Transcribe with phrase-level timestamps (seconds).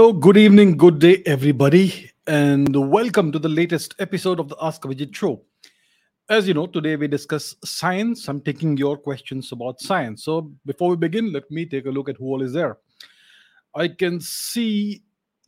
[0.00, 4.80] Hello, good evening, good day, everybody, and welcome to the latest episode of the Ask
[4.80, 5.42] Vijit show.
[6.30, 8.26] As you know, today we discuss science.
[8.26, 10.24] I'm taking your questions about science.
[10.24, 12.78] So before we begin, let me take a look at who all is there.
[13.74, 15.02] I can see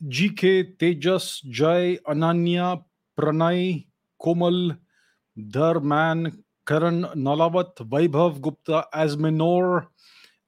[0.07, 2.83] GK, Tejas, Jai, Ananya,
[3.19, 3.87] Pranay,
[4.21, 4.77] Komal,
[5.49, 9.87] Dharman, Karan, Nalavat, Vaibhav, Gupta, Asminor,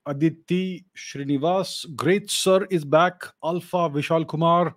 [0.05, 4.75] Aditi, Srinivas, Great Sir is back, Alpha, Vishal Kumar,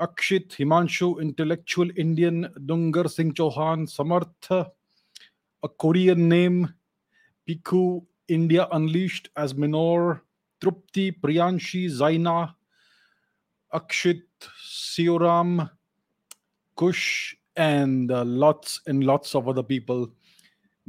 [0.00, 4.70] Akshit, Himanshu, Intellectual Indian, Dungar Singh Chauhan, Samarth,
[5.62, 6.74] a Korean name,
[7.48, 10.22] Piku, India Unleashed as Minor,
[10.60, 12.54] Trupti, Priyanshi, Zaina,
[13.72, 14.22] Akshit,
[14.62, 15.70] Sioram,
[16.76, 20.10] Kush, and uh, lots and lots of other people.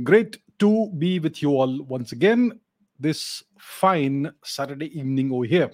[0.03, 2.61] Great to be with you all once again
[3.02, 5.71] this fine Saturday evening over here.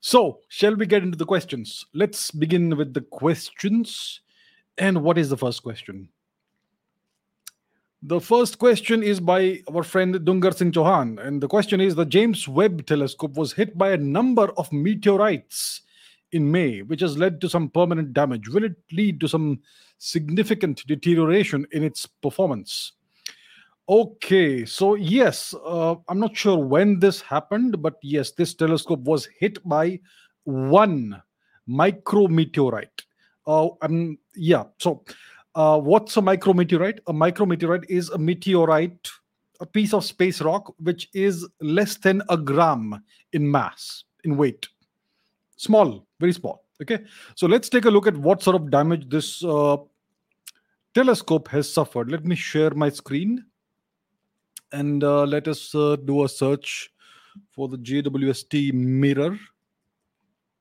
[0.00, 1.86] So, shall we get into the questions?
[1.92, 4.20] Let's begin with the questions.
[4.76, 6.08] And what is the first question?
[8.02, 11.18] The first question is by our friend Dungar Singh Chauhan.
[11.18, 15.82] And the question is The James Webb telescope was hit by a number of meteorites
[16.30, 18.48] in May, which has led to some permanent damage.
[18.48, 19.60] Will it lead to some
[19.98, 22.92] significant deterioration in its performance?
[23.90, 29.26] Okay, so yes, uh, I'm not sure when this happened, but yes, this telescope was
[29.38, 29.98] hit by
[30.44, 31.22] one
[31.66, 33.04] micrometeorite.
[33.46, 35.04] Uh, um, yeah, so
[35.54, 36.98] uh, what's a micrometeorite?
[37.06, 39.08] A micrometeorite is a meteorite,
[39.60, 44.68] a piece of space rock, which is less than a gram in mass, in weight.
[45.56, 46.66] Small, very small.
[46.82, 47.04] Okay,
[47.36, 49.78] so let's take a look at what sort of damage this uh,
[50.92, 52.10] telescope has suffered.
[52.10, 53.46] Let me share my screen
[54.72, 56.90] and uh, let us uh, do a search
[57.52, 59.38] for the JWST mirror.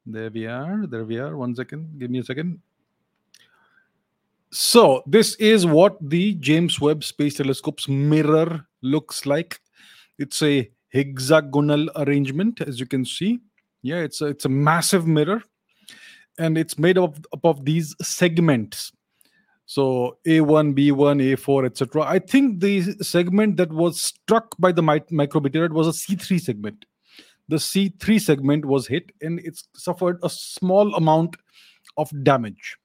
[0.06, 0.88] There we are.
[0.88, 1.36] There we are.
[1.36, 2.00] One second.
[2.00, 2.62] Give me a second.
[4.52, 9.60] So, this is what the James Webb Space Telescope's mirror looks like.
[10.18, 13.40] It's a hexagonal arrangement, as you can see.
[13.82, 15.44] Yeah, it's a, it's a massive mirror,
[16.40, 18.94] and it's made up, up of these segments
[19.68, 22.04] so A1, B1, A4, etc.
[22.04, 26.86] I think the segment that was struck by the micrometeorite was a C3 segment.
[27.50, 31.36] The C3 segment was hit and it suffered a small amount
[31.98, 32.78] of damage.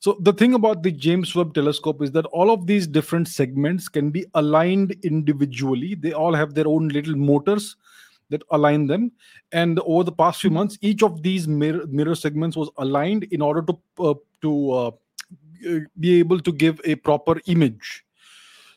[0.00, 3.88] So the thing about the James Webb telescope is that all of these different segments
[3.88, 5.94] can be aligned individually.
[5.94, 7.76] They all have their own little motors
[8.30, 9.12] that align them.
[9.52, 13.42] And over the past few months, each of these mirror, mirror segments was aligned in
[13.42, 14.90] order to uh, to uh,
[15.98, 18.04] be able to give a proper image.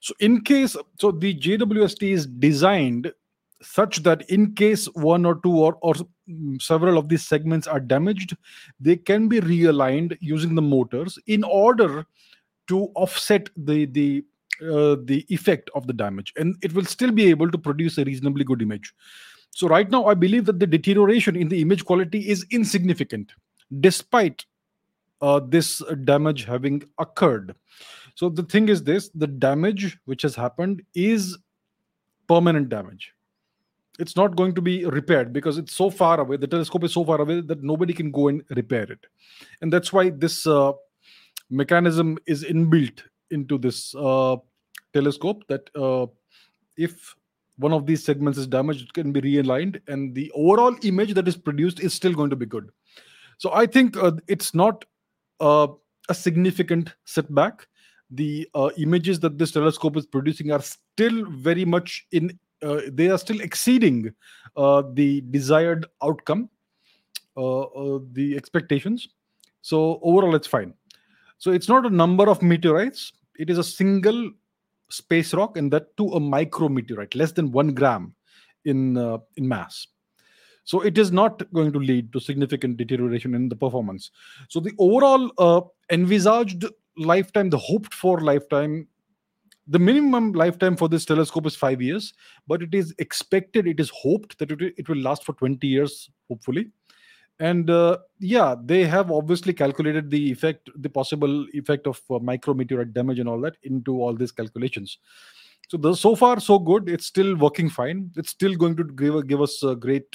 [0.01, 3.11] So, in case, so the JWST is designed
[3.61, 5.95] such that in case one or two or, or
[6.59, 8.35] several of these segments are damaged,
[8.79, 12.05] they can be realigned using the motors in order
[12.67, 14.23] to offset the the
[14.61, 18.05] uh, the effect of the damage, and it will still be able to produce a
[18.05, 18.93] reasonably good image.
[19.51, 23.31] So right now, I believe that the deterioration in the image quality is insignificant,
[23.79, 24.45] despite
[25.25, 27.55] uh, this damage having occurred.
[28.15, 31.37] So the thing is this the damage which has happened is
[32.27, 33.11] permanent damage.
[33.97, 36.37] It's not going to be repaired because it's so far away.
[36.37, 39.05] The telescope is so far away that nobody can go and repair it.
[39.61, 40.73] And that's why this uh,
[41.49, 44.35] mechanism is inbuilt into this uh,
[44.93, 46.07] telescope that uh,
[46.77, 47.15] if
[47.57, 51.27] one of these segments is damaged, it can be realigned, and the overall image that
[51.27, 52.69] is produced is still going to be good.
[53.37, 54.83] So I think uh, it's not
[55.39, 55.67] uh,
[56.09, 57.67] a significant setback.
[58.11, 63.09] The uh, images that this telescope is producing are still very much in, uh, they
[63.09, 64.13] are still exceeding
[64.55, 66.49] uh, the desired outcome,
[67.35, 69.09] uh, uh, the expectations.
[69.61, 70.73] So, overall, it's fine.
[71.39, 74.31] So, it's not a number of meteorites, it is a single
[74.89, 78.13] space rock, and that to a micrometeorite, less than one gram
[78.65, 78.97] in,
[79.35, 79.87] in mass
[80.65, 84.09] so it is not going to lead to significant deterioration in the performance.
[84.49, 86.65] So the overall uh, envisaged
[86.97, 88.87] lifetime the hoped for lifetime
[89.67, 92.13] the minimum lifetime for this telescope is five years
[92.47, 96.09] but it is expected it is hoped that it, it will last for 20 years
[96.29, 96.69] hopefully.
[97.39, 102.93] And uh, yeah they have obviously calculated the effect the possible effect of uh, micrometeorite
[102.93, 104.97] damage and all that into all these calculations.
[105.67, 106.87] So the, so far so good.
[106.87, 108.11] It's still working fine.
[108.15, 110.05] It's still going to give, give us a great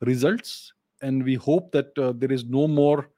[0.00, 3.10] results and we hope that uh, there is no more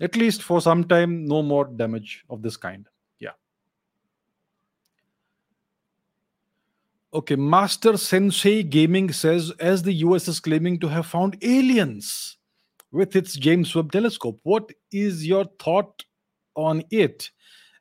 [0.00, 3.30] at least for some time no more damage of this kind yeah
[7.14, 12.36] okay master sensei gaming says as the us is claiming to have found aliens
[12.96, 14.40] with its James Webb telescope.
[14.42, 16.04] What is your thought
[16.54, 17.30] on it?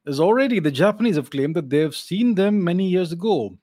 [0.05, 3.57] As already the Japanese have claimed that they have seen them many years ago.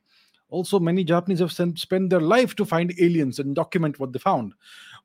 [0.52, 4.52] Also, many Japanese have spent their life to find aliens and document what they found.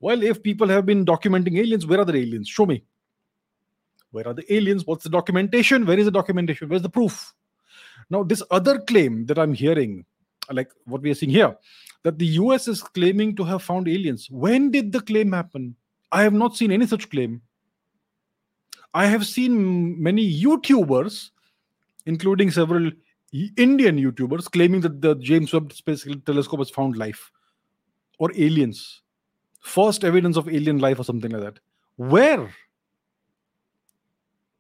[0.02, 2.50] Well, if people have been documenting aliens, where are the aliens?
[2.50, 2.84] Show me.
[4.12, 4.86] Where are the aliens?
[4.86, 5.86] What's the documentation?
[5.86, 6.68] Where is the documentation?
[6.68, 7.34] Where's the proof?
[8.10, 10.04] Now, this other claim that I'm hearing,
[10.52, 11.56] like what we are seeing here,
[12.04, 14.30] that the US is claiming to have found aliens.
[14.30, 15.78] When did the claim happen?
[16.12, 17.42] I have not seen any such claim.
[18.94, 21.30] I have seen many YouTubers,
[22.06, 22.92] including several
[23.34, 27.32] Indian YouTubers, claiming that the James Webb Space Telescope has found life
[28.20, 29.02] or aliens.
[29.60, 31.60] First evidence of alien life or something like that.
[31.98, 32.54] Where?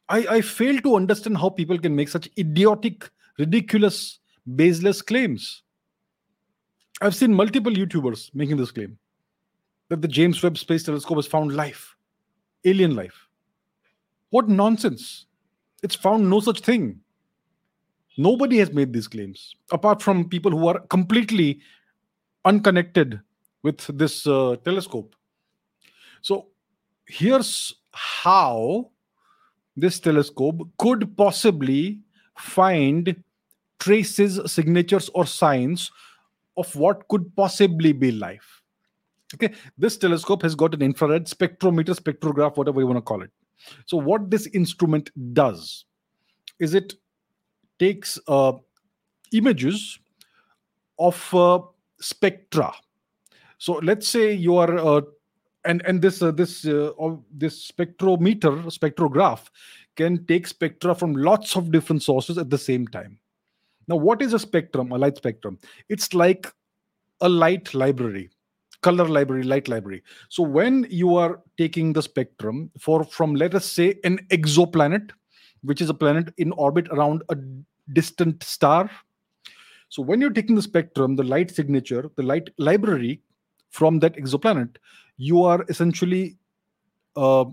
[0.09, 4.19] I, I fail to understand how people can make such idiotic, ridiculous,
[4.55, 5.63] baseless claims.
[7.01, 8.97] I've seen multiple YouTubers making this claim
[9.89, 11.95] that the James Webb Space Telescope has found life,
[12.65, 13.27] alien life.
[14.29, 15.25] What nonsense!
[15.83, 16.99] It's found no such thing.
[18.17, 21.61] Nobody has made these claims apart from people who are completely
[22.45, 23.19] unconnected
[23.63, 25.15] with this uh, telescope.
[26.21, 26.47] So
[27.05, 28.89] here's how
[29.75, 31.99] this telescope could possibly
[32.37, 33.23] find
[33.79, 35.91] traces, signatures, or signs
[36.57, 38.61] of what could possibly be life.
[39.35, 43.29] Okay, this telescope has got an infrared spectrometer, spectrograph, whatever you want to call it.
[43.85, 45.85] So, what this instrument does
[46.59, 46.95] is it
[47.79, 48.53] takes uh,
[49.31, 49.99] images
[50.99, 51.59] of uh,
[51.99, 52.73] spectra.
[53.57, 55.01] So, let's say you are uh,
[55.65, 56.91] and and this uh, this uh,
[57.31, 59.47] this spectrometer spectrograph
[59.95, 63.19] can take spectra from lots of different sources at the same time.
[63.87, 65.59] Now what is a spectrum a light spectrum?
[65.89, 66.51] It's like
[67.21, 68.29] a light library
[68.81, 70.03] color library light library.
[70.29, 75.11] So when you are taking the spectrum for from let us say an exoplanet
[75.67, 77.37] which is a planet in orbit around a
[77.93, 78.89] distant star
[79.89, 83.21] so when you're taking the spectrum the light signature the light library
[83.69, 84.77] from that exoplanet
[85.17, 86.37] you are essentially
[87.15, 87.45] uh,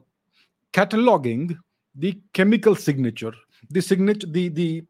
[0.72, 1.56] cataloging
[1.94, 3.32] the chemical signature,
[3.70, 4.84] the signature, the the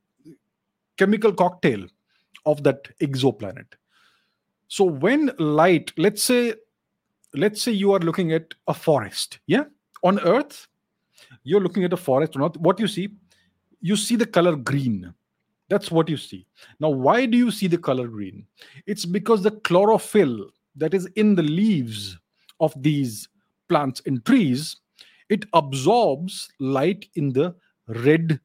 [0.97, 1.87] chemical cocktail
[2.47, 3.67] of that exoplanet.
[4.69, 6.55] So when light, let's say,
[7.35, 9.65] let's say you are looking at a forest, yeah,
[10.03, 10.67] on Earth,
[11.45, 12.57] you're looking at a forest or not.
[12.57, 13.11] What you see,
[13.85, 15.13] you see the color green.
[15.69, 16.47] That's what you see.
[16.81, 18.47] Now, why do you see the color green?
[18.87, 22.17] It's because the chlorophyll that is in the leaves
[22.61, 23.29] of these
[23.69, 24.77] plants and trees,
[25.29, 27.55] it absorbs light in the
[27.89, 28.41] red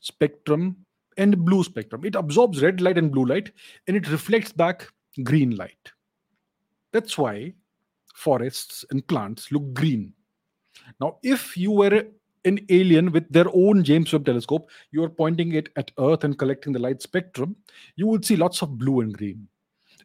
[0.00, 0.84] spectrum
[1.16, 2.04] and blue spectrum.
[2.04, 3.52] It absorbs red light and blue light
[3.86, 4.88] and it reflects back
[5.22, 5.92] green light.
[6.90, 7.54] That's why
[8.16, 10.12] forests and plants look green.
[11.00, 12.04] Now, if you were
[12.44, 16.38] an alien with their own James Webb telescope, you are pointing it at Earth and
[16.38, 17.56] collecting the light spectrum,
[17.96, 19.48] you would see lots of blue and green.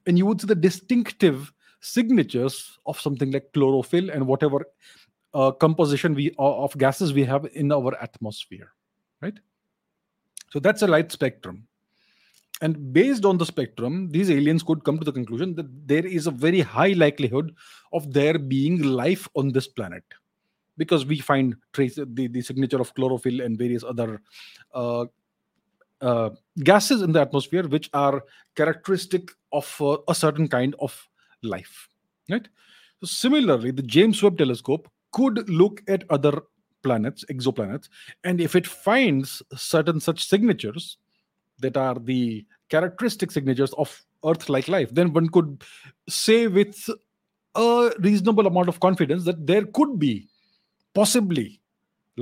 [0.06, 4.66] And you would see the distinctive signatures of something like chlorophyll and whatever
[5.34, 8.72] uh, composition we uh, of gases we have in our atmosphere
[9.22, 9.38] right?
[10.50, 11.68] So that's a light spectrum.
[12.62, 16.26] And based on the spectrum these aliens could come to the conclusion that there is
[16.26, 17.54] a very high likelihood
[17.94, 20.04] of there being life on this planet
[20.78, 24.22] because we find trace the, the signature of chlorophyll and various other
[24.74, 25.06] uh,
[26.02, 26.30] uh,
[26.64, 28.24] gases in the atmosphere which are
[28.56, 31.08] characteristic of uh, a certain kind of
[31.44, 31.90] life
[32.30, 32.48] right?
[33.02, 36.42] So similarly the james webb telescope could look at other
[36.84, 37.90] planets exoplanets
[38.24, 40.98] and if it finds certain such signatures
[41.60, 45.64] that are the characteristic signatures of earth like life then one could
[46.08, 46.90] say with
[47.56, 50.28] a reasonable amount of confidence that there could be
[51.00, 51.50] possibly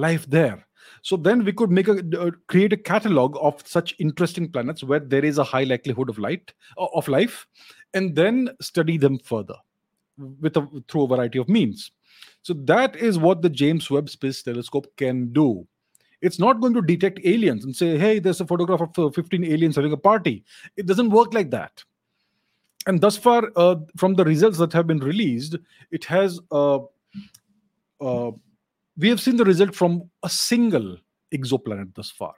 [0.05, 0.65] life there
[1.01, 4.99] so then we could make a uh, create a catalog of such interesting planets where
[4.99, 7.47] there is a high likelihood of light uh, of life
[7.93, 9.55] and then study them further
[10.41, 11.91] with a, through a variety of means.
[12.41, 15.67] So that is what the James Webb Space Telescope can do.
[16.21, 19.43] It's not going to detect aliens and say, "Hey, there's a photograph of uh, 15
[19.43, 20.43] aliens having a party."
[20.77, 21.83] It doesn't work like that.
[22.87, 25.55] And thus far, uh, from the results that have been released,
[25.91, 26.79] it has uh,
[27.99, 28.31] uh,
[28.97, 30.97] we have seen the result from a single
[31.33, 32.33] exoplanet thus far,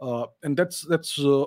[0.00, 1.44] uh, and that's that's uh,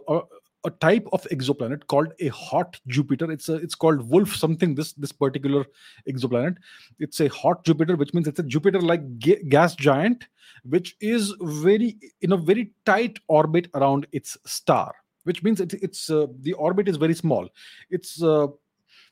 [0.66, 3.32] a type of exoplanet called a hot Jupiter.
[3.32, 4.76] It's a, it's called Wolf something.
[4.76, 5.66] This this particular
[6.10, 6.58] exoplanet,
[7.00, 10.28] it's a hot Jupiter, which means it's a Jupiter-like ga- gas giant,
[10.64, 14.94] which is very in a very tight orbit around its star.
[15.24, 17.50] Which means it, it's uh, the orbit is very small.
[17.90, 18.48] It's uh,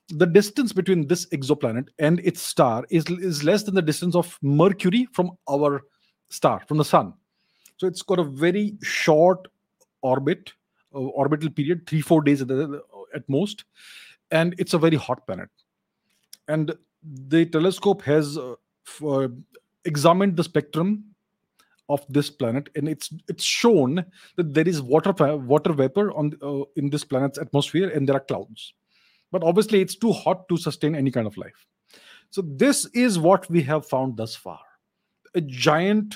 [0.10, 4.38] the distance between this exoplanet and its star is, is less than the distance of
[4.42, 5.82] Mercury from our
[6.30, 7.14] star, from the sun.
[7.78, 9.48] So it's got a very short
[10.02, 10.54] orbit,
[10.94, 12.82] uh, orbital period, three, four days at, the,
[13.14, 13.66] at most.
[14.32, 15.50] And it's a very hot planet.
[16.48, 18.56] And the telescope has uh,
[19.06, 19.28] uh,
[19.86, 21.04] examined the spectrum
[21.88, 24.04] of this planet and it's it's shown
[24.38, 28.22] that there is water water vapor on uh, in this planet's atmosphere and there are
[28.22, 28.74] clouds
[29.36, 31.66] but obviously it's too hot to sustain any kind of life.
[32.30, 34.62] So this is what we have found thus far.
[35.34, 36.16] A giant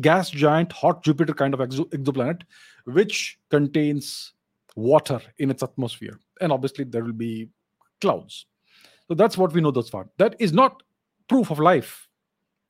[0.00, 2.42] gas giant hot jupiter kind of exo- exoplanet
[2.84, 4.32] which contains
[4.76, 6.20] water in its atmosphere.
[6.40, 7.48] And obviously there will be
[8.00, 8.46] clouds.
[9.08, 10.08] So that's what we know thus far.
[10.18, 10.84] That is not
[11.28, 12.06] proof of life.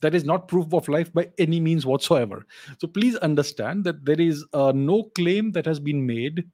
[0.01, 2.47] That is not proof of life by any means whatsoever.
[2.79, 6.47] So please understand that there is uh, no claim that has been made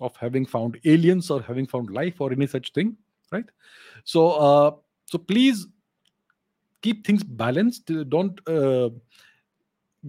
[0.00, 2.96] of having found aliens or having found life or any such thing
[3.34, 3.44] right?
[4.04, 4.70] So uh,
[5.06, 5.66] so please
[6.82, 7.90] keep things balanced.
[8.08, 8.90] Don't uh,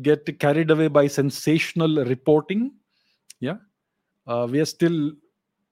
[0.01, 2.71] get carried away by sensational reporting.
[3.39, 3.57] Yeah?
[4.27, 5.11] Uh, we are still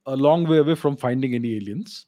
[0.05, 2.07] a long way away from finding any aliens.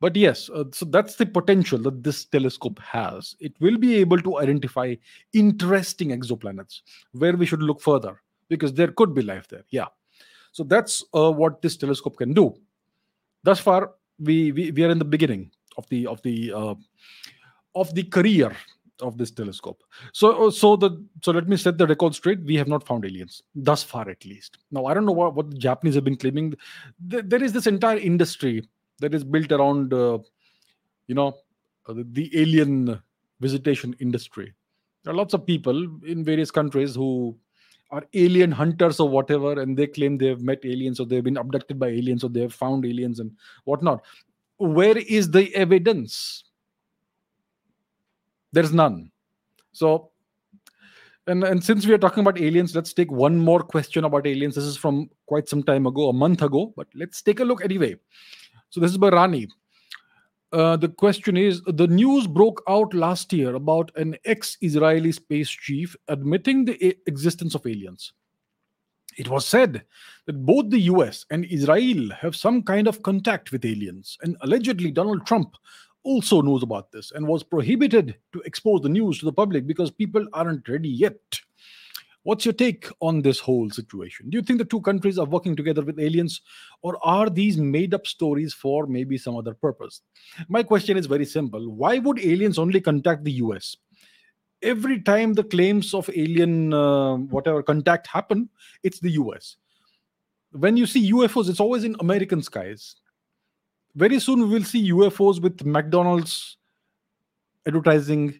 [0.00, 3.34] But yes uh, so that's the potential that this telescope has.
[3.40, 4.94] It will be able to identify
[5.32, 9.64] interesting exoplanets where we should look further because there could be life there.
[9.70, 9.86] Yeah
[10.52, 12.54] so that's uh, what this telescope can do.
[13.42, 16.74] Thus far we, we we are in the beginning of the of the uh,
[17.74, 18.54] of the career
[19.00, 19.82] of this telescope.
[20.12, 22.42] So uh, so the so let me set the record straight.
[22.42, 24.58] We have not found aliens thus far at least.
[24.70, 26.54] Now i don't know what, what the japanese have been claiming.
[27.00, 28.68] There is this entire industry
[29.00, 30.18] that is built around uh,
[31.06, 31.36] you know
[31.88, 33.00] uh, the alien
[33.40, 34.52] visitation industry.
[35.04, 37.38] There are lots of people in various countries who
[37.90, 41.38] are alien hunters or whatever and they claim they have met aliens or they've been
[41.38, 43.30] abducted by aliens or they have found aliens and
[43.64, 44.04] whatnot.
[44.58, 46.44] Where is the evidence?
[48.52, 49.10] There's none.
[49.72, 50.10] So
[51.26, 54.54] and, and since we are talking about aliens let's take one more question about aliens.
[54.54, 57.64] This is from quite some time ago a month ago but let's take a look
[57.64, 57.96] anyway.
[58.70, 59.48] So this is by Rani.
[60.50, 65.50] Uh, the question is the news broke out last year about an ex Israeli space
[65.50, 68.12] chief admitting the existence of aliens.
[69.18, 69.82] It was said
[70.26, 74.90] that both the US and Israel have some kind of contact with aliens, and allegedly
[74.90, 75.54] Donald Trump
[76.04, 79.90] also knows about this and was prohibited to expose the news to the public because
[79.90, 81.18] people aren't ready yet.
[82.28, 84.28] What's your take on this whole situation?
[84.28, 86.42] Do you think the two countries are working together with aliens,
[86.82, 90.02] or are these made up stories for maybe some other purpose?
[90.46, 93.78] My question is very simple Why would aliens only contact the US?
[94.60, 98.50] Every time the claims of alien, uh, whatever contact happen,
[98.82, 99.56] it's the US.
[100.52, 102.96] When you see UFOs, it's always in American skies.
[103.94, 106.58] Very soon, we will see UFOs with McDonald's
[107.66, 108.38] advertising,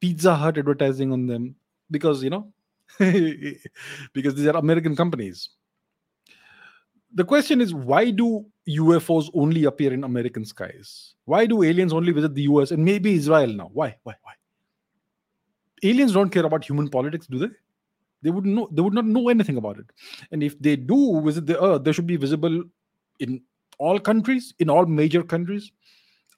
[0.00, 1.56] Pizza Hut advertising on them
[1.90, 2.54] because, you know,
[2.98, 5.50] because these are American companies.
[7.14, 11.14] The question is why do UFOs only appear in American skies?
[11.24, 13.70] Why do aliens only visit the US and maybe Israel now?
[13.72, 13.96] Why?
[14.02, 14.14] Why?
[14.22, 14.32] Why?
[15.82, 17.48] Aliens don't care about human politics, do they?
[18.22, 19.86] They would know they would not know anything about it.
[20.32, 22.64] And if they do visit the earth, they should be visible
[23.20, 23.42] in
[23.78, 25.70] all countries, in all major countries.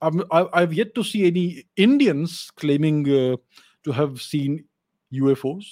[0.02, 3.36] I've, I've yet to see any Indians claiming uh,
[3.84, 4.64] to have seen
[5.12, 5.64] UFOs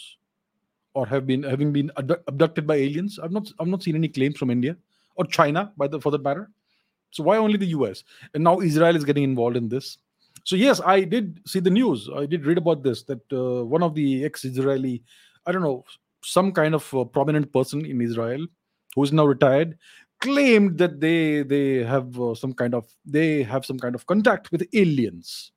[0.99, 3.19] or have been having been abducted by aliens.
[3.23, 4.77] I've not I've not seen any claims from India
[5.15, 6.51] or China, by the for that matter.
[7.11, 8.03] So why only the US?
[8.35, 9.99] And now Israel is getting involved in this.
[10.45, 12.09] So yes, I did see the news.
[12.23, 15.03] I did read about this that uh, one of the ex-Israeli,
[15.47, 15.85] I don't know,
[16.23, 18.47] some kind of uh, prominent person in Israel
[18.95, 19.79] who is now retired,
[20.21, 24.51] claimed that they they have uh, some kind of they have some kind of contact
[24.51, 25.53] with aliens.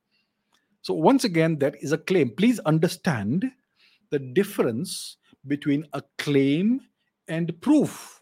[0.83, 2.29] So once again, that is a claim.
[2.41, 3.51] Please understand
[4.11, 5.17] the difference
[5.47, 6.81] between a claim
[7.27, 8.21] and proof.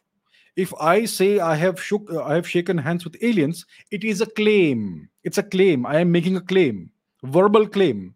[0.55, 4.25] If I say I have shook, I have shaken hands with aliens, it is a
[4.25, 5.09] claim.
[5.23, 5.85] It's a claim.
[5.85, 6.91] I am making a claim,
[7.23, 8.15] verbal claim.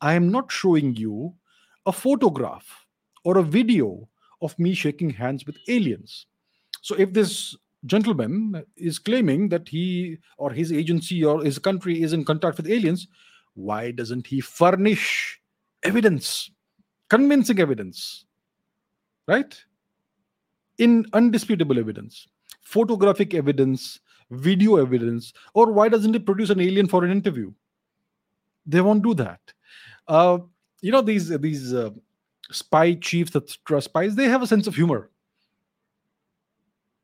[0.00, 1.34] I am not showing you
[1.86, 2.86] a photograph
[3.24, 4.08] or a video
[4.40, 6.26] of me shaking hands with aliens.
[6.82, 7.56] So if this
[7.86, 12.68] gentleman is claiming that he or his agency or his country is in contact with
[12.68, 13.08] aliens,
[13.54, 15.40] why doesn't he furnish
[15.82, 16.50] evidence,
[17.08, 18.24] convincing evidence?
[19.26, 19.64] Right?
[20.78, 22.28] In undisputable evidence,
[22.62, 24.00] photographic evidence,
[24.30, 27.52] video evidence, or why doesn't it produce an alien for an interview?
[28.66, 29.40] They won't do that.
[30.08, 30.38] Uh,
[30.80, 31.90] you know these these uh,
[32.50, 34.14] spy chiefs that trust spies.
[34.14, 35.10] They have a sense of humor.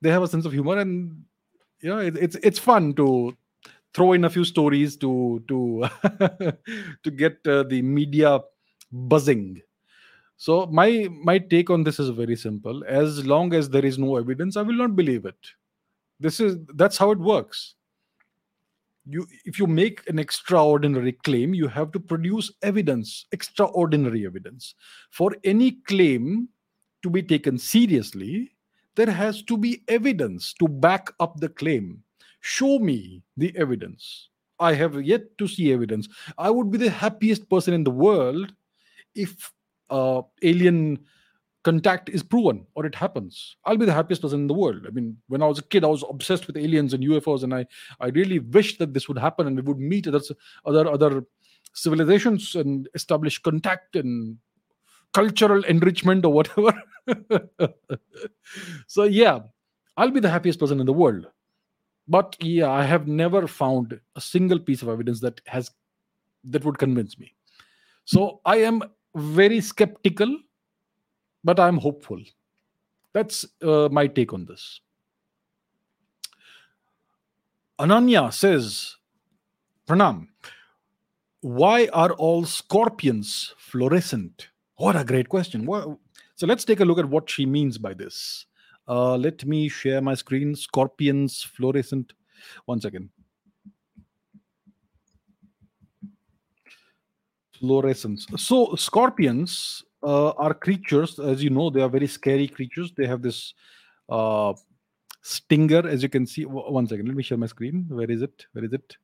[0.01, 1.25] They have a sense of humor, and
[1.81, 3.37] you know it, it's it's fun to
[3.95, 5.89] throw in a few stories to to
[7.03, 8.41] to get uh, the media
[8.93, 9.61] buzzing
[10.39, 12.85] so my my take on this is very simple.
[12.87, 15.37] As long as there is no evidence i will not believe it.
[16.21, 17.75] This is that's how it works.
[19.05, 24.75] You if you make an extraordinary claim you have to produce evidence extraordinary evidence.
[25.11, 26.49] For any claim
[27.03, 28.53] to be taken seriously
[28.95, 32.03] there has to be evidence to back up the claim.
[32.41, 34.29] Show me the evidence.
[34.61, 36.09] I have yet to see evidence.
[36.37, 38.53] I would be the happiest person in the world
[39.15, 39.53] if
[39.91, 40.99] uh, alien
[41.65, 43.57] contact is proven or it happens.
[43.65, 44.87] I'll be the happiest person in the world.
[44.87, 47.53] I mean when i was a kid i was obsessed with aliens and ufos and
[47.55, 47.67] i
[48.01, 50.21] i really wished that this would happen and we would meet other
[50.65, 51.25] other other
[51.75, 54.39] civilizations and establish contact and
[55.13, 56.73] cultural enrichment or whatever.
[58.87, 59.41] So yeah
[59.97, 61.27] i'll be the happiest person in the world.
[62.07, 65.71] But yeah i have never found a single piece of evidence that has
[66.45, 67.35] that would convince me.
[68.05, 68.83] So i am
[69.15, 70.39] very skeptical
[71.45, 72.21] but i'm hopeful.
[73.15, 74.81] That's uh, my take on this.
[77.81, 78.97] Ananya says
[79.87, 80.29] pranam
[81.41, 84.49] why are all scorpions fluorescent?
[84.77, 85.67] What a great question.
[86.35, 88.47] So let's take a look at what she means by this.
[88.89, 90.55] Uh, let me share my screen.
[90.57, 92.13] Scorpions fluorescent.
[92.65, 93.11] One second
[97.59, 102.93] fluorescence so scorpions uh, are creatures, as you know, they are very scary creatures.
[102.97, 103.55] They have this
[104.09, 104.55] uh,
[105.23, 106.45] stinger, as you can see.
[106.45, 107.87] One second, let me share my screen.
[107.89, 108.47] Where is it?
[108.53, 108.97] Where is it?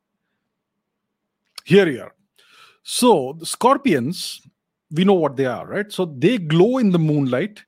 [1.65, 2.15] Here you are.
[2.83, 4.43] So scorpions,
[4.91, 5.91] we know what they are, right?
[5.91, 7.65] So they glow in the moonlight,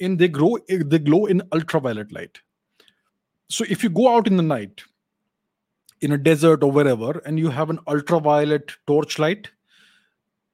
[0.00, 2.38] and they grow they glow in ultraviolet light.
[3.48, 4.82] So if you go out in the night,
[6.00, 9.50] in a desert or wherever, and you have an ultraviolet torchlight,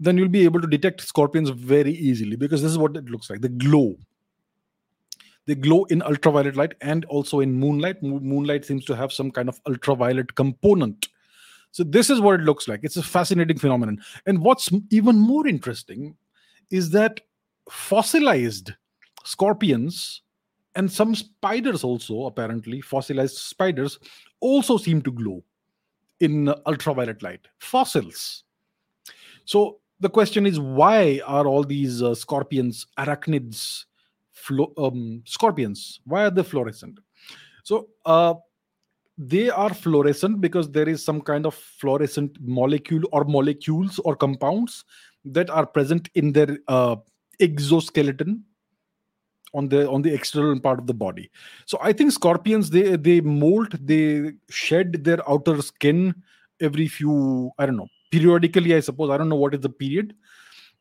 [0.03, 3.31] then you'll be able to detect scorpions very easily because this is what it looks
[3.31, 3.41] like.
[3.41, 3.97] They glow.
[5.47, 8.03] They glow in ultraviolet light and also in moonlight.
[8.03, 11.09] Moonlight seems to have some kind of ultraviolet component.
[11.73, 12.81] So this is what it looks like.
[12.83, 14.01] It's a fascinating phenomenon.
[14.27, 16.17] And what's even more interesting
[16.71, 17.21] is that
[17.71, 18.73] fossilized
[19.25, 20.23] scorpions
[20.75, 23.99] and some spiders also apparently fossilized spiders
[24.41, 25.45] also seem to glow
[26.21, 27.47] in ultraviolet light.
[27.59, 28.45] Fossils.
[29.45, 33.85] So the question is why are all these uh, scorpions arachnids
[34.33, 36.99] flo- um, scorpions why are they fluorescent?
[37.63, 38.35] So uh,
[39.17, 44.85] they are fluorescent because there is some kind of fluorescent molecule or molecules or compounds
[45.25, 46.97] that are present in their uh,
[47.39, 48.43] exoskeleton
[49.55, 51.31] on the on the external part of the body.
[51.67, 56.15] So i think scorpions they they molt they shed their outer skin
[56.61, 59.11] every few i don't know periodically i suppose.
[59.11, 60.15] I don't know what is the period.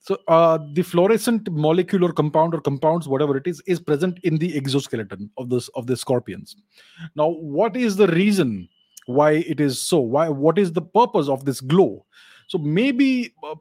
[0.03, 4.55] So uh, the fluorescent molecular compound or compounds whatever it is is present in the
[4.57, 6.55] exoskeleton of this of the scorpions.
[7.15, 8.67] Now what is the reason
[9.05, 9.99] why it is so?
[9.99, 12.05] Why what is the purpose of this glow?
[12.47, 13.55] So maybe uh,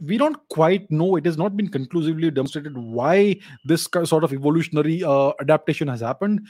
[0.00, 1.16] we don't quite know.
[1.16, 6.46] It has not been conclusively demonstrated why this sort of evolutionary uh, adaptation has happened.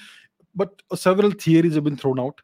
[0.55, 2.40] But uh, several theories have been thrown out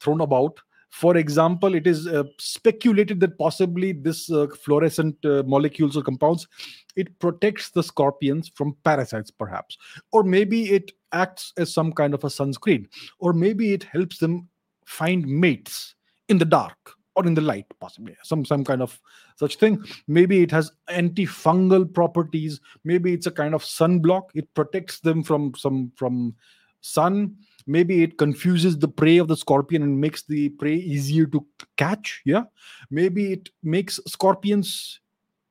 [0.00, 0.60] thrown about
[0.94, 6.46] for example, it is uh, speculated that possibly this uh, fluorescent uh, molecules or compounds
[6.94, 9.76] it protects the scorpions from parasites, perhaps,
[10.12, 12.86] or maybe it acts as some kind of a sunscreen,
[13.18, 14.48] or maybe it helps them
[14.86, 15.96] find mates
[16.28, 16.76] in the dark
[17.16, 18.16] or in the light possibly.
[18.22, 19.00] Some some kind of
[19.34, 19.82] such thing.
[20.06, 22.60] Maybe it has antifungal properties.
[22.84, 24.28] Maybe it's a kind of sunblock.
[24.34, 26.36] It protects them from some from
[26.82, 27.34] sun
[27.66, 31.44] maybe it confuses the prey of the scorpion and makes the prey easier to
[31.76, 32.44] catch yeah?
[32.90, 35.00] Maybe it makes scorpions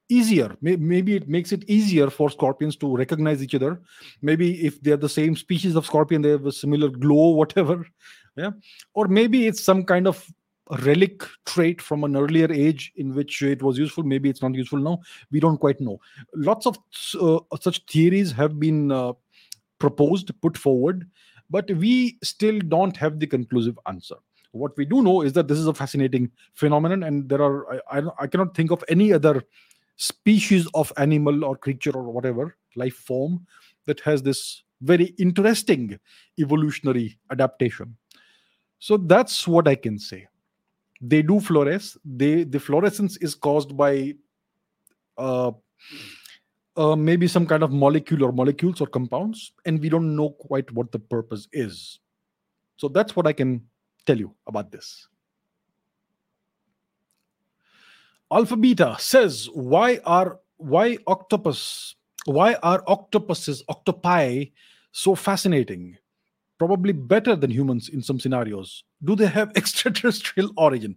[0.09, 0.55] easier.
[0.61, 3.81] Maybe it makes it easier for scorpions to recognize each other.
[4.21, 7.85] Maybe if they're the same species of scorpion they have a similar glow whatever
[8.35, 8.51] yeah?
[8.93, 10.27] Or maybe it's some kind of
[10.83, 14.03] relic trait from an earlier age in which it was useful.
[14.03, 14.99] Maybe it's not useful now.
[15.31, 15.99] We don't quite know.
[16.35, 16.77] Lots of
[17.19, 19.13] uh, such theories have been uh,
[19.79, 21.07] proposed put forward
[21.53, 24.15] but we still don't have the conclusive answer.
[24.53, 27.99] What we do know is that this is a fascinating phenomenon and there are I,
[27.99, 29.43] I, I, cannot think of any other
[29.95, 33.45] species of animal or creature or whatever life form
[33.85, 35.99] that has this very interesting
[36.39, 37.95] evolutionary adaptation.
[38.79, 40.27] So that's what i can say.
[41.01, 41.97] They do fluoresce.
[42.03, 44.15] They the fluorescence is caused by
[45.17, 45.51] uh,
[46.75, 50.71] uh, maybe some kind of molecule or molecules or compounds, and we don't know quite
[50.71, 51.99] what the purpose is.
[52.77, 53.61] So that's what I can
[54.05, 55.07] tell you about this.
[58.31, 64.45] Alpha Beta says, why are why octopus why are octopuses octopi
[64.91, 65.97] so fascinating?
[66.57, 68.83] Probably better than humans in some scenarios.
[69.03, 70.95] Do they have extraterrestrial origin?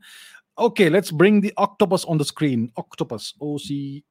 [0.58, 2.72] Okay, let's bring the octopus on the screen.
[2.76, 4.04] Octopus, O C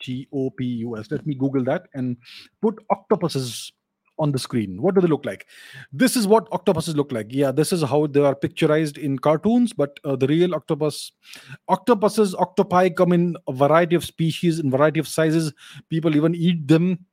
[0.00, 1.10] T O P U S.
[1.10, 2.16] Let me Google that and
[2.60, 3.72] put octopuses
[4.18, 4.82] on the screen.
[4.82, 5.46] What do they look like?
[5.92, 7.28] This is what octopuses look like.
[7.30, 11.12] Yeah, this is how they are picturized in cartoons, but uh, the real octopus,
[11.68, 15.54] octopuses, octopi come in a variety of species and variety of sizes.
[15.88, 17.06] People even eat them.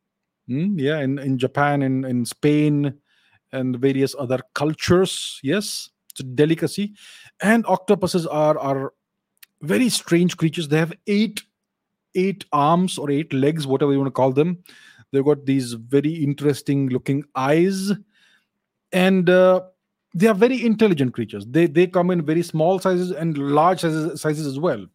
[0.47, 2.93] Hmm, yeah, in, in Japan in, in Spain
[3.53, 5.39] and various other cultures.
[5.43, 6.93] Yes, it's a delicacy.
[7.41, 8.93] And octopuses are are
[9.61, 10.67] very strange creatures.
[10.67, 11.41] They have eight
[12.17, 14.63] eight arms or eight legs, whatever you want to call them
[15.11, 17.91] They've got these very interesting looking eyes,
[18.91, 19.61] and uh,
[20.13, 21.45] they are very intelligent creatures.
[21.47, 24.85] They they come in very small sizes and large sizes, sizes as well.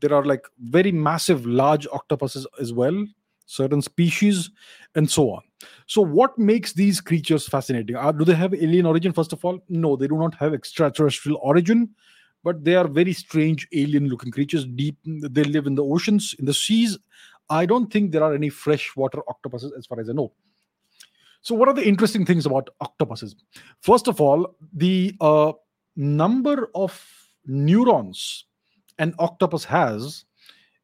[0.00, 3.06] There are like very massive, large octopuses as well,
[3.46, 4.50] certain species,
[4.94, 5.40] and so on.
[5.86, 7.96] So, what makes these creatures fascinating?
[7.96, 9.12] Uh, do they have alien origin?
[9.12, 11.88] First of all, no, they do not have extraterrestrial origin
[12.42, 16.44] but they are very strange alien looking creatures deep they live in the oceans in
[16.44, 16.98] the seas
[17.50, 20.32] I don't think there are any freshwater octopuses as far as I know.
[21.42, 23.34] So, what are the interesting things about octopuses?
[23.80, 25.52] First of all, the uh,
[25.96, 27.04] number of
[27.44, 28.44] neurons
[28.98, 30.24] an octopus has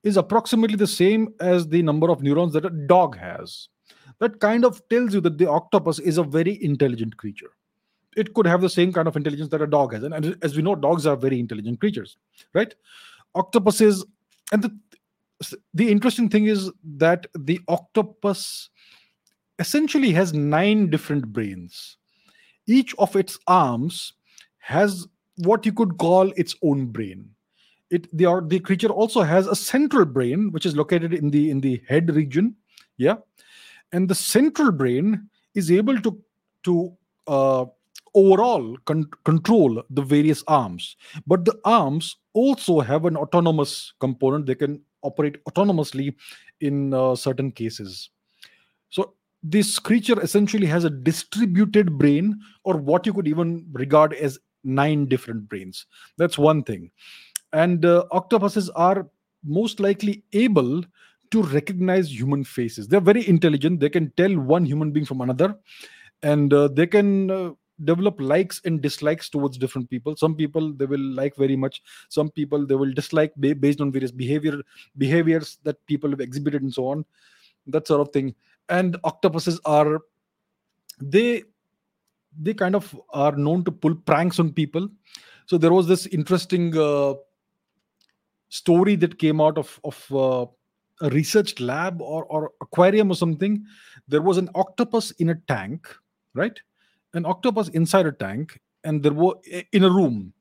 [0.02, 3.68] is approximately the same as the number of neurons that a dog has.
[4.18, 7.50] That kind of tells you that the octopus is a very intelligent creature.
[8.16, 10.02] It could have the same kind of intelligence that a dog has.
[10.02, 12.16] And as we know, dogs are very intelligent creatures,
[12.54, 12.74] right?
[13.34, 14.04] Octopuses,
[14.52, 14.74] and the
[15.74, 18.70] the interesting thing is that the octopus
[19.58, 21.98] essentially has nine different brains.
[22.66, 24.14] Each of its arms
[24.58, 27.30] has what you could call its own brain.
[27.90, 31.60] It the, the creature also has a central brain, which is located in the in
[31.60, 32.56] the head region.
[32.96, 33.16] Yeah,
[33.92, 36.18] and the central brain is able to
[36.64, 37.66] to uh,
[38.16, 40.96] overall con- control the various arms.
[41.26, 44.46] But the arms also have an autonomous component.
[44.46, 46.14] They can operate autonomously
[46.60, 48.10] in uh, certain cases.
[48.88, 54.38] So this creature essentially has a distributed brain, or what you could even regard as
[54.64, 55.86] nine different brains.
[56.18, 56.90] That's one thing.
[57.52, 59.06] And uh, octopuses are
[59.44, 60.82] most likely able
[61.30, 62.88] to recognize human faces.
[62.88, 63.80] They're very intelligent.
[63.80, 65.54] They can tell one human being from another,
[66.22, 67.50] and uh, they can uh,
[67.84, 70.16] develop likes and dislikes towards different people.
[70.16, 71.82] Some people they will like very much.
[72.08, 74.62] Some people they will dislike based on various behavior
[74.96, 77.04] behaviors that people have exhibited and so on
[77.66, 78.34] that sort of thing.
[78.68, 80.00] And octopuses are
[81.00, 81.44] they
[82.38, 84.88] they kind of are known to pull pranks on people.
[85.46, 87.14] So there was this interesting uh,
[88.48, 90.46] story that came out of of uh,
[91.02, 93.64] a research lab or, or aquarium or something.
[94.08, 95.94] There was an octopus in a tank
[96.34, 96.58] right
[97.16, 99.36] an octopus inside a tank and there was
[99.72, 100.32] in a room.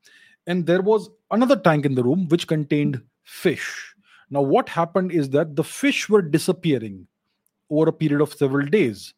[0.46, 3.94] And there was another tank in the room which contained fish.
[4.30, 7.06] Now what happened is that the fish were disappearing
[7.70, 9.14] over a period of several days.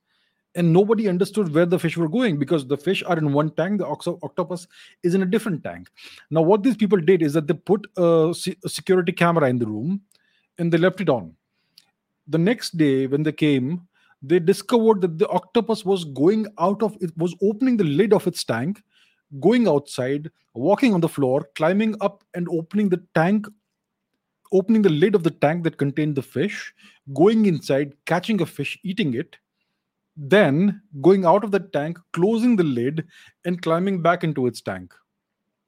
[0.54, 3.78] And nobody understood where the fish were going because the fish are in one tank
[3.78, 4.66] the octopus
[5.02, 5.88] is in a different tank.
[6.30, 9.66] Now what these people did is that they put a, a security camera in the
[9.66, 10.00] room
[10.58, 11.34] and they left it on.
[12.26, 13.87] The next day when they came
[14.22, 18.26] they discovered that the octopus was going out of it was opening the lid of
[18.26, 18.82] its tank
[19.40, 23.46] going outside walking on the floor climbing up and opening the tank
[24.52, 26.72] opening the lid of the tank that contained the fish
[27.14, 29.36] going inside catching a fish eating it
[30.18, 33.06] then going out of the tank closing the lid
[33.44, 34.92] and climbing back into its tank.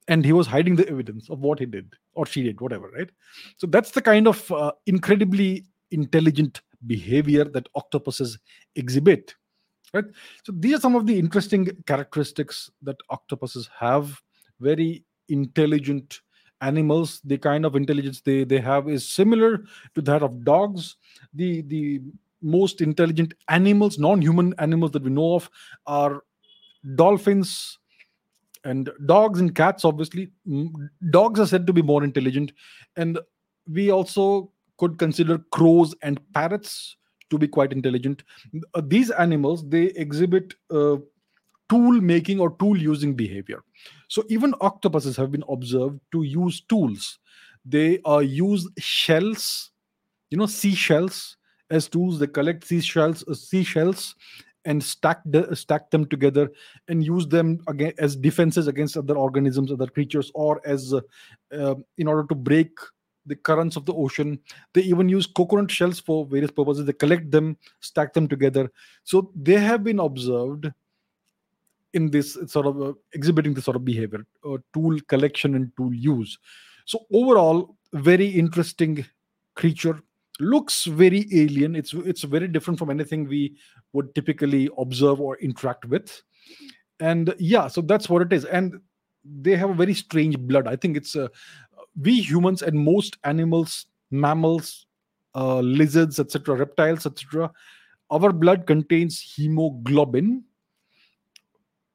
[0.07, 3.09] And he was hiding the evidence of what he did or she did whatever right?
[3.55, 8.39] So that's the kind of uh, incredibly intelligent behavior that octopuses
[8.75, 9.35] exhibit
[9.93, 10.05] right?
[10.43, 14.21] So these are some of the interesting characteristics that octopuses have.
[14.59, 16.21] Very intelligent
[16.61, 19.63] animals the kind of intelligence they they have is similar
[19.95, 20.97] to that of dogs.
[21.33, 22.01] The the
[22.43, 25.49] most intelligent animals non-human animals that we know of
[25.87, 26.23] are
[26.95, 27.77] dolphins
[28.63, 30.31] and dogs and cats obviously.
[31.09, 32.51] Dogs are said to be more intelligent.
[32.95, 33.19] And
[33.67, 36.97] we also could consider crows and parrots
[37.29, 38.23] to be quite intelligent.
[38.73, 40.97] Uh, these animals they exhibit uh,
[41.69, 43.63] tool making or tool using behavior.
[44.09, 47.19] So even octopuses have been observed to use tools.
[47.63, 49.71] They uh, use shells,
[50.31, 51.37] you know, seashells
[51.69, 52.19] as tools.
[52.19, 54.15] They collect seashells, uh, seashells,
[54.65, 56.49] and stack the, stack them together
[56.87, 61.01] and use them again as defenses against other organisms, other creatures, or as uh,
[61.53, 62.71] uh, in order to break
[63.25, 64.39] the currents of the ocean.
[64.73, 66.85] They even use coconut shells for various purposes.
[66.85, 68.71] They collect them, stack them together.
[69.03, 70.71] So they have been observed
[71.93, 75.93] in this sort of uh, exhibiting this sort of behavior, uh, tool collection and tool
[75.93, 76.37] use.
[76.85, 79.05] So overall, very interesting
[79.55, 79.99] creature.
[80.39, 81.75] Looks very alien.
[81.75, 83.57] It's it's very different from anything we
[83.93, 86.21] would typically observe or interact with.
[86.99, 88.45] And yeah, so that's what it is.
[88.45, 88.79] And
[89.23, 90.67] they have a very strange blood.
[90.67, 91.27] I think it's uh,
[91.99, 94.85] we humans and most animals, mammals,
[95.35, 97.51] uh, lizards, etc., reptiles, etc.
[98.09, 100.43] Our blood contains hemoglobin.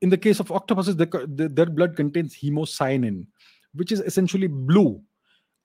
[0.02, 3.26] In the case of octopuses, their, their blood contains hemocyanin,
[3.74, 5.00] which is essentially blue.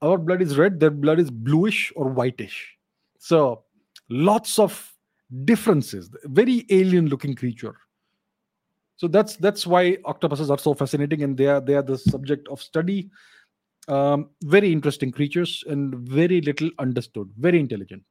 [0.02, 2.76] Our blood is red, their blood is bluish or whitish.
[3.20, 3.63] So,
[4.10, 4.94] lots of
[5.46, 6.10] differences.
[6.26, 7.76] Very alien looking creature
[9.02, 12.48] so that's that's why octopuses are so fascinating and they are they are the subject
[12.50, 13.10] of study
[13.88, 18.04] um, very interesting creatures and very little understood very intelligent.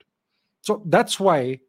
[0.62, 1.60] So that's why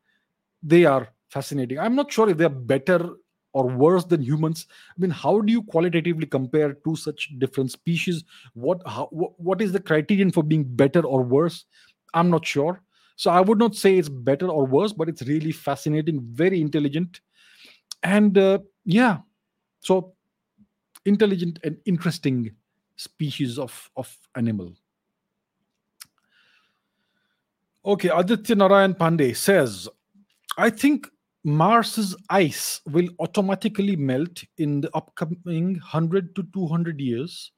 [0.63, 1.79] they are fascinating.
[1.79, 3.09] I'm not sure if they're better
[3.53, 4.67] or worse than humans.
[4.97, 8.23] I mean how do you qualitatively compare two such different species?
[8.53, 11.65] What how, what is the criterion for being better or worse?
[12.13, 12.81] I'm not sure.
[13.17, 17.21] So i would not say it's better or worse but it's really fascinating very intelligent.
[18.03, 19.19] And uh, yeah.
[19.81, 20.13] So
[21.05, 22.51] intelligent and interesting
[23.03, 24.09] species of of
[24.41, 24.69] animal
[27.93, 29.87] okay aditya narayan pandey says
[30.65, 31.07] i think
[31.61, 37.51] mars's ice will automatically melt in the upcoming 100 to 200 years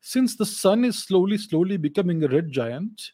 [0.00, 3.08] since the sun is slowly slowly becoming a red giant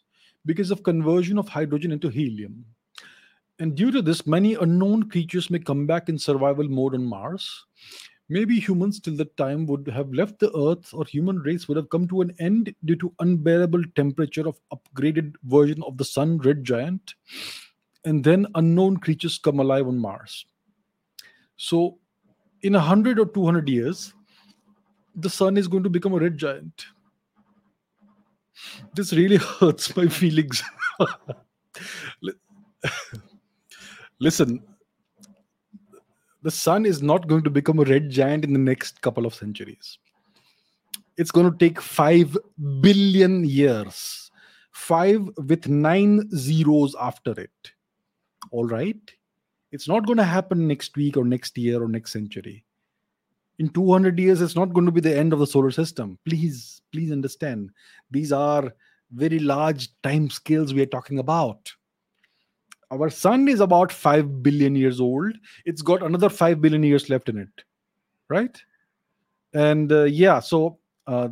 [0.51, 2.65] because of conversion of hydrogen into helium
[3.61, 7.65] and due to this, many unknown creatures may come back in survival mode on Mars.
[8.29, 11.89] Maybe humans till that time would have left the Earth, or human race would have
[11.89, 16.63] come to an end due to unbearable temperature of upgraded version of the Sun, red
[16.63, 17.15] giant,
[18.05, 20.45] and then unknown creatures come alive on Mars.
[21.57, 21.99] So,
[22.63, 24.13] in a hundred or two hundred years,
[25.15, 26.87] the Sun is going to become a red giant.
[28.95, 30.63] This really hurts my feelings
[34.21, 34.63] listen,
[36.49, 39.35] the sun is not going to become a red giant in the next couple of
[39.35, 39.99] centuries.
[41.19, 42.39] It's going to take 5
[42.81, 44.31] billion years.
[44.73, 47.73] 5 with 9 zeros after it.
[48.51, 48.97] All right?
[49.73, 52.65] It's not going to happen next week or next year or next century.
[53.59, 56.19] In 200 years, it's not going to be the end of the solar system.
[56.25, 57.73] Please, please understand.
[58.11, 58.73] These are
[59.13, 61.71] very large time scales we are talking about
[62.91, 65.35] our sun is about 5 billion years old.
[65.65, 67.65] It's got another 5 billion years left in it
[68.29, 68.57] right?
[69.55, 71.29] And uh, yeah so uh,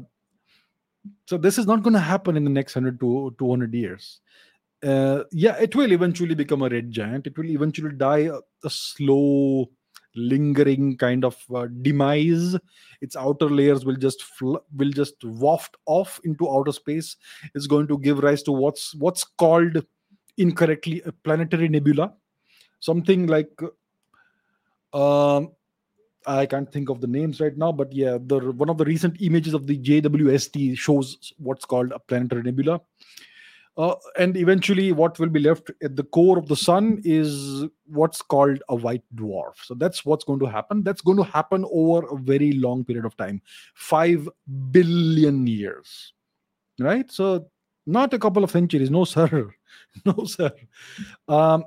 [1.27, 4.21] so this is not going to happen in the next 100 to 200 years.
[4.83, 7.27] Uh, yeah it will eventually become a red giant.
[7.27, 9.71] It will eventually die a, a slow
[10.15, 12.57] lingering kind of uh, demise.
[13.03, 17.17] Its outer layers will just fl- will just waft off into outer space.
[17.55, 19.85] It's going to give rise to what's what's called
[20.39, 22.13] incorrectly a planetary nebula,
[22.81, 23.51] something like
[24.93, 25.53] um,
[26.27, 29.21] I can't think of the names right now, but yeah, the one of the recent
[29.21, 32.81] images of the JWST shows what's called a planetary nebula.
[33.79, 38.23] Uh, and eventually, what will be left at the core of the sun is what's
[38.23, 39.53] called a white dwarf.
[39.63, 40.83] So that's what's going to happen.
[40.83, 43.43] That's going to happen over a very long period of time,
[43.75, 44.29] five
[44.71, 46.15] billion years,
[46.81, 47.11] right?
[47.13, 47.51] So
[47.87, 48.91] not a couple of centuries.
[48.91, 49.51] No, sir.
[50.05, 50.51] no, sir.
[51.29, 51.65] Um,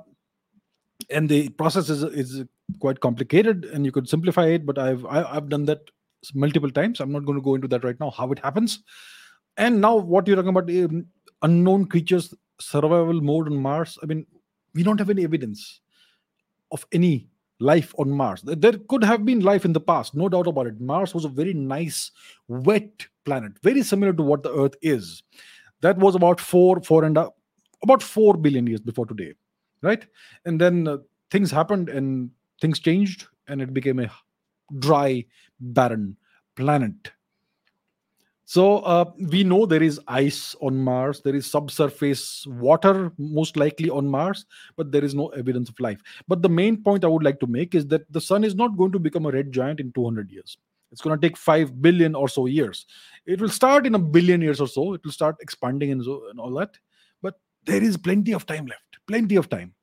[1.08, 2.44] and the process is is
[2.78, 4.66] quite complicated, and you could simplify it.
[4.66, 5.90] But I've I, have i have done that
[6.34, 7.00] multiple times.
[7.00, 8.10] I'm not going to go into that right now.
[8.10, 8.80] How it happens,
[9.56, 11.06] and now what you're talking about um,
[11.42, 13.98] unknown creatures survival mode on Mars.
[14.02, 14.26] I mean,
[14.74, 15.80] we don't have any evidence
[16.70, 17.28] of any
[17.58, 18.42] life on Mars.
[18.44, 20.80] There could have been life in the past, no doubt about it.
[20.80, 22.10] Mars was a very nice,
[22.48, 25.22] wet planet, very similar to what the Earth is.
[25.82, 27.28] That was about four, four and a,
[27.82, 29.32] about four billion years before today,
[29.82, 30.04] right?
[30.44, 30.98] And then uh,
[31.30, 34.10] things happened and things changed, and it became a
[34.78, 35.24] dry,
[35.58, 36.16] barren
[36.56, 37.12] planet.
[38.44, 43.88] So uh, we know there is ice on Mars, there is subsurface water, most likely
[43.88, 44.44] on Mars,
[44.76, 46.00] but there is no evidence of life.
[46.26, 48.76] But the main point I would like to make is that the sun is not
[48.76, 50.58] going to become a red giant in 200 years.
[50.92, 52.86] It's going to take 5 billion or so years.
[53.26, 54.94] It will start in a billion years or so.
[54.94, 56.76] It will start expanding and, so, and all that.
[57.22, 58.98] But there is plenty of time left.
[59.06, 59.74] Plenty of time.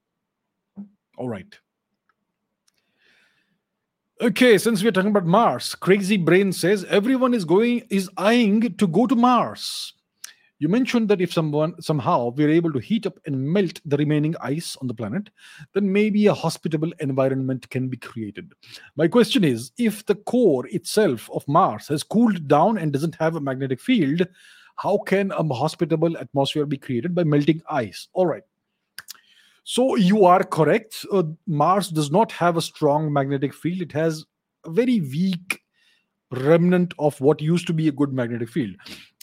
[1.18, 1.58] All right.
[4.20, 8.88] Okay, since we're talking about Mars, Crazy Brain says everyone is going is eyeing to
[8.88, 9.94] go to Mars.
[10.60, 14.36] You mentioned that if someone somehow we're able to heat up and melt the remaining
[14.42, 15.30] ice on the planet,
[15.74, 18.54] then maybe a hospitable environment can be created.
[18.96, 23.36] My question is if the core itself of Mars has cooled down and doesn't have
[23.36, 24.28] a magnetic field,
[24.78, 28.08] how can a hospitable atmosphere be created by melting ice?
[28.14, 28.44] All right.
[29.64, 31.06] So you are correct.
[31.12, 33.82] Uh, Mars does not have a strong magnetic field.
[33.82, 34.26] It has
[34.66, 35.62] a very weak
[36.32, 38.76] remnant of what used to be a good magnetic field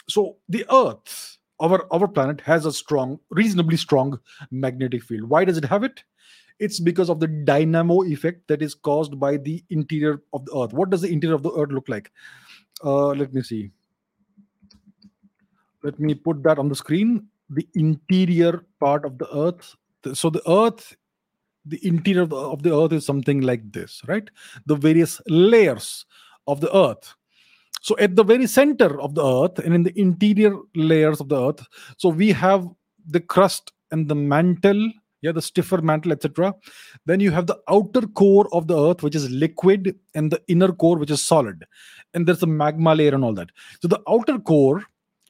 [0.08, 4.18] so the earth our our planet has a strong reasonably strong
[4.50, 5.28] magnetic field.
[5.28, 6.04] Why does it have it?
[6.58, 10.72] It's because of the dynamo effect that is caused by the interior of the earth.
[10.72, 12.12] What does the interior of the earth look like?
[12.82, 13.70] Uh, let me see.
[15.82, 17.26] Let me put that on the screen.
[17.50, 19.76] The interior part of the earth.
[20.14, 20.96] So the earth
[21.66, 24.28] the interior of the, of the earth is something like this right?
[24.66, 26.04] The various layers
[26.46, 27.14] of the earth
[27.84, 31.38] so at the very center of the earth and in the interior layers of the
[31.38, 31.66] earth,
[31.98, 32.66] so we have
[33.06, 36.54] the crust and the mantle, yeah, the stiffer mantle, etc.
[37.04, 40.72] Then you have the outer core of the earth, which is liquid, and the inner
[40.72, 41.66] core, which is solid.
[42.14, 43.50] And there's a magma layer and all that.
[43.82, 44.82] So the outer core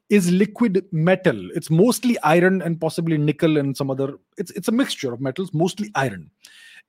[0.09, 1.51] is liquid metal.
[1.57, 4.15] It's mostly iron and possibly nickel and some other.
[4.39, 6.31] It's it's a mixture of metals, mostly iron,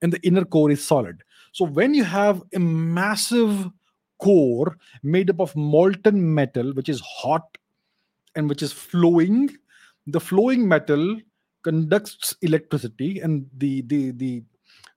[0.04, 1.24] and the inner core is solid.
[1.54, 3.72] So when you have a massive
[4.20, 7.58] core made up of molten metal, which is hot
[8.36, 9.50] and which is flowing.
[10.08, 11.20] The flowing metal
[11.64, 14.44] conducts electricity, and the the the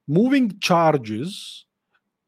[0.06, 1.64] moving charges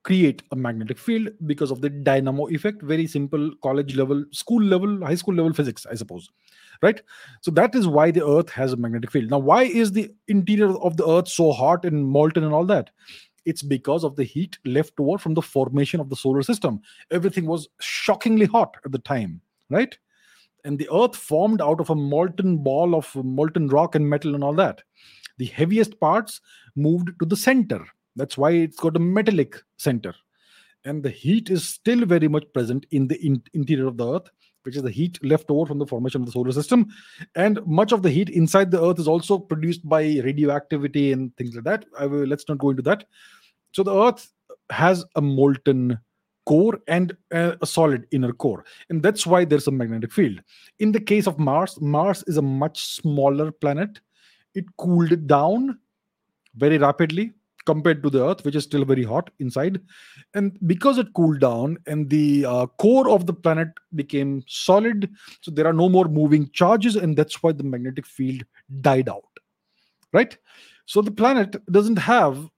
[0.02, 2.80] create a magnetic field because of the dynamo effect.
[2.82, 6.28] Very simple college level, school level, high school level physics, I suppose.
[6.82, 7.02] Right?
[7.42, 9.30] So that is why the earth has a magnetic field.
[9.30, 12.88] Now, why is the interior of the earth so hot and molten and all that?
[13.44, 16.80] It's because of the heat left over from the formation of the solar system.
[17.10, 19.96] Everything was shockingly hot at the time, right?
[20.64, 24.44] And the earth formed out of a molten ball of molten rock and metal and
[24.44, 24.82] all that.
[25.38, 26.40] The heaviest parts
[26.76, 27.84] moved to the center.
[28.16, 30.14] That's why it's got a metallic center.
[30.84, 34.30] And the heat is still very much present in the in- interior of the earth
[34.62, 36.86] which is the heat left over from the formation of the solar system.
[37.34, 41.54] And much of the heat inside the Earth is also produced by radioactivity and things
[41.54, 41.86] like that.
[41.98, 43.04] I Will, let's not go into that.
[43.72, 44.32] So the Earth
[44.70, 45.98] has a molten
[46.46, 50.40] core and a solid inner core and that's why there's a magnetic field
[50.78, 54.00] in the case of mars mars is a much smaller planet
[54.54, 55.78] it cooled down
[56.56, 57.32] very rapidly
[57.70, 59.80] compared to the earth which is still very hot inside.
[60.34, 65.50] And because it cooled down and the uh, core of the planet became solid so
[65.50, 68.42] there are no more moving charges and that's why the magnetic field
[68.80, 69.24] died out
[70.12, 70.36] right?
[70.86, 72.48] So the planet doesn't have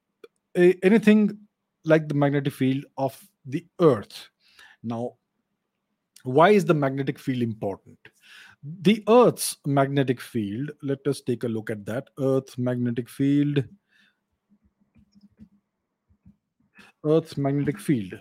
[0.56, 1.38] a, anything
[1.84, 4.28] like the magnetic field of the earth.
[4.82, 5.14] Now
[6.24, 7.98] why is the magnetic field important?
[8.82, 12.10] The earth's magnetic field let us take a look at that.
[12.18, 13.64] Earth's magnetic field
[17.04, 18.20] Earth's magnetic field.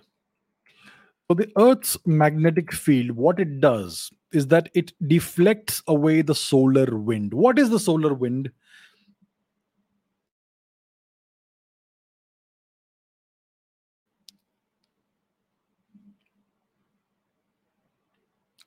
[1.28, 6.98] So, the Earth's magnetic field, what it does is that it deflects away the solar
[6.98, 7.34] wind.
[7.34, 8.52] What is the solar wind?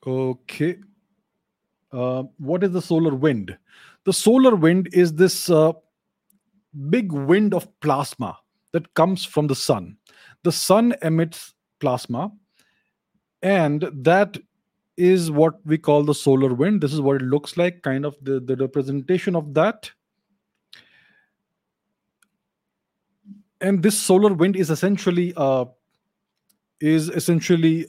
[0.05, 0.77] Okay.
[1.91, 3.57] Uh, what is the solar wind?
[4.03, 5.73] The solar wind is this uh,
[6.89, 8.37] big wind of plasma
[8.75, 9.95] that comes from the sun.
[10.43, 12.29] The sun emits plasma
[13.41, 14.37] and that
[14.97, 16.81] is what we call the solar wind.
[16.81, 19.89] This is what it looks like kind of the, the representation of that.
[23.61, 25.65] And this solar wind is essentially uh,
[26.81, 27.87] is essentially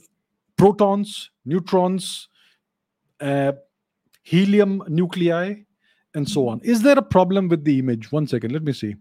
[0.55, 2.29] protons neutrons
[3.19, 3.51] uh,
[4.23, 5.55] helium nuclei
[6.15, 6.61] and so on.
[6.63, 8.09] Is there a problem with the image?
[8.13, 8.95] One second let me see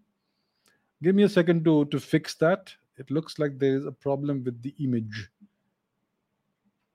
[1.07, 2.75] give me a second to to fix that.
[2.99, 5.31] It looks like there is a problem with the image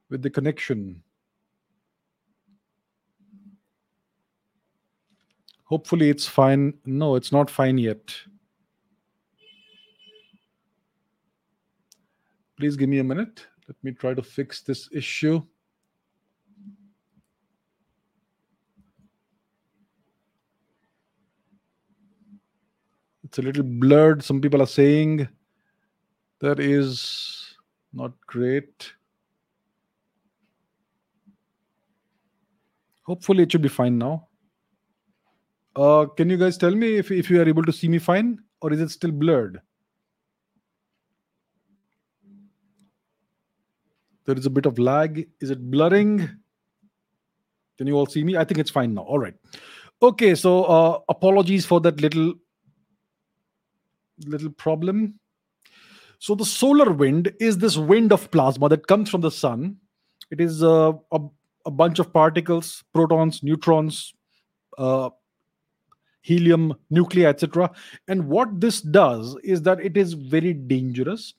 [0.09, 1.01] with the connection.
[5.64, 6.74] Hopefully it's fine.
[6.86, 8.14] No it's not fine yet.
[12.57, 13.47] Please give me a minute.
[13.70, 15.41] Let me try to fix this issue
[23.32, 25.26] it's a little blurred some people are saying
[26.42, 27.56] that is
[27.94, 28.92] not great.
[33.04, 34.28] Hopefully, it should be fine now.
[35.76, 38.40] Uh, can you guys tell me if, if you are able to see me fine
[38.62, 39.62] or is it still blurred?
[44.26, 45.30] There is a bit of lag.
[45.40, 46.30] Is it blurring?
[47.78, 48.36] Can you all see me?
[48.36, 49.04] I think it's fine now.
[49.04, 49.36] All right.
[50.02, 52.34] Okay, so uh, apologies for that little
[54.28, 55.19] little problem.
[56.19, 59.78] So the solar wind is this wind of plasma that comes from the sun.
[60.30, 61.19] It is uh, a,
[61.65, 64.13] a bunch of particles, protons, neutrons,
[64.78, 65.09] uh,
[66.22, 67.72] helium, nuclei, etc.
[68.07, 71.34] And what this does is that it is very dangerous.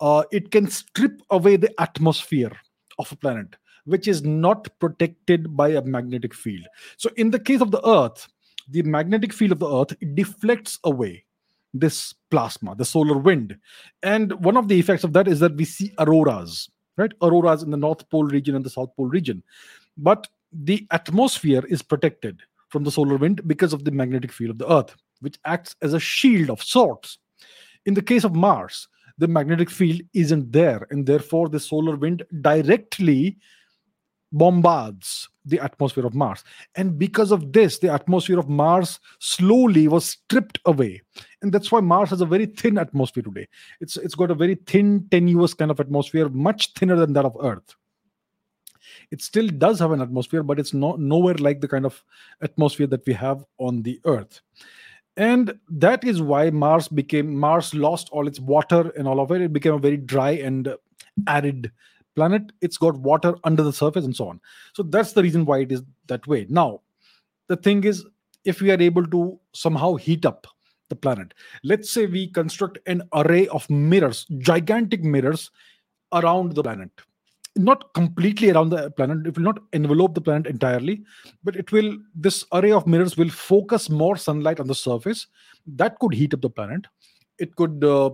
[0.00, 2.52] Uh, it can strip away the atmosphere
[2.98, 6.66] of a planet, which is not protected by a magnetic field.
[6.96, 8.28] So, in the case of the Earth,
[8.68, 11.24] the magnetic field of the Earth deflects away
[11.74, 13.56] this plasma, the solar wind.
[14.02, 17.12] And one of the effects of that is that we see auroras, right?
[17.22, 19.42] Auroras in the North Pole region and the South Pole region.
[19.96, 24.58] But the atmosphere is protected from the solar wind because of the magnetic field of
[24.58, 27.18] the Earth, which acts as a shield of sorts.
[27.86, 32.24] In the case of Mars, the magnetic field isn't there, and therefore the solar wind
[32.40, 33.36] directly
[34.32, 36.44] bombards the atmosphere of Mars.
[36.74, 41.02] And because of this, the atmosphere of Mars slowly was stripped away.
[41.42, 43.48] And that's why Mars has a very thin atmosphere today.
[43.80, 47.36] It's it's got a very thin, tenuous kind of atmosphere, much thinner than that of
[47.42, 47.74] Earth
[49.10, 52.02] it still does have an atmosphere but it's not nowhere like the kind of
[52.42, 54.40] atmosphere that we have on the earth
[55.16, 59.40] and that is why mars became mars lost all its water and all of it
[59.40, 60.74] it became a very dry and
[61.28, 61.70] arid
[62.14, 64.40] planet it's got water under the surface and so on.
[64.74, 66.46] So that's the reason why it is that way.
[66.48, 66.80] Now
[67.48, 68.04] the thing is
[68.44, 70.46] if we are able to somehow heat up
[70.88, 71.32] the planet
[71.64, 75.50] let's say we construct an array of mirrors gigantic mirrors
[76.12, 76.90] around the planet.
[77.54, 81.04] Not completely around the planet it will not envelope the planet entirely
[81.44, 85.26] but it will this array of mirrors will focus more sunlight on the surface.
[85.66, 86.86] That could heat up the planet.
[87.38, 88.10] It could uh,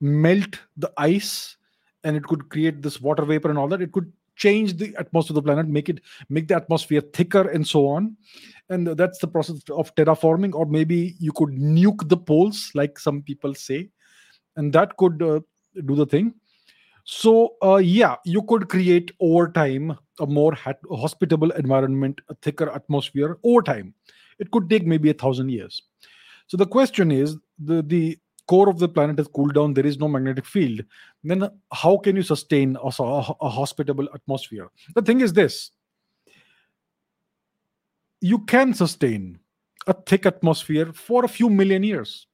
[0.00, 1.56] melt the ice
[2.04, 5.36] and it could create this water vapor and all that it could change the atmosphere
[5.36, 8.16] of the planet make it make the atmosphere thicker and so on
[8.70, 13.22] and that's the process of terraforming or maybe you could nuke the poles like some
[13.22, 13.88] people say
[14.56, 15.40] and that could uh,
[15.84, 16.32] do the thing
[17.04, 20.56] so, uh, yeah, you could create over time a more
[20.90, 23.94] hospitable environment, a thicker atmosphere over time.
[24.38, 25.82] It could take maybe a thousand years.
[26.46, 28.16] So the question is the the
[28.50, 29.74] core of the planet has cooled down.
[29.74, 30.80] There is no magnetic field.
[31.22, 32.90] Then how can you sustain a,
[33.48, 34.68] a, hospitable atmosphere?
[34.94, 35.70] The thing is this:
[38.20, 39.38] you can sustain
[39.86, 42.26] a thick atmosphere for a few million years,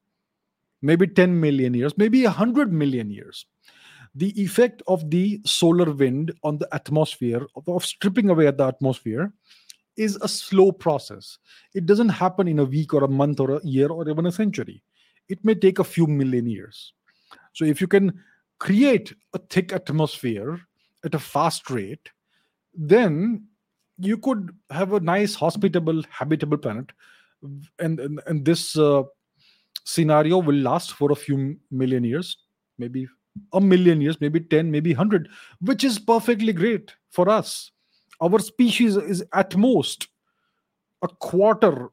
[0.83, 3.47] maybe 10 million years, maybe 100 million years
[4.17, 8.67] the effect of the solar wind on the atmosphere, of, of stripping away at the
[8.67, 9.31] atmosphere,
[9.97, 11.39] is a slow process.
[11.75, 14.33] It doesn't happen in a week or a month or a year or even a
[14.33, 14.83] century.
[15.29, 16.93] It may take a few million years.
[17.53, 18.23] So, if you can
[18.59, 20.61] create a thick atmosphere
[21.05, 22.11] at a fast rate,
[22.75, 23.47] then
[23.99, 26.91] you could have a nice, hospitable, habitable planet.
[27.79, 29.05] And, and, and this uh,
[29.85, 32.37] scenario will last for a few million years,
[32.79, 33.09] maybe
[33.53, 35.29] a million years, maybe 10, maybe 100,
[35.61, 37.71] which is perfectly great for us.
[38.21, 40.09] Our species is at most
[41.03, 41.91] a quarter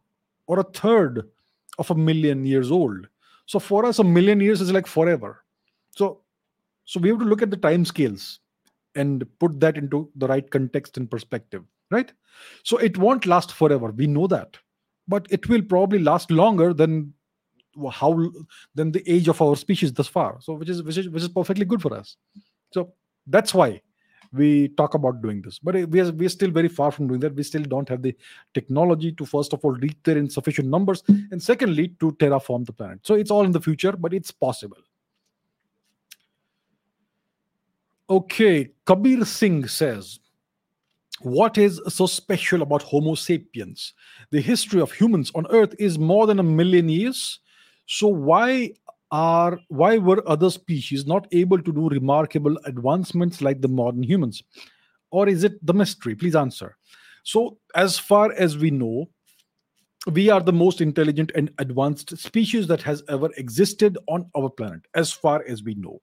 [0.47, 1.29] or a third
[1.77, 3.07] of a million years old.
[3.45, 5.43] So for us, a million years is like forever.
[5.91, 6.21] So,
[6.85, 8.39] so we have to look at the time scales
[8.95, 12.11] and put that into the right context and perspective, right?
[12.63, 13.91] So it won't last forever.
[13.91, 14.57] We know that,
[15.07, 17.13] but it will probably last longer than
[17.91, 18.31] how
[18.75, 21.29] than the age of our species thus far so which is which is which is
[21.29, 22.17] perfectly good for us
[22.71, 22.93] so
[23.27, 23.81] that's why
[24.33, 25.59] we talk about doing this.
[25.59, 27.35] But eh, we are, we are still very far from doing that.
[27.35, 28.15] We still don't have the
[28.53, 32.73] technology to first of all reach there in sufficient numbers and secondly to terraform the
[32.73, 32.99] planet.
[33.03, 34.77] So it's all in the future but it's possible.
[38.09, 40.19] Okay kabir singh says
[41.21, 43.93] what is so special about homo sapiens?
[44.31, 47.39] The history of humans on earth is more than a million years.
[47.85, 48.73] So why
[49.13, 54.41] are why were other species not able to do remarkable advancements like the modern humans?
[55.11, 56.15] Or is it the mystery?
[56.15, 56.75] Please answer.
[57.23, 59.07] So, as far as we know,
[60.11, 64.81] we are the most intelligent and advanced species that has ever existed on our planet,
[64.95, 66.01] as far as we know.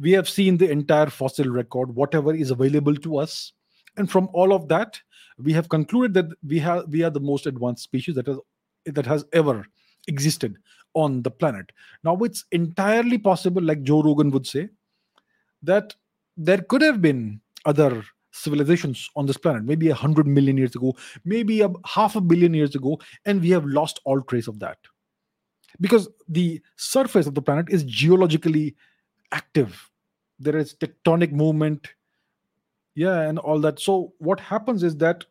[0.00, 3.52] We have seen the entire fossil record, whatever is available to us.
[3.96, 5.00] And from all of that,
[5.38, 8.38] we have concluded that we have we are the most advanced species that has
[8.86, 9.64] that has ever
[10.08, 10.56] existed
[10.94, 11.72] on the planet.
[12.04, 14.68] Now, it's entirely possible, like Joe Rogan would say,
[15.62, 15.94] that
[16.36, 20.96] there could have been other civilizations on this planet, maybe a hundred million years ago,
[21.24, 24.78] maybe a half a billion years ago, and we have lost all trace of that.
[25.80, 28.74] Because the surface of the planet is geologically
[29.32, 29.90] active.
[30.38, 31.88] There is tectonic movement
[32.94, 35.24] yeah and all that so what happens is that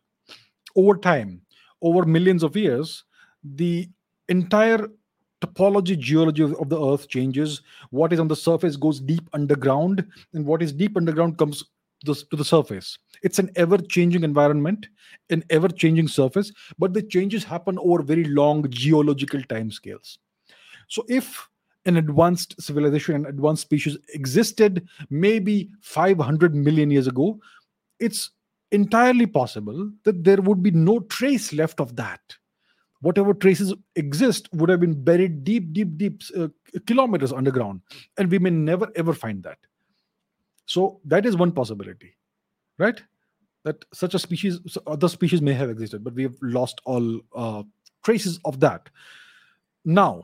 [0.76, 1.42] over time
[1.82, 3.04] over millions of years
[3.44, 3.90] the
[4.28, 4.88] entire
[5.42, 7.62] topology geology of, the earth changes.
[7.92, 11.64] What is on the surface goes deep underground and what is deep underground comes
[12.06, 12.98] to the, to the surface.
[13.24, 14.88] It's an ever changing environment
[15.30, 20.20] an ever changing surface but the changes happen over very long geological time scales
[20.88, 21.48] so if
[21.86, 27.40] an advanced civilization and advanced species existed maybe 500 million years ago
[28.00, 28.32] it's
[28.72, 32.22] entirely possible that there would be no trace left of that
[33.02, 36.48] whatever traces exist would have been buried deep deep deep uh,
[36.86, 37.82] kilometers underground
[38.18, 39.58] and we may never ever find that.
[40.66, 42.16] So that is one possibility
[42.78, 43.02] right?
[43.64, 47.64] That such a species other species may have existed but we have lost all uh,
[48.04, 48.90] traces of that.
[49.86, 50.24] Now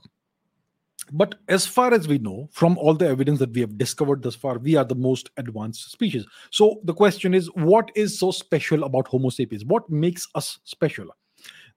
[1.12, 4.36] but as far as we know from all the evidence that we have discovered thus
[4.36, 6.26] far we are the most advanced species.
[6.50, 9.64] So the question is what is so special about homo sapiens?
[9.64, 11.12] What makes us special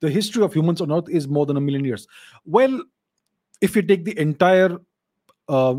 [0.01, 2.07] the history of humans on earth is more than a million years.
[2.45, 2.83] Well
[3.61, 4.79] if you take the entire
[5.49, 5.75] uh,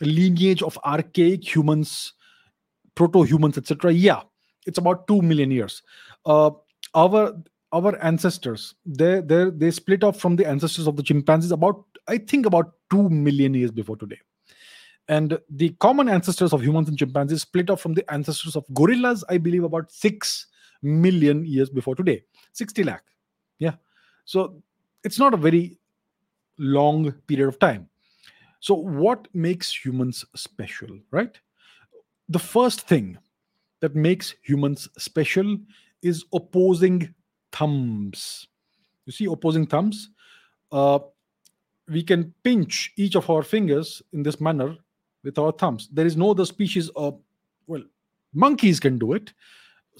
[0.00, 2.14] lineage of archaic humans
[2.94, 4.20] proto-humans etc yeah
[4.66, 5.82] it's about 2 million years.
[6.24, 6.50] Uh,
[6.94, 7.34] our
[7.72, 12.18] our ancestors they they they split off from the ancestors of the chimpanzees about i
[12.18, 14.18] think about 2 million years before today.
[15.08, 19.24] And the common ancestors of humans and chimpanzees split off from the ancestors of gorillas
[19.28, 20.46] i believe about 6
[20.82, 22.22] million years before today
[22.52, 23.04] 60 lakh
[23.60, 23.74] yeah.
[24.24, 24.60] So
[25.04, 25.78] it's not a very
[26.58, 27.88] long period of time.
[28.58, 31.38] So what makes humans special right?
[32.28, 33.18] The first thing
[33.80, 35.56] that makes humans special
[36.02, 37.14] is opposing
[37.52, 38.48] thumbs.
[39.06, 40.10] You see opposing thumbs?
[40.70, 40.98] Uh,
[41.88, 44.76] we can pinch each of our fingers in this manner
[45.24, 45.88] with our thumbs.
[45.92, 47.18] There is no other species of
[47.66, 47.82] well
[48.32, 49.32] monkeys can do it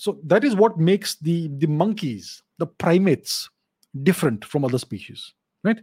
[0.01, 3.49] so that is what makes the the monkeys the primates
[4.03, 5.35] different from other species
[5.65, 5.81] right?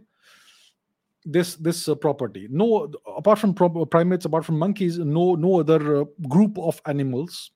[1.24, 2.48] This this uh, property.
[2.50, 7.50] No apart from primates apart from monkeys no no other uh, group of animals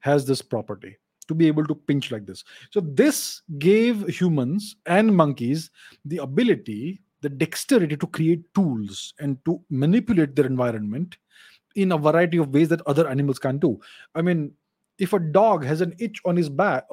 [0.00, 0.96] has this property
[1.28, 2.44] to be able to pinch like this.
[2.70, 5.70] So this gave humans and monkeys
[6.04, 11.16] the ability the dexterity to create tools and to manipulate their environment
[11.74, 13.80] in a variety of ways that other animals can't do.
[14.14, 14.52] I mean
[14.98, 16.84] if a dog has an itch on his back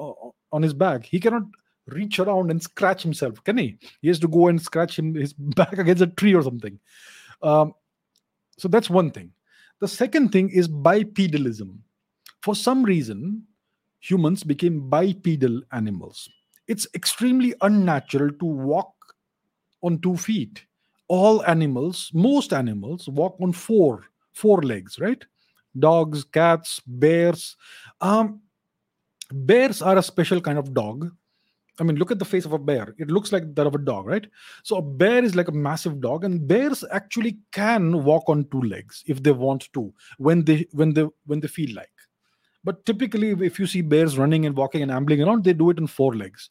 [0.52, 1.44] on his back he cannot
[1.88, 3.76] reach around and scratch himself can he?
[4.00, 6.78] He has to go and scratch him his back against a tree or something.
[7.42, 7.74] Um,
[8.58, 9.32] so that's one thing.
[9.80, 11.78] The second thing is bipedalism.
[12.42, 13.42] For some reason
[14.00, 16.28] humans became bipedal animals.
[16.68, 18.92] It's extremely unnatural to walk
[19.82, 20.64] on two feet.
[21.08, 25.24] All animals most animals walk on four four legs right
[25.78, 27.56] dogs cats bears
[28.00, 28.40] um
[29.32, 31.10] bears are a special kind of dog
[31.80, 32.94] I mean, look at the face of a bear.
[32.98, 34.26] It looks like that of a dog, right?
[34.62, 38.62] So a bear is like a massive dog, and bears actually can walk on two
[38.62, 41.90] legs if they want to, when they when they when they feel like.
[42.62, 45.78] But typically, if you see bears running and walking and ambling around, they do it
[45.78, 46.50] in four legs.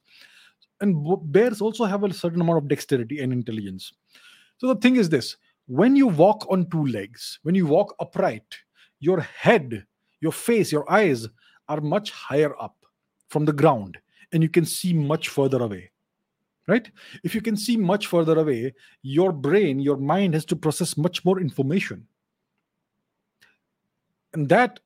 [0.82, 3.94] And bears also have a certain amount of dexterity and intelligence.
[4.58, 8.58] So the thing is this: when you walk on two legs, when you walk upright,
[9.04, 9.86] your head,
[10.22, 11.28] your face, your eyes
[11.68, 12.76] are much higher up
[13.30, 13.98] from the ground
[14.32, 15.90] and you can see much further away
[16.68, 16.90] right?
[17.24, 21.26] If you can see much further away your brain your mind has to process much
[21.26, 22.08] more information.
[24.34, 24.80] And that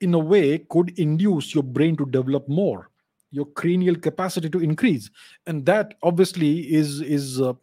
[0.00, 2.90] in a way could induce your brain to develop more
[3.30, 5.08] your cranial capacity to increase.
[5.46, 7.54] And that obviously is is uh,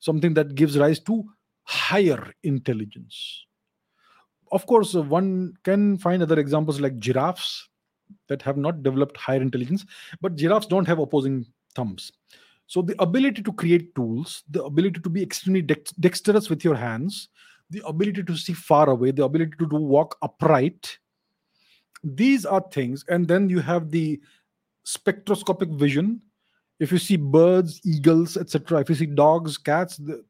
[0.00, 1.24] something that gives rise to
[1.62, 3.45] higher intelligence
[4.52, 7.68] of course uh, one can find other examples like giraffes
[8.28, 9.84] that have not developed higher intelligence
[10.20, 11.44] but giraffes don't have opposing
[11.74, 12.12] thumbs.
[12.68, 16.74] So the ability to create tools the ability to be extremely dex- dexterous with your
[16.74, 17.28] hands
[17.70, 20.98] the ability to see far away the ability to do walk upright
[22.06, 23.04] these are things.
[23.08, 24.20] And then you have the
[24.84, 26.22] spectroscopic vision.
[26.78, 30.22] If you see birds eagles etc if you see dogs cats the,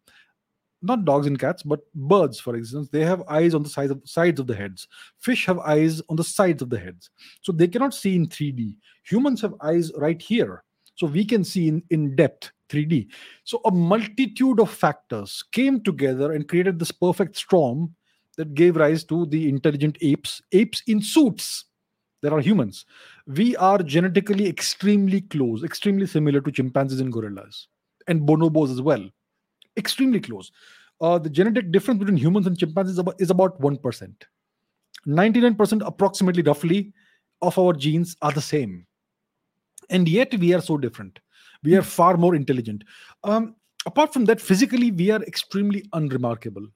[0.87, 4.01] not dogs and cats, but birds, for instance, they have eyes on the sides of,
[4.05, 4.89] sides of the heads.
[5.19, 7.11] Fish have eyes on the sides of the heads.
[7.43, 8.77] So they cannot see in 3D.
[9.05, 10.65] Humans have eyes right here.
[10.95, 13.09] So we can see in, in depth 3D.
[13.45, 17.95] So a multitude of factors came together and created this perfect storm
[18.37, 21.65] that gave rise to the intelligent apes, apes in suits.
[22.23, 22.87] There are humans.
[23.27, 27.69] We are genetically extremely close, extremely similar to chimpanzees and gorillas,
[28.09, 29.09] and bonobos as well
[29.77, 30.51] extremely close.
[31.01, 34.15] Uh, the genetic difference between humans and chimpanzees is about, is about 1%.
[35.07, 36.93] 99% approximately roughly
[37.43, 38.87] of our genes are the same.
[39.91, 41.21] And yet we are so different.
[41.63, 42.85] We are far more intelligent.
[43.25, 46.67] Um, apart from that, physically, we are extremely unremarkable.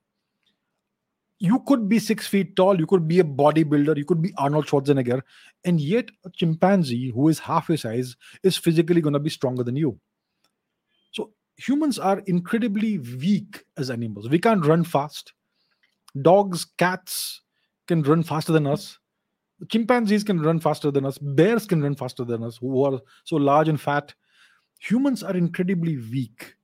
[1.39, 4.67] You could be six feet tall, you could be a bodybuilder, you could be Arnold
[4.67, 5.23] Schwarzenegger,
[5.65, 9.65] and yet a chimpanzee who is half your size is physically going to be stronger
[9.65, 9.99] than you.
[11.67, 14.29] Humans are incredibly weak as animals.
[14.29, 15.33] We can't run fast.
[16.23, 17.43] Dogs, cats
[17.87, 18.99] can run faster than us.
[19.69, 21.19] Chimpanzees can run faster than us.
[21.19, 24.15] Bears can run faster than us, who are so large and fat.
[24.79, 26.55] Humans are incredibly weak.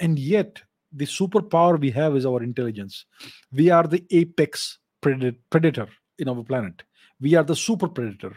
[0.00, 0.60] And yet,
[0.92, 3.06] the superpower we have is our intelligence.
[3.52, 6.82] We are the apex predator in our planet.
[7.20, 8.36] We are the super predator,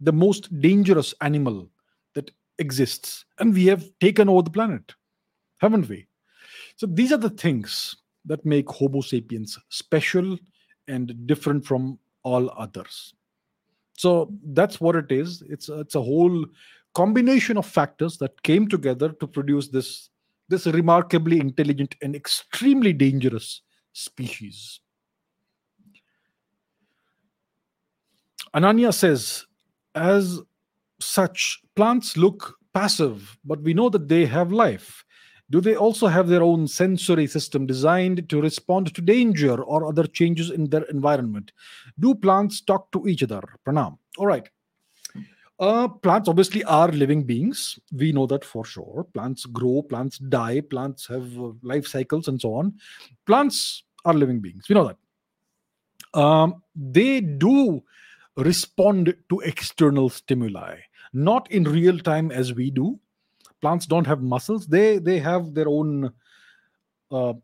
[0.00, 1.68] the most dangerous animal
[2.14, 3.24] that exists.
[3.40, 4.94] And we have taken over the planet,
[5.58, 6.06] haven't we?
[6.76, 10.38] So, these are the things that make Homo sapiens special
[10.86, 13.14] and different from all others.
[13.98, 15.42] So that's what it is.
[15.48, 16.46] It's it's a whole
[16.94, 20.10] combination of factors that came together to produce this
[20.48, 24.80] this remarkably intelligent and extremely dangerous species.
[28.54, 29.44] Ananya says,
[29.94, 30.40] as
[31.00, 35.04] such, plants look passive, but we know that they have life.
[35.50, 40.06] Do they also have their own sensory system designed to respond to danger or other
[40.06, 41.52] changes in their environment?
[41.98, 43.42] Do plants talk to each other?
[43.66, 43.98] Pranam.
[44.18, 44.48] All right.
[45.60, 47.78] Uh, plants obviously are living beings.
[47.92, 49.06] We know that for sure.
[49.12, 52.74] Plants grow, plants die, plants have uh, life cycles, and so on.
[53.26, 54.68] Plants are living beings.
[54.68, 56.20] We know that.
[56.20, 57.82] Um, they do
[58.36, 60.76] respond to external stimuli,
[61.12, 63.00] not in real time as we do,
[63.60, 64.66] plants don't have muscles.
[64.66, 66.12] They they have their own
[67.10, 67.34] uh,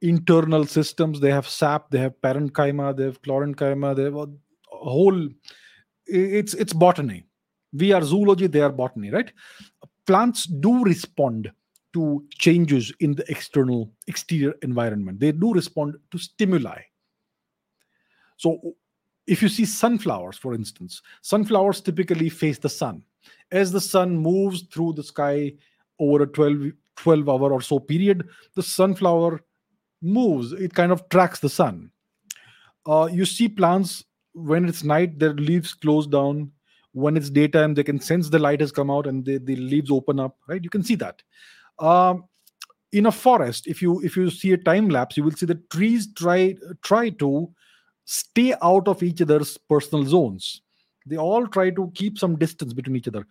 [0.00, 1.20] internal systems.
[1.20, 4.28] They have sap they have parenchyma they have chlorenchyma they have a
[4.68, 5.28] whole
[6.06, 7.24] it's it's botany.
[7.72, 9.32] We are zoology they are botany right?
[10.06, 11.50] Plants do respond
[11.94, 15.20] to changes in the external exterior environment.
[15.20, 16.80] They do respond to stimuli.
[18.36, 18.74] So
[19.26, 23.02] if you see sunflowers for instance sunflowers typically face the sun
[23.50, 25.52] as the sun moves through the sky
[25.98, 29.40] over a 12, 12 hour or so period, the sunflower
[30.02, 30.52] moves.
[30.52, 31.90] It kind of tracks the sun.
[32.86, 36.50] Uh, you see plants when it's night, their leaves close down.
[36.92, 39.90] When it's daytime, they can sense the light has come out and they, the leaves
[39.90, 40.36] open up.
[40.48, 40.62] Right?
[40.62, 41.22] You can see that.
[41.78, 42.24] Um,
[42.92, 45.60] in a forest, if you if you see a time lapse, you will see the
[45.70, 47.52] trees try try to
[48.04, 50.62] stay out of each other's personal zones
[51.06, 53.26] they all try to keep some distance between each other.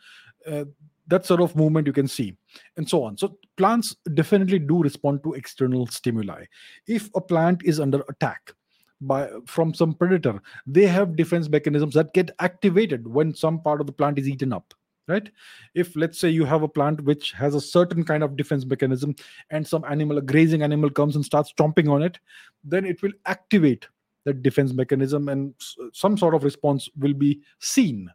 [0.49, 0.65] Uh,
[1.07, 2.35] that sort of movement you can see
[2.77, 3.17] and so on.
[3.17, 6.45] So plants definitely do respond to external stimuli.
[6.87, 8.53] If a plant is under attack
[9.01, 13.87] by from some predator they have defense mechanisms that get activated when some part of
[13.87, 14.73] the plant is eaten up
[15.09, 15.29] right?
[15.75, 19.15] If let's say you have a plant which has a certain kind of defense mechanism
[19.49, 22.19] and some animal a grazing animal comes and starts stomping on it
[22.63, 23.87] then it will activate
[24.25, 25.53] that defense mechanism and
[25.91, 28.09] some sort of response will be seen.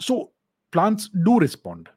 [0.00, 0.32] So
[0.72, 1.88] plants do respond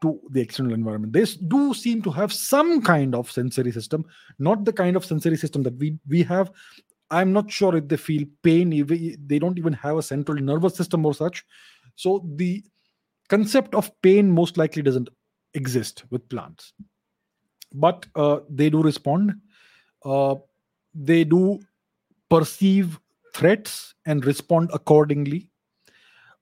[0.00, 1.12] to the external environment.
[1.12, 4.04] They do seem to have some kind of sensory system
[4.38, 6.50] not the kind of sensory system that we we have.
[7.10, 8.70] I'm not sure if they feel pain
[9.26, 11.44] they don't even have a central nervous system or such.
[11.96, 12.62] So the
[13.28, 15.08] concept of pain most likely doesn't
[15.54, 16.72] exist with plants.
[17.74, 19.34] But uh, they do respond.
[20.04, 20.36] Uh,
[20.94, 21.60] they do
[22.30, 22.98] perceive
[23.34, 25.48] threats and respond accordingly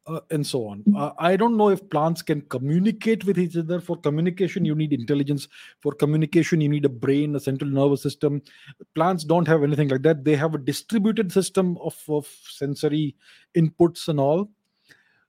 [0.07, 0.85] uh, and so on.
[0.97, 3.81] Uh, i don't know if plants can communicate with each other.
[3.81, 5.49] For communication you need intelligence.
[5.81, 8.43] For communication you need a brain a central nervous system.
[8.95, 10.25] Plants don't have anything like that.
[10.25, 13.17] They have a distributed system of, of sensory
[13.57, 14.49] inputs and all.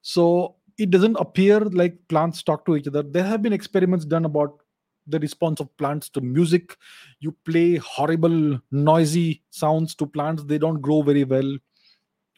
[0.01, 3.01] So it doesn't appear like plants talk to each other.
[3.01, 4.61] There have been experiments done about
[5.07, 6.75] the response of plants to music.
[7.19, 10.43] You play horrible noisy sounds to plants.
[10.43, 11.57] They don't grow very well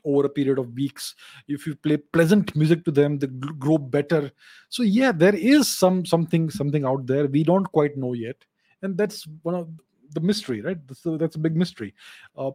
[0.06, 1.16] over a period of weeks.
[1.48, 4.32] If you play pleasant music to them they grow better.
[4.70, 7.28] So yeah there is some something something out there.
[7.28, 8.38] We don't quite know yet.
[8.82, 9.70] And that's one of
[10.12, 10.78] the mystery right?
[10.94, 11.94] So that's a big mystery.
[12.38, 12.52] Uh,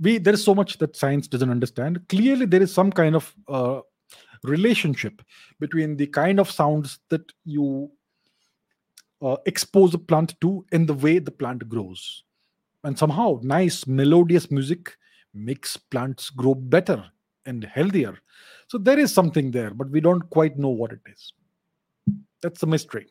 [0.00, 2.06] we there is so much that science doesn't understand.
[2.08, 3.80] Clearly there is some kind of uh,
[4.42, 5.22] relationship
[5.60, 7.90] between the kind of sounds that you
[9.22, 12.24] uh, expose a plant to in the way the plant grows.
[12.84, 14.96] And somehow, nice melodious music
[15.34, 17.04] makes plants grow better
[17.46, 18.18] and healthier.
[18.68, 21.32] So there is something there, but we don't quite know what it is.
[22.42, 23.08] That's the mystery.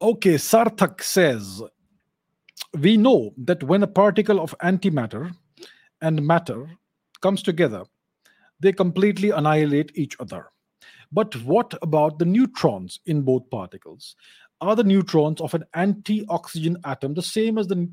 [0.00, 1.62] Okay, Sarthak says
[2.78, 5.34] We know that when a particle of antimatter
[6.00, 6.70] and matter
[7.20, 7.84] comes together,
[8.60, 10.46] they completely annihilate each other.
[11.12, 14.16] But what about the neutrons in both particles?
[14.60, 17.88] Are the neutrons of an anti oxygen atom the same as the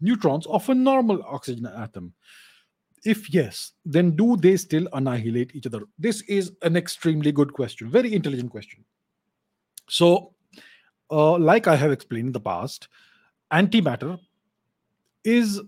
[0.00, 2.14] neutrons of a normal oxygen atom?
[3.04, 5.82] If yes, then do they still annihilate each other?
[5.98, 8.84] This is an extremely good question, very intelligent question.
[9.88, 10.34] So,
[11.10, 12.88] uh, like I have explained in the past,
[13.52, 14.18] antimatter
[15.24, 15.60] is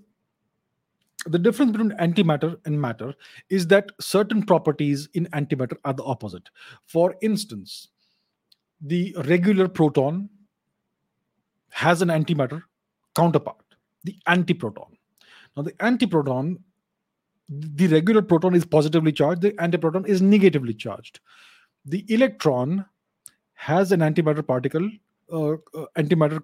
[1.31, 3.14] the difference between antimatter and matter
[3.49, 6.49] is that certain properties in antimatter are the opposite.
[6.87, 7.89] For instance,
[8.81, 10.28] the regular proton
[11.70, 12.62] has an antimatter
[13.14, 13.64] counterpart,
[14.05, 14.91] the antiproton.
[15.57, 16.59] Now, the antiproton,
[17.49, 21.20] the regular proton is positively charged, the antiproton is negatively charged.
[21.85, 22.85] The electron
[23.55, 24.89] has an antimatter particle,
[25.33, 26.43] uh, uh, antimatter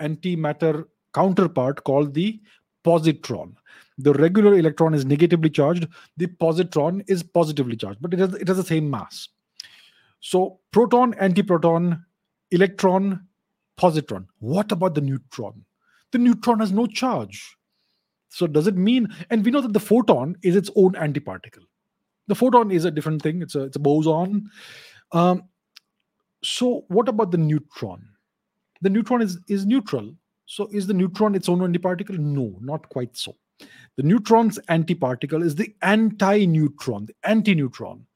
[0.00, 0.84] antimatter
[1.14, 2.40] counterpart called the
[2.86, 3.54] positron.
[3.98, 8.48] The regular electron is negatively charged, the positron is positively charged, but it has, it
[8.48, 9.28] has the same mass.
[10.20, 12.02] So, proton, antiproton,
[12.50, 13.26] electron,
[13.78, 14.26] positron.
[14.38, 15.64] What about the neutron?
[16.12, 17.56] The neutron has no charge.
[18.28, 21.64] So, does it mean, and we know that the photon is its own antiparticle.
[22.26, 24.50] The photon is a different thing, it's a, it's a boson.
[25.12, 25.44] Um,
[26.42, 28.06] so, what about the neutron?
[28.82, 30.12] The neutron is, is neutral
[30.46, 32.18] so is the neutron its own antiparticle?
[32.18, 33.36] No, not quite so.
[33.96, 38.06] The neutron's antiparticle is the anti-neutron, the anti-neutron.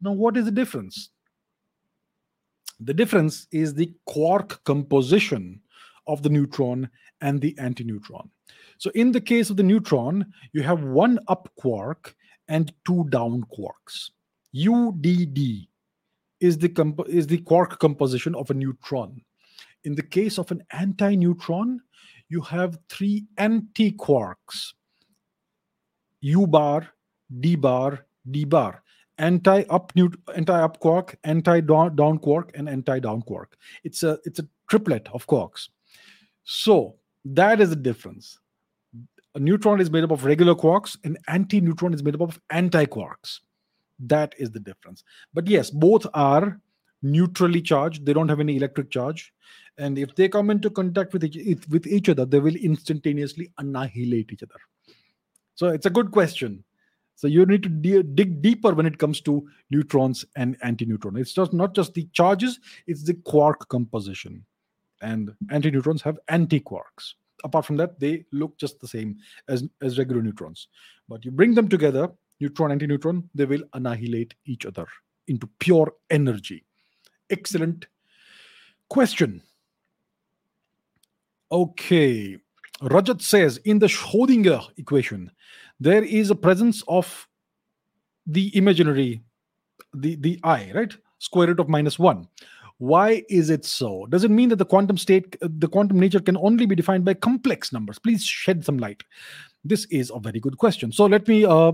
[0.00, 1.10] Now, what is the difference?
[2.78, 5.60] The difference is the quark composition
[6.06, 6.88] of the neutron
[7.20, 8.30] and the antineutron.
[8.78, 12.14] So, in the case of the neutron, you have one up quark
[12.48, 14.10] and two down quarks.
[14.54, 15.68] UDD
[16.40, 19.22] is the comp- is the quark composition of a neutron.
[19.84, 21.80] In the case of an anti-neutron,
[22.28, 24.74] you have three anti-quarks.
[26.20, 26.88] U bar,
[27.40, 28.82] D bar, D bar.
[29.18, 29.92] Anti-up
[30.34, 33.56] anti-up quark, anti-down quark, and anti-down quark.
[33.84, 35.68] It's a it's a triplet of quarks.
[36.44, 38.38] So that is the difference.
[39.34, 43.40] A neutron is made up of regular quarks, an anti-neutron is made up of anti-quarks.
[44.00, 45.04] That is the difference.
[45.34, 46.58] But yes, both are
[47.02, 48.04] neutrally charged.
[48.04, 49.32] They don't have any electric charge.
[49.78, 54.32] And if they come into contact with each, with each other they will instantaneously annihilate
[54.32, 54.60] each other.
[55.54, 56.64] So it's a good question.
[57.14, 61.18] So you need to de- dig deeper when it comes to neutrons and antineutron.
[61.18, 64.44] It's just not just the charges it's the quark composition.
[65.02, 67.14] And antineutrons have antiquarks.
[67.42, 69.16] Apart from that they look just the same
[69.48, 70.68] as as regular neutrons.
[71.08, 74.86] But you bring them together neutron antineutron they will annihilate each other
[75.28, 76.64] into pure energy
[77.30, 77.86] excellent
[78.88, 79.42] question
[81.52, 82.38] Okay.
[82.82, 85.30] Rajat says in the Schrodinger equation,
[85.80, 87.28] there is a presence of
[88.26, 89.22] the imaginary,
[89.94, 90.96] the, the i, right?
[91.18, 92.28] Square root of minus one.
[92.78, 94.06] Why is it so?
[94.06, 97.14] Does it mean that the quantum state, the quantum nature can only be defined by
[97.14, 97.98] complex numbers?
[97.98, 99.02] Please shed some light.
[99.64, 100.90] This is a very good question.
[100.90, 101.72] So let me uh,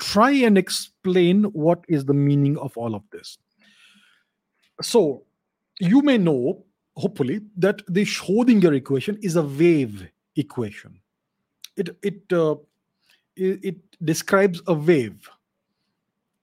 [0.00, 3.38] try and explain what is the meaning of all of this.
[4.80, 5.24] So
[5.80, 6.64] you may know
[6.96, 10.98] hopefully that the Schrodinger equation is a wave equation.
[11.76, 12.56] It it uh,
[13.36, 15.28] it, it describes a wave.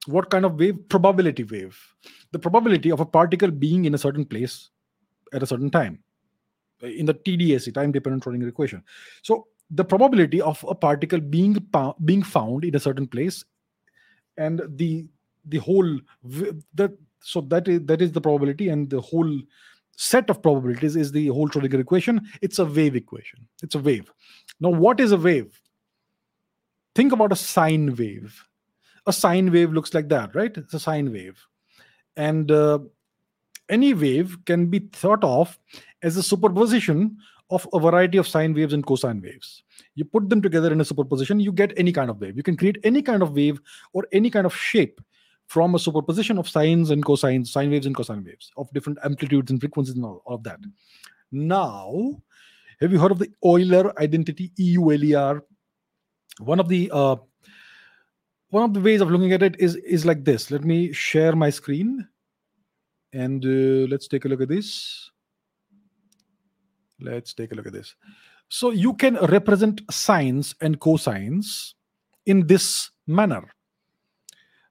[0.05, 0.77] What kind of wave?
[0.89, 1.77] Probability wave.
[2.31, 4.69] The probability of a particle being in a certain place
[5.33, 5.99] at a certain time
[6.81, 8.83] in the TDSE, time dependent Schrodinger equation.
[9.21, 11.57] So the probability of a particle being
[12.05, 13.43] being found in a certain place
[14.37, 15.07] and the
[15.45, 15.99] the whole
[16.73, 19.39] that so that is that is the probability and the whole
[19.99, 22.21] set of probabilities is the whole Schrodinger equation.
[22.41, 23.45] It's a wave equation.
[23.61, 24.09] It's a wave.
[24.61, 25.61] Now, what is a wave?
[26.95, 28.41] Think about a sine wave.
[29.07, 30.55] A sine wave looks like that, right?
[30.55, 31.37] It's a sine wave.
[32.15, 32.79] And uh,
[33.69, 35.59] any wave can be thought of
[36.01, 37.17] as a superposition
[37.49, 39.63] of a variety of sine waves and cosine waves.
[39.95, 42.37] You put them together in a superposition, you get any kind of wave.
[42.37, 43.59] You can create any kind of wave
[43.91, 45.01] or any kind of shape
[45.49, 49.49] from a superposition of sines and cosines, sine waves and cosine waves of different amplitudes
[49.49, 50.59] and frequencies and all, all of that.
[51.31, 52.21] Now,
[52.79, 55.41] have you heard of the Euler identity, EULER?
[56.37, 57.15] One of the uh,
[58.51, 60.51] one of the ways of looking at it is is like this.
[60.51, 62.07] Let me share my screen,
[63.11, 65.09] and uh, let's take a look at this.
[67.01, 67.95] Let's take a look at this.
[68.49, 71.73] So you can represent sines and cosines
[72.27, 73.49] in this manner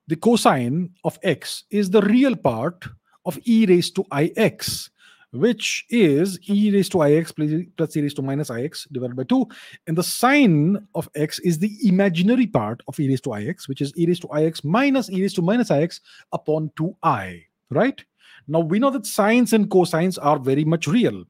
[0.08, 2.84] the cosine of x is the real part
[3.26, 4.90] of e raised to ix,
[5.32, 9.46] which is e raised to ix plus, e raised to minus ix divided by 2.
[9.86, 13.82] And the sine of x is the imaginary part of e raised to ix, which
[13.82, 16.00] is e raised to ix minus e raised to minus ix
[16.32, 18.02] upon 2i, right?
[18.48, 21.24] Now we know that sines and cosines are very much real.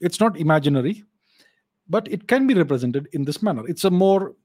[0.00, 1.02] It's not imaginary,
[1.88, 3.66] but it can be represented in this manner.
[3.66, 4.36] It's a more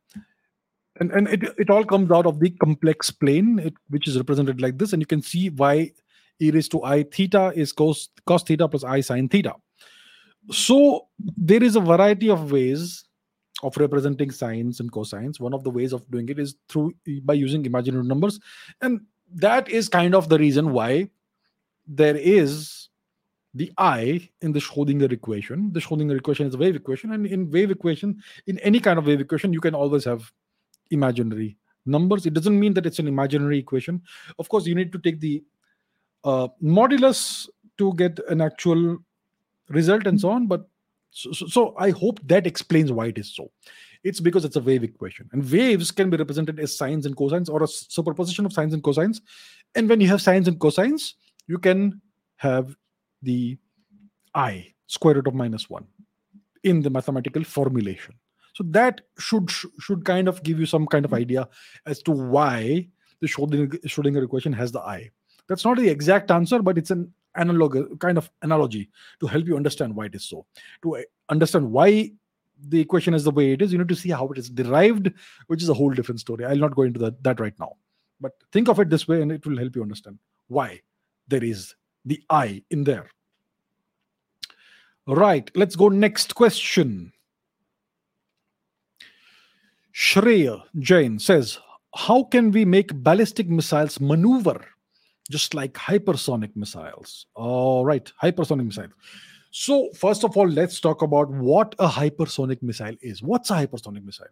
[1.00, 4.62] and, and it, it all comes out of the complex plane, it, which is represented
[4.62, 4.94] like this.
[4.94, 5.92] And you can see why
[6.40, 9.54] e raised to i theta is cos, cos theta plus i sine theta.
[10.52, 13.06] So there is a variety of ways
[13.64, 15.40] of representing sines and cosines.
[15.40, 16.94] One of the ways of doing it is through
[17.24, 18.40] by using imaginary numbers.
[18.82, 19.02] And
[19.34, 21.10] that is kind of the reason why
[21.88, 22.90] there is
[23.54, 25.72] the i in the Schrodinger equation.
[25.74, 29.08] The Schrodinger equation is a wave equation, and in wave equation, in any kind of
[29.08, 30.32] wave equation, you can always have
[30.92, 32.26] imaginary numbers.
[32.26, 34.02] It doesn't mean that it's an imaginary equation.
[34.40, 35.44] Of course, you need to take the
[36.24, 38.98] uh, modulus to get an actual
[39.70, 40.48] result and so on.
[40.48, 40.68] But
[41.12, 43.52] so, so, I hope that explains why it is so.
[44.04, 47.50] It's because it's a wave equation, and waves can be represented as sines and cosines
[47.50, 49.22] or a superposition of sines and cosines.
[49.74, 51.14] And when you have sines and cosines,
[51.48, 52.02] you can
[52.36, 52.76] have
[53.24, 53.58] the
[54.36, 55.86] i square root of minus one
[56.64, 58.14] in the mathematical formulation.
[58.58, 61.18] So that should should kind of give you some kind of hmm.
[61.18, 61.48] idea
[61.86, 62.88] as to why
[63.20, 65.12] the Schrodinger, Schrodinger equation has the i.
[65.48, 68.90] That's not the exact answer, but it's an analog kind of analogy
[69.20, 70.48] to help you understand why it is so.
[70.82, 72.12] To uh, understand why
[72.70, 75.12] the equation is the way it is, you need to see how it is derived,
[75.46, 76.44] which is a whole different story.
[76.44, 77.74] I'll not go into that, that right now.
[78.20, 80.82] But think of it this way, and it will help you understand why
[81.28, 83.12] there is the I in there.
[85.06, 87.14] Right, let's go next question.
[89.98, 91.58] Shreya Jain says,
[91.96, 94.64] How can we make ballistic missiles maneuver
[95.32, 97.26] just like hypersonic missiles?
[97.34, 98.92] All right, hypersonic missiles.
[99.50, 103.24] So, first of all, let's talk about what a hypersonic missile is.
[103.24, 104.28] What's a hypersonic missile?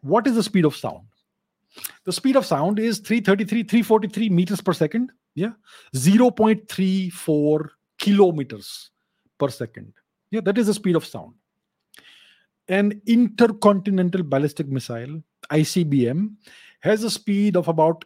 [0.00, 1.08] What is the speed of sound?
[2.04, 5.12] The speed of sound is 333, 343 meters per second.
[5.34, 5.52] Yeah.
[5.94, 7.68] 0.34
[7.98, 8.90] kilometers
[9.36, 9.92] per second.
[10.30, 11.34] Yeah, that is the speed of sound
[12.72, 16.32] an intercontinental ballistic missile, ICBM,
[16.80, 18.04] has a speed of about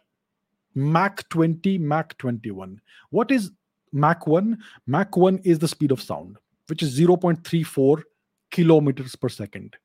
[0.75, 2.81] Mach 20, Mach 21.
[3.09, 3.51] What is
[3.93, 4.57] Mach 1?
[4.85, 6.37] Mach 1 is the speed of sound,
[6.67, 8.03] which is 0.34
[8.51, 9.77] kilometers per second.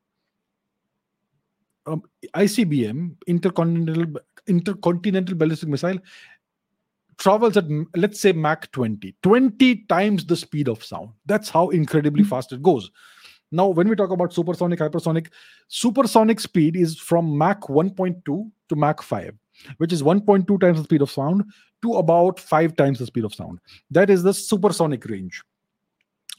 [1.85, 2.03] Um,
[2.35, 5.97] ICBM, intercontinental intercontinental ballistic missile,
[7.17, 7.65] travels at
[7.95, 11.11] let's say Mach 20, 20 times the speed of sound.
[11.25, 12.91] That's how incredibly fast it goes.
[13.53, 15.27] Now, when we talk about supersonic, hypersonic,
[15.67, 19.35] supersonic speed is from Mach 1.2 to Mach 5,
[19.77, 21.43] which is 1.2 times the speed of sound
[21.83, 23.59] to about 5 times the speed of sound.
[23.91, 25.43] That is the supersonic range.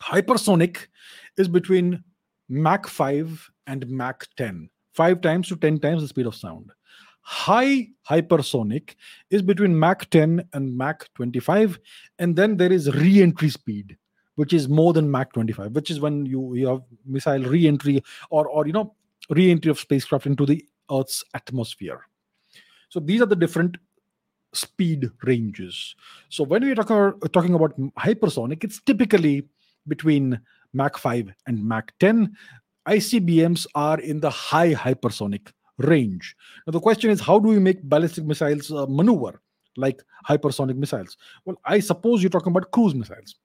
[0.02, 0.88] Hypersonic
[1.36, 2.02] is between
[2.48, 6.72] Mach 5 and Mach 10, 5 times to 10 times the speed of sound.
[7.20, 8.96] High hypersonic
[9.30, 11.78] is between Mach 10 and Mach 25,
[12.18, 13.96] and then there is re entry speed
[14.37, 18.49] which is more than Mach 25, which is when you, you have missile re-entry or
[18.49, 18.95] or you know
[19.30, 22.07] re-entry of spacecraft into the Earth's atmosphere.
[22.89, 23.76] So these are the different
[24.53, 25.97] speed ranges.
[26.28, 26.89] So when we talk,
[27.32, 29.49] talking about hypersonic, it's typically
[29.89, 30.41] between
[30.72, 32.37] Mach 5 and Mach 10.
[32.87, 36.37] ICBMs are in the high hypersonic range.
[36.66, 39.41] Now the question is, how do we make ballistic missiles uh, maneuver
[39.76, 41.16] like hypersonic missiles?
[41.45, 43.37] Well, I suppose you're talking about cruise missiles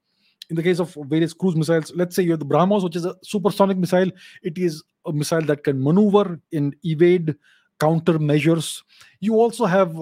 [0.50, 3.06] in the case of various cruise missiles, let's say you have the BrahMos, which is
[3.06, 4.12] a supersonic missile.
[4.41, 7.36] It is a missile that can maneuver and evade
[7.80, 8.82] countermeasures.
[9.20, 9.95] You also have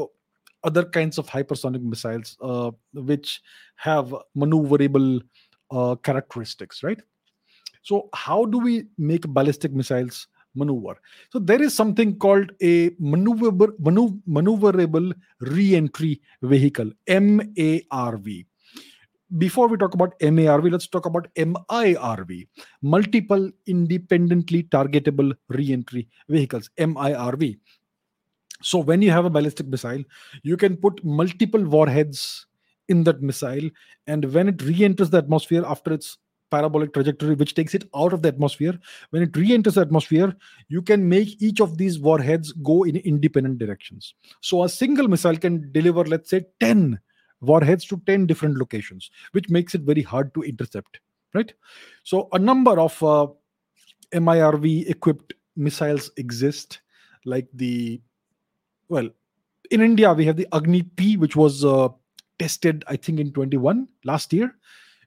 [0.64, 3.42] other kinds of hypersonic missiles uh, which
[3.76, 5.22] have maneuverable
[5.70, 7.00] uh, characteristics, right?
[7.82, 10.96] So, how do we make ballistic missiles maneuver?
[11.30, 18.46] So, there is something called a maneuverable, maneuverable re-entry vehicle, MARV
[19.38, 22.48] before we talk about MARV, let's talk about MIRV,
[22.82, 27.60] multiple independently targetable reentry vehicles, MIRV.
[28.62, 30.04] So when you have a ballistic missile,
[30.44, 32.46] you can put multiple warheads
[32.88, 33.70] in that missile,
[34.08, 36.18] and when it re-enters the atmosphere after its
[36.50, 40.34] parabolic trajectory, which takes it out of the atmosphere, when it re-enters the atmosphere,
[40.70, 44.14] you can make each of these warheads go in independent directions.
[44.42, 47.00] So a single missile can deliver, let's say, 10
[47.42, 51.00] warheads to 10 different locations, which makes it very hard to intercept,
[51.34, 51.54] right?
[52.04, 53.28] So a number of uh,
[54.14, 56.82] MIRV equipped missiles exist,
[57.26, 58.02] like the,
[58.90, 59.10] well,
[59.72, 61.90] in India, we have the Agni P, which was uh,
[62.40, 64.56] tested, I think, in 21 last year.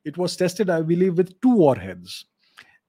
[0.05, 2.27] it was tested, I believe, with two warheads.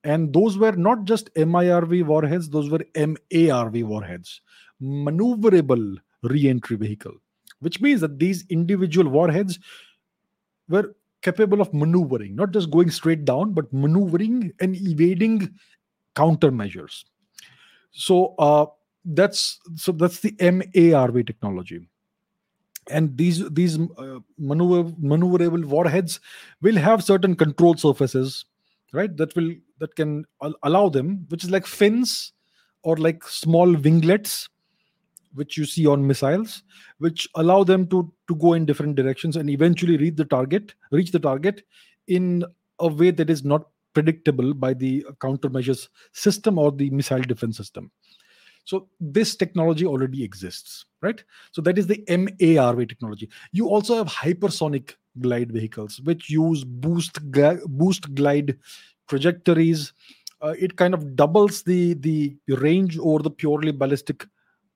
[0.03, 4.41] And those were not just MIRV warheads, those were MARV warheads,
[4.81, 7.13] maneuverable re entry vehicle,
[7.61, 9.59] which means that these individual warheads
[10.67, 15.49] were capable of maneuvering, not just going straight down, but maneuvering and evading
[16.15, 17.03] countermeasures.
[17.91, 18.65] So uh,
[19.05, 21.87] that's so that's the MARV technology
[22.89, 26.19] and these these uh, maneuver, maneuverable warheads
[26.61, 28.45] will have certain control surfaces
[28.93, 32.33] right that will that can al- allow them which is like fins
[32.83, 34.49] or like small winglets
[35.33, 36.63] which you see on missiles
[36.99, 41.11] which allow them to to go in different directions and eventually reach the target reach
[41.11, 41.63] the target
[42.07, 42.43] in
[42.79, 47.91] a way that is not predictable by the countermeasures system or the missile defense system
[48.65, 51.23] so this technology already exists, right?
[51.51, 53.29] So that is the MARV technology.
[53.51, 58.57] You also have hypersonic glide vehicles, which use boost boost glide
[59.07, 59.93] trajectories.
[60.41, 64.25] Uh, it kind of doubles the the range over the purely ballistic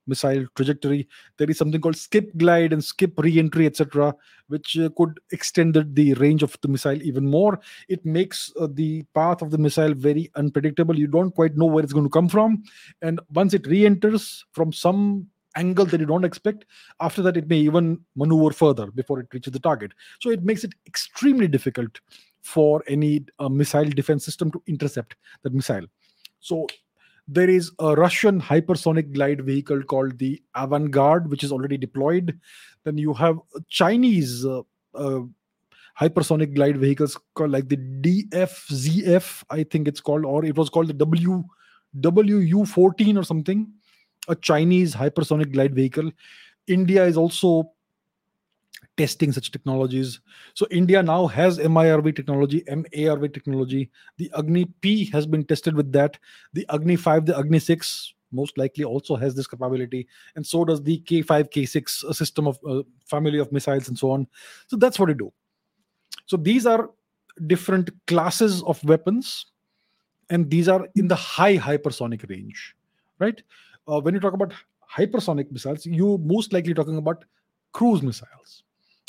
[0.08, 1.08] missile trajectory.
[1.38, 4.16] There is something called skip glide and skip re-entry, etc.,
[4.48, 7.60] which uh, could extend the, the, range of the missile even more.
[7.90, 10.98] It makes uh, the path of the missile very unpredictable.
[10.98, 12.64] You don't quite know where it's going to come from,
[13.02, 16.66] and once it re-enters from some angle that you don't expect,
[17.00, 19.94] after that it may even maneuver further before it reaches the target.
[20.20, 22.00] So it makes it extremely difficult
[22.42, 25.86] for any uh, missile defense system to intercept that missile.
[26.40, 26.68] So
[27.28, 32.40] there is a Russian hypersonic glide vehicle called the Avangard, which is already deployed.
[32.84, 34.62] Then you have Chinese uh,
[34.94, 35.22] uh,
[36.00, 40.88] hypersonic glide vehicles called like the DFZF, I think it's called, or it was called
[40.88, 41.44] the W
[42.00, 43.72] WU14 or something,
[44.28, 46.12] a Chinese hypersonic glide vehicle.
[46.68, 47.72] India is also
[48.98, 50.20] testing such technologies.
[50.54, 53.92] So India now has MIRV technology, MARV technology.
[54.18, 56.18] The Agni P has been tested with that.
[56.54, 60.82] The Agni 5, the Agni 6 most likely also has this capability and so does
[60.84, 64.28] the k5 k6 a system of uh, family of missiles and so on
[64.68, 65.32] so that's what we do
[66.26, 66.90] so these are
[67.48, 69.46] different classes of weapons
[70.30, 72.76] and these are in the high hypersonic range
[73.20, 73.42] right
[73.88, 74.54] uh, when you talk about
[74.98, 77.26] hypersonic missiles you most likely talking about
[77.72, 78.64] cruise missiles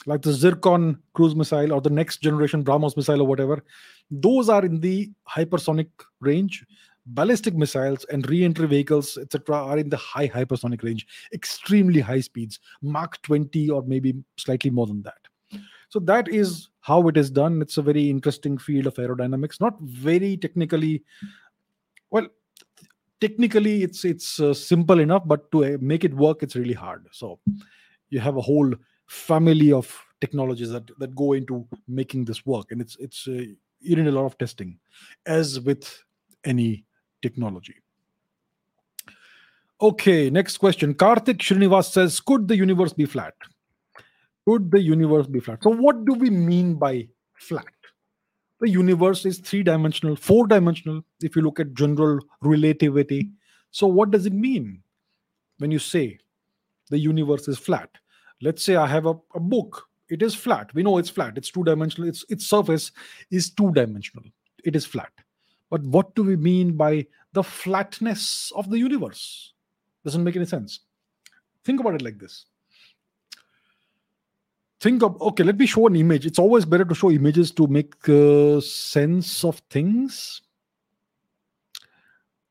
[0.07, 3.63] like the Zircon cruise missile or the next generation BrahMos missile or whatever,
[4.11, 5.89] those are in the hypersonic
[6.21, 6.65] range.
[7.09, 12.59] Ballistic missiles and re-entry vehicles, etc., are in the high hypersonic range, extremely high speeds,
[12.83, 15.61] Mach 20 or maybe slightly more than that.
[15.89, 17.63] So that is how it is done.
[17.63, 21.05] It's a very interesting field of aerodynamics, not very technically.
[22.11, 22.27] Well,
[23.21, 27.07] technically it's it's uh, simple enough, but to uh, make it work, it's really hard.
[27.13, 27.39] So
[28.11, 28.73] you have a whole
[29.07, 32.71] family of technologies that that go into making this work.
[32.71, 33.45] And it's it's uh,
[33.81, 34.79] you need a lot of testing
[35.27, 36.03] as with
[36.45, 36.85] any
[37.23, 37.75] technology.
[39.81, 40.95] Okay next question.
[40.95, 43.35] Karthik srinivas says could the universe be flat?
[44.47, 45.63] Could the universe be flat?
[45.63, 47.67] So what do we mean by flat?
[48.61, 53.31] The universe is three dimensional four dimensional if you look at general relativity.
[53.71, 54.83] So what does it mean
[55.59, 56.19] when you say
[56.89, 57.91] the universe is flat
[58.41, 59.89] let's say i have a, a book.
[60.09, 60.73] It is flat.
[60.73, 61.37] We know it's flat.
[61.37, 62.93] It's two dimensional its its surface
[63.31, 64.25] is two dimensional
[64.65, 65.11] it is flat.
[65.71, 69.53] But what do we mean by the flatness of the universe?
[70.05, 70.81] Doesn't make any sense.
[71.65, 72.47] Think about it like this.
[74.81, 76.27] Think of okay let me show an image.
[76.27, 80.43] It's always better to show images to make uh, sense of things.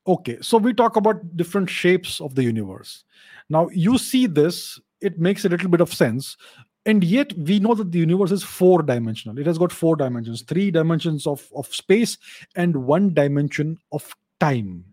[0.07, 3.03] Okay so we talk about different shapes of the universe.
[3.49, 6.35] Now you see this it makes a little bit of sense.
[6.85, 10.43] And yet we know that the universe is four dimensional it has got four dimensions
[10.43, 12.17] three dimensions of, of space
[12.55, 14.85] and one dimension of time.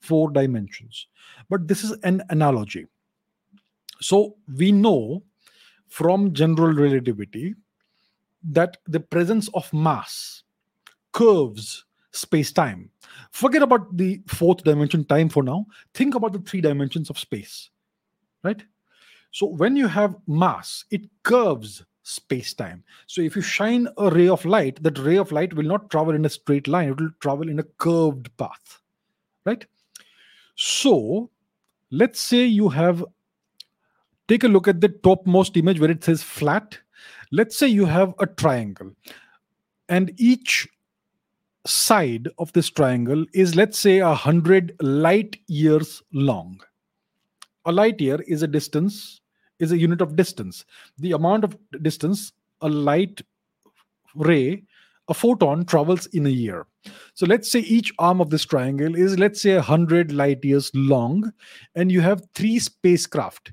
[0.00, 1.06] Four dimensions.
[1.48, 2.86] But this is an analogy.
[4.00, 5.22] So we know
[5.88, 7.54] from general relativity
[8.50, 10.42] that the presence of mass
[11.12, 12.90] curves space time
[13.30, 15.64] forget about the fourth dimension time for now.
[15.94, 17.70] Think about the three dimensions of space
[18.42, 18.62] right
[19.34, 22.84] so when you have mass, it curves space time.
[23.08, 26.14] So if you shine a ray of light, that ray of light will not travel
[26.14, 28.80] in a straight line, it will travel in a curved path,
[29.44, 29.66] right?
[30.54, 31.30] So
[31.90, 33.04] let's say you have,
[34.28, 36.78] take a look at the topmost image where it says flat.
[37.32, 38.92] Let's say you have a triangle,
[39.88, 40.68] and each
[41.66, 46.60] side of this triangle is, let's say, a hundred light years long.
[47.64, 49.22] A light year is a distance
[49.64, 50.64] is a unit of distance.
[50.98, 53.20] The amount of distance a light
[54.14, 54.62] ray
[55.08, 56.66] a photon travels in a year.
[57.14, 61.32] So let's say each arm of this triangle is, let's say, 100 light years long,
[61.74, 63.52] and you have three spacecraft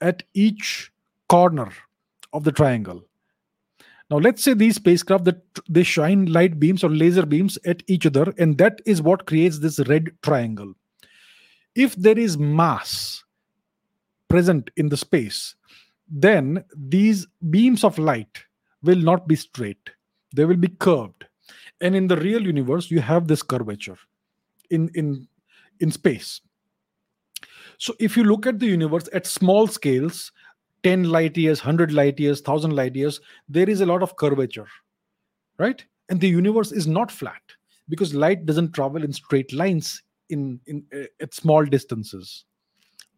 [0.00, 0.90] at each
[1.28, 1.70] corner
[2.32, 3.02] of the triangle.
[4.10, 8.06] Now, let's say these spacecraft that they shine light beams or laser beams at each
[8.06, 10.74] other, and that is what creates this red triangle.
[11.76, 13.22] If there is mass
[14.30, 15.54] present in the space,
[16.08, 18.42] then these beams of light
[18.82, 19.90] will not be straight.
[20.34, 21.26] They will be curved.
[21.80, 23.98] And in the real universe you have this curvature
[24.70, 25.28] in in
[25.80, 26.40] in space.
[27.78, 30.32] So if you look at the universe at small scales
[30.82, 34.66] 10 light years 100 light years 1000 light years there is a lot of curvature
[35.60, 35.84] right?
[36.08, 37.42] And the universe is not flat
[37.88, 42.44] because light doesn't travel in straight lines in, in uh, at small distances.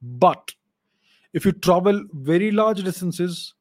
[0.03, 0.53] But
[1.33, 3.55] if you travel very large distances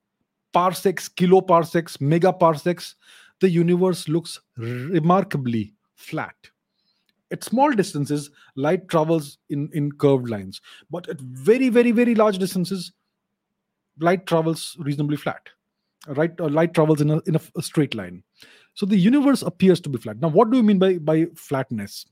[0.53, 2.95] parsecs kiloparsecs megaparsecs
[3.41, 6.35] the universe looks remarkably flat.
[7.31, 12.37] At small distances, light travels in, in curved lines, but at very, very, very large
[12.37, 12.91] distances,
[13.99, 15.41] light travels reasonably flat.
[16.07, 18.23] Right, light travels in a, in a, a straight line.
[18.73, 20.19] So the universe appears to be flat.
[20.19, 22.07] Now, what do you mean by by flatness?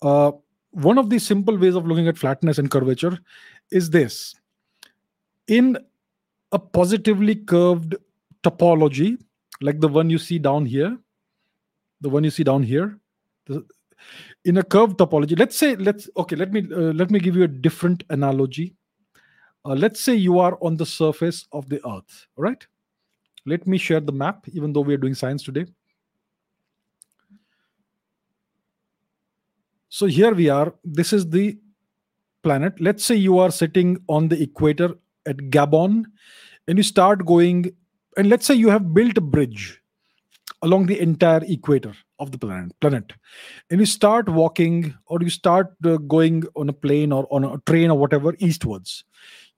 [0.00, 0.32] Uh,
[0.70, 3.18] one of the simple ways of looking at flatness and curvature
[3.70, 4.34] is this:
[5.46, 5.78] in
[6.52, 7.96] a positively curved
[8.42, 9.18] topology,
[9.60, 10.98] like the one you see down here
[12.00, 12.98] the one you see down here
[13.46, 13.64] the,
[14.44, 17.44] in a curved topology let's say let's okay let me uh, let me give you
[17.44, 18.74] a different analogy.
[19.62, 22.66] Uh, let's say you are on the surface of the earth all right?
[23.44, 25.66] Let me share the map even though we are doing science today.
[29.88, 30.72] So here we are.
[30.84, 31.58] This is the
[32.42, 32.80] planet.
[32.80, 34.94] Let's say you are sitting on the equator
[35.26, 36.04] at gabon
[36.68, 37.72] and you start going
[38.16, 39.80] and let's say you have built a bridge
[40.62, 43.12] along the entire equator of the planet planet
[43.70, 47.58] and you start walking or you start uh, going on a plane or on a
[47.66, 49.04] train or whatever eastwards.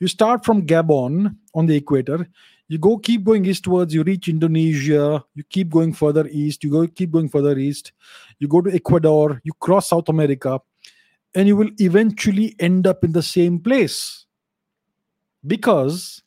[0.01, 2.27] You start from gabon on the equator.
[2.69, 3.95] You go keep going eastwards.
[3.95, 5.25] You reach indonesia.
[5.35, 6.65] You keep going further east.
[6.65, 7.93] You go keep going further east.
[8.39, 9.41] You go to ecuador.
[9.45, 10.61] You cross south america
[11.35, 14.27] and you will eventually end up in the same place.
[15.47, 16.23] Because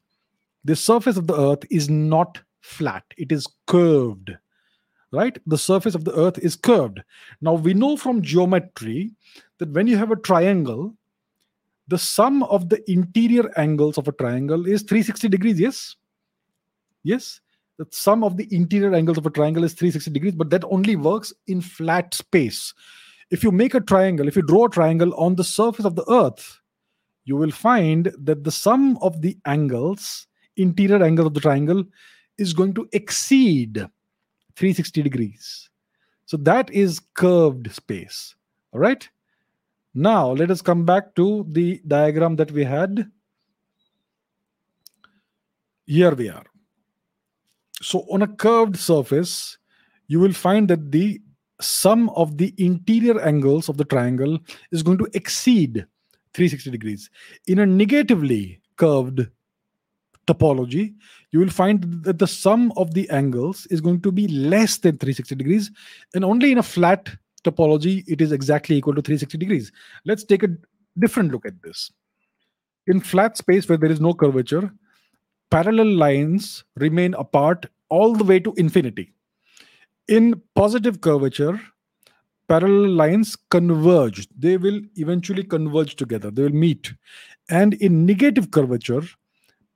[0.63, 4.31] the surface of the earth is not flat it is curved
[5.15, 5.37] right?
[5.47, 7.01] The surface of the earth is curved.
[7.41, 9.11] Now we know from geometry
[9.59, 10.93] that when you have a triangle
[11.87, 15.95] the sum of the interior angles of a triangle is 360 degrees yes?
[17.03, 17.41] Yes?
[17.77, 20.95] The sum of the interior angles of a triangle is 360 degrees but that only
[20.95, 22.73] works in flat space
[23.31, 26.09] if you make a triangle if you draw a triangle on the surface of the
[26.09, 26.59] earth
[27.25, 30.27] you will find that the sum of the angles
[30.57, 31.83] interior angle of the triangle
[32.37, 33.77] is going to exceed
[34.55, 35.69] 360 degrees.
[36.25, 38.35] So that is curved space.
[38.73, 39.07] All right.
[39.93, 43.09] Now let us come back to the diagram that we had.
[45.85, 46.45] Here we are.
[47.81, 49.57] So on a curved surface,
[50.07, 51.21] you will find that the
[51.61, 54.39] sum of the interior angles of the triangle
[54.71, 55.85] is going to exceed
[56.33, 57.09] 360 degrees.
[57.47, 59.27] In a negatively curved
[60.27, 60.93] topology,
[61.31, 64.97] you will find that the sum of the angles is going to be less than
[64.97, 65.71] 360 degrees.
[66.13, 67.09] And only in a flat
[67.43, 69.71] topology, it is exactly equal to 360 degrees.
[70.05, 70.49] Let's take a
[70.99, 71.91] different look at this.
[72.87, 74.71] In flat space where there is no curvature,
[75.49, 79.14] parallel lines remain apart all the way to infinity.
[80.07, 81.59] In positive curvature,
[82.47, 84.27] parallel lines converge.
[84.37, 86.93] They will eventually converge together, they will meet.
[87.49, 89.01] And in negative curvature,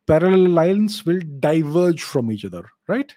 [0.08, 3.14] parallel lines will diverge from each other, right?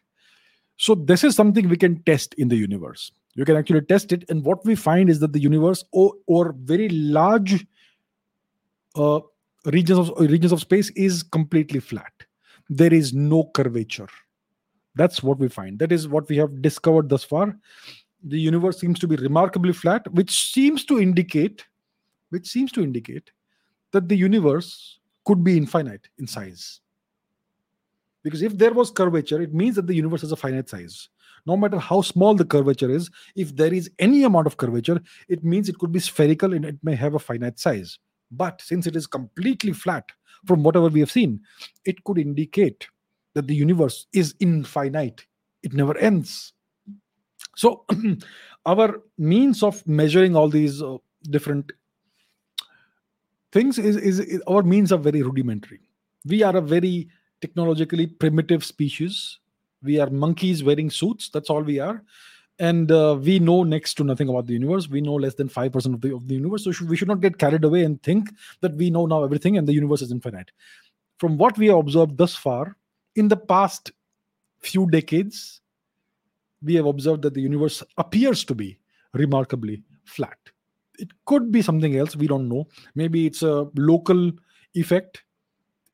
[0.76, 3.12] So this is something we can test in the universe.
[3.34, 6.54] You can actually test it, and what we find is that the universe or, or
[6.58, 7.66] very large
[8.94, 9.20] uh,
[9.66, 12.12] regions of regions of space is completely flat.
[12.68, 14.08] There is no curvature.
[14.94, 15.78] That's what we find.
[15.78, 17.56] That is what we have discovered thus far.
[18.24, 21.64] The universe seems to be remarkably flat, which seems to indicate,
[22.30, 23.30] which seems to indicate
[23.92, 26.80] that the universe could be infinite in size.
[28.22, 31.08] Because if there was curvature, it means that the universe has a finite size.
[31.44, 35.42] No matter how small the curvature is, if there is any amount of curvature, it
[35.42, 37.98] means it could be spherical and it may have a finite size.
[38.30, 40.04] But since it is completely flat,
[40.46, 41.40] from whatever we have seen,
[41.84, 42.86] it could indicate
[43.34, 45.26] that the universe is infinite,
[45.62, 46.52] it never ends.
[47.56, 47.84] So,
[48.66, 50.98] our means of measuring all these uh,
[51.30, 51.72] different
[53.52, 55.80] things is, is, is our means are very rudimentary.
[56.24, 57.08] We are a very
[57.40, 59.38] technologically primitive species
[59.82, 61.28] We are monkeys wearing suits.
[61.28, 62.02] That's all we are.
[62.58, 64.88] And uh, we know next to nothing about the universe.
[64.88, 66.64] We know less than 5% of the, of the universe.
[66.64, 68.30] So should, we should not get carried away and think
[68.60, 70.52] that we know now everything and the universe is infinite.
[71.18, 72.76] From what we have observed thus far,
[73.16, 73.92] in the past
[74.60, 75.60] few decades,
[76.62, 78.78] we have observed that the universe appears to be
[79.14, 80.38] remarkably flat.
[80.98, 82.14] It could be something else.
[82.14, 82.68] We don't know.
[82.94, 84.30] Maybe it's a local
[84.74, 85.24] effect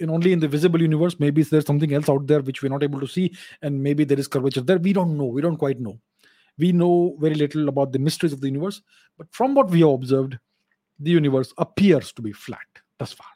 [0.01, 2.83] in only in the visible universe maybe there's something else out there which we're not
[2.83, 5.81] able to see and maybe there is curvature there we don't know we don't quite
[5.81, 5.99] know
[6.57, 8.81] we know very little about the mysteries of the universe
[9.17, 10.39] but from what we have observed
[11.01, 12.67] the universe appears to be flat
[12.99, 13.27] thus far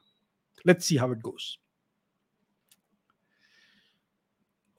[0.65, 1.59] let's see how it goes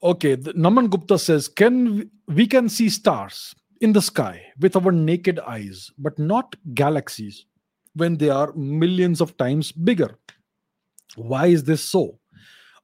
[0.04, 4.92] okay the, naman gupta says can we, can see stars in the sky with our
[4.92, 7.46] naked eyes but not galaxies
[7.94, 10.18] when they are millions of times bigger
[11.16, 12.18] why is this so?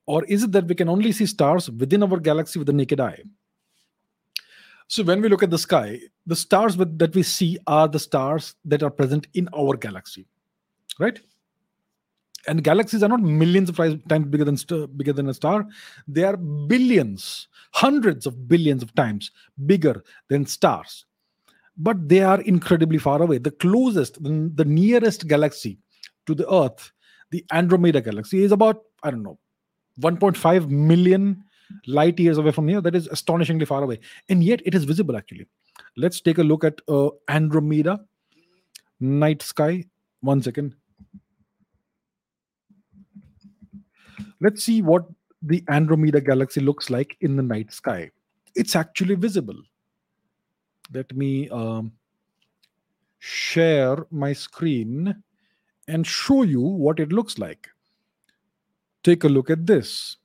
[0.07, 3.01] Or is it that we can only see stars within our galaxy with the naked
[3.01, 3.23] eye?
[4.89, 8.55] So when we look at the sky, the stars that we see are the stars
[8.65, 10.27] that are present in our galaxy,
[10.99, 11.21] right?
[12.47, 14.57] And galaxies are not millions of times bigger than
[14.97, 15.67] bigger than a star;
[16.09, 19.31] they are billions, hundreds of billions of times
[19.67, 21.05] bigger than stars.
[21.77, 23.39] But they are incredibly far away.
[23.39, 25.79] The closest, the, the nearest galaxy
[26.27, 26.93] to the Earth
[27.31, 29.39] the Andromeda galaxy is about, I don't know,
[30.01, 31.45] 1.5 million
[31.87, 32.81] light years away from here.
[32.81, 34.01] That is astonishingly far away.
[34.29, 35.47] And yet it is visible actually.
[35.97, 38.01] Let's take a look at uh, Andromeda
[38.99, 39.85] night sky.
[40.21, 40.75] One second.
[44.41, 45.05] Let's see what
[45.43, 48.11] the Andromeda galaxy looks like in the night sky.
[48.55, 49.57] It's actually visible.
[50.93, 51.93] Let me um,
[53.19, 55.23] share my screen
[55.89, 57.69] and show you what it looks like.
[59.03, 60.17] Take a look at this.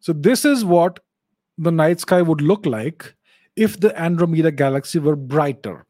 [0.00, 1.00] So, this is what
[1.58, 3.14] the night sky would look like
[3.56, 5.86] if the Andromeda galaxy were brighter.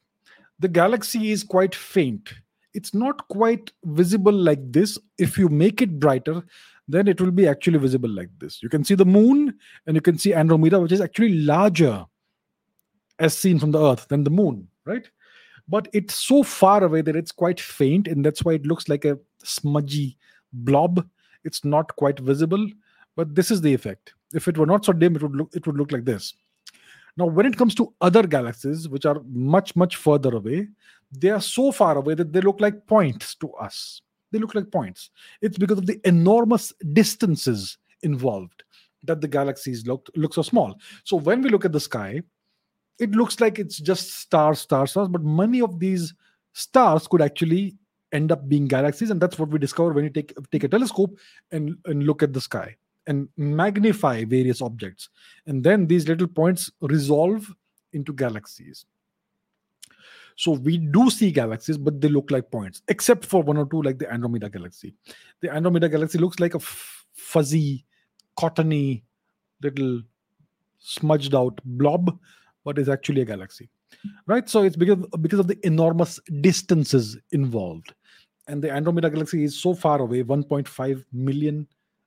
[0.60, 2.32] The galaxy is quite faint.
[2.74, 4.98] It's not quite visible like this.
[5.18, 6.44] If you make it brighter,
[6.86, 8.62] then it will be actually visible like this.
[8.62, 9.54] You can see the moon
[9.86, 12.04] and you can see Andromeda, which is actually larger
[13.18, 15.08] as seen from the Earth than the moon, right?
[15.68, 19.04] but it's so far away that it's quite faint and that's why it looks like
[19.04, 20.16] a smudgy
[20.52, 21.06] blob
[21.44, 22.68] it's not quite visible
[23.16, 25.66] but this is the effect if it were not so dim it would look it
[25.66, 26.34] would look like this
[27.16, 30.68] now when it comes to other galaxies which are much much further away
[31.12, 34.00] they are so far away that they look like points to us
[34.34, 35.10] they look like points.
[35.40, 38.64] It's because of the enormous distances involved
[39.04, 40.74] that the galaxies look look so small.
[41.04, 42.22] So when we look at the sky
[42.98, 46.14] it looks like it's just stars, stars, stars, but many of these
[46.52, 47.76] stars could actually
[48.12, 51.18] end up being galaxies, and that's what we discover when you take take a telescope
[51.50, 55.08] and and look at the sky and magnify various objects,
[55.46, 57.52] and then these little points resolve
[57.92, 58.86] into galaxies.
[60.36, 63.82] So we do see galaxies, but they look like points, except for one or two,
[63.82, 64.94] like the Andromeda galaxy.
[65.40, 67.84] The Andromeda galaxy looks like a f- fuzzy,
[68.36, 69.04] cottony,
[69.62, 70.02] little
[70.78, 72.18] smudged out blob
[72.64, 73.70] what is actually a galaxy
[74.26, 74.48] right?
[74.48, 77.94] So it's because because of the enormous distances involved.
[78.46, 81.66] And the andromeda galaxy is so far away 1.5 million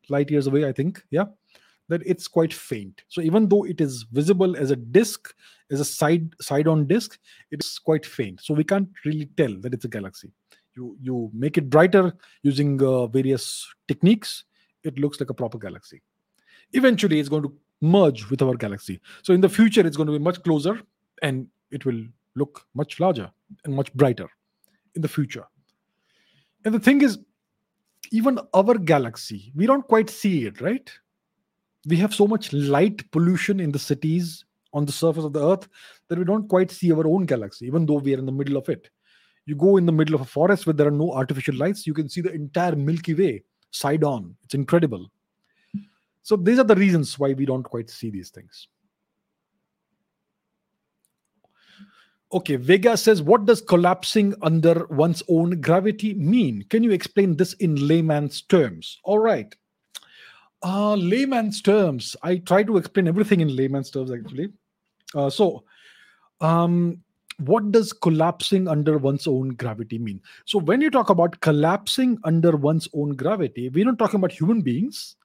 [0.10, 1.04] light years away i think.
[1.10, 1.26] Yeah
[1.90, 5.34] that it's quite faint so even though it is visible as a disk
[5.72, 7.20] as a side side on disk
[7.52, 10.32] it's quite faint so we can't really tell that it's a galaxy
[10.76, 14.44] you you make it brighter using uh, various techniques
[14.84, 16.02] it looks like a proper galaxy
[16.74, 19.00] eventually it's going to merge with our galaxy.
[19.22, 20.82] So in the future, it's going to be much closer
[21.22, 22.04] and it will
[22.36, 23.32] look much larger
[23.66, 24.30] and much brighter
[24.96, 25.46] in the future.
[26.66, 27.20] And the thing is,
[28.12, 30.90] even our galaxy, we don't quite see it, right?
[31.86, 35.68] We have so much light pollution in the cities on the surface of the earth
[36.08, 38.58] that we don't quite see our own galaxy, even though we are in the middle
[38.58, 38.90] of it.
[39.46, 41.94] You go in the middle of a forest where there are no artificial lights, you
[41.94, 44.36] can see the entire Milky Way side on.
[44.44, 45.10] It's incredible.
[46.24, 48.68] So these are the reasons why we don't quite see these things.
[52.34, 56.66] Okay, Vega says, What does collapsing under one's own gravity mean?
[56.70, 59.00] Can you explain this in layman's terms?
[59.06, 59.56] All right.
[60.64, 62.16] Uh, layman's terms.
[62.24, 64.50] I try to explain everything in layman's terms, actually.
[65.14, 65.64] Uh, so,
[66.42, 67.02] um,
[67.40, 70.20] what does collapsing under one's own gravity mean?
[70.46, 74.62] So, when you talk about collapsing under one's own gravity, we're not talking about human
[74.62, 75.16] beings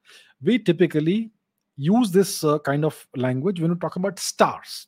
[0.43, 1.31] we typically
[1.77, 4.87] use this uh, kind of language when we talk about stars.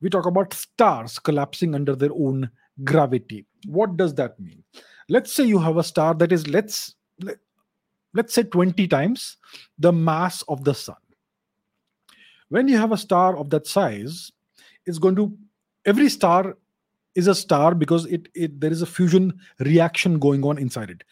[0.00, 2.50] We talk about stars collapsing under their own
[2.84, 3.46] gravity.
[3.66, 4.62] What does that mean?
[5.08, 7.38] Let's say you have a star that is let's let,
[8.14, 9.36] let's say 20 times
[9.78, 10.96] the mass of the sun.
[12.48, 14.32] when you have a star of that size,
[14.84, 15.36] it's going to
[15.86, 16.56] every star
[17.14, 21.04] is a star because it, it there is a fusion reaction going on inside it.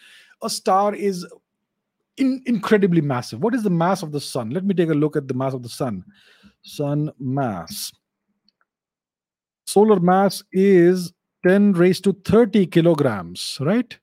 [0.42, 1.26] A star is
[2.16, 3.40] in, incredibly massive.
[3.42, 4.50] What is the mass of the sun?
[4.50, 6.04] Let me take a look at the mass of the sun.
[6.62, 7.92] Sun mass.
[9.66, 11.12] Solar mass is
[11.46, 13.96] 10 raised to 30 kilograms, right?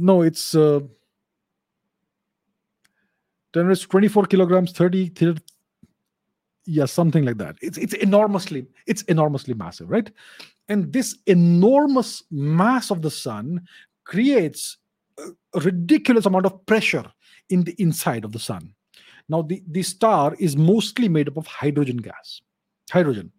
[0.00, 0.80] No, it's uh,
[3.52, 5.42] 10 raised 24 kilograms, 30, 30
[6.66, 7.56] yeah something like that.
[7.60, 10.10] It's it's enormously it's enormously massive right?
[10.68, 13.62] And this enormous mass of the sun
[14.04, 14.78] creates
[15.18, 17.04] a ridiculous amount of pressure
[17.48, 18.72] in the inside of the sun.
[19.28, 22.40] Now the the star is mostly made up of hydrogen gas
[22.90, 23.32] hydrogen.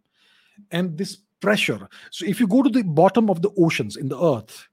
[0.72, 4.22] And this pressure so if you go to the bottom of the oceans in the
[4.22, 4.68] earth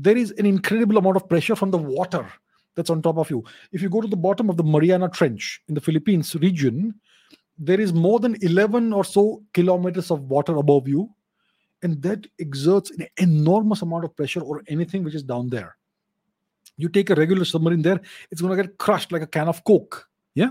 [0.00, 2.26] there is an incredible amount of pressure from the water
[2.74, 3.44] that's on top of you.
[3.70, 6.94] If you go to the bottom of the mariana trench in the philippines region
[7.58, 11.10] there is more than 11 or so kilometers of water above you
[11.82, 15.76] and that exerts an enormous amount of pressure or anything which is down there.
[16.78, 18.00] You take a regular submarine there
[18.30, 20.50] it's going to get crushed like a can of coke yeah?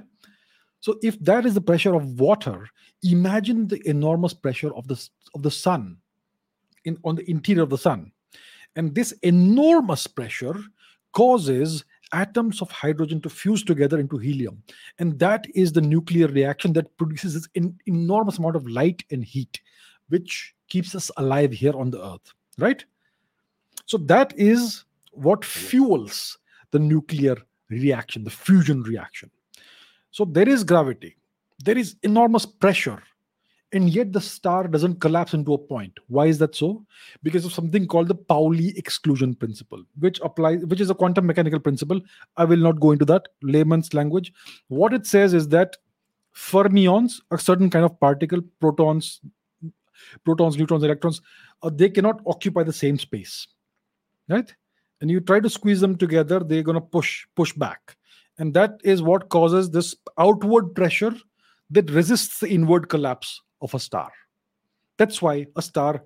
[0.82, 2.68] So if that is the pressure of water
[3.02, 5.98] imagine the enormous pressure of the of the sun
[6.86, 8.12] in on the interior of the sun
[8.80, 10.56] and this enormous pressure
[11.12, 11.84] causes
[12.14, 14.64] atoms of hydrogen to fuse together into helium.
[15.00, 17.50] And that is the nuclear reaction that produces this
[17.88, 19.60] enormous amount of light and heat,
[20.08, 22.86] which keeps us alive here on the earth, right?
[23.86, 26.38] So that is what fuels
[26.72, 27.36] the nuclear
[27.70, 29.30] reaction, the fusion reaction.
[30.12, 31.18] So there is gravity,
[31.66, 33.04] there is enormous pressure
[33.72, 35.94] and yet the star doesn't collapse into a point.
[36.08, 36.86] Why is that so?
[37.22, 41.60] Because of something called the pauli exclusion principle which applies which is a quantum mechanical
[41.60, 42.02] principle.
[42.38, 43.30] I will not go into that.
[43.44, 44.34] Layman's language.
[44.68, 45.78] What it says is that
[46.36, 49.20] fermions a certain kind of particle protons
[50.24, 51.22] protons neutrons electrons
[51.64, 53.48] uh, they cannot occupy the same space
[54.30, 54.56] right?
[55.02, 57.98] And you try to squeeze them together they're going to push push back.
[58.38, 61.14] And that is what causes this outward pressure
[61.72, 64.12] that resists the inward collapse of a star.
[64.98, 66.04] That's why a star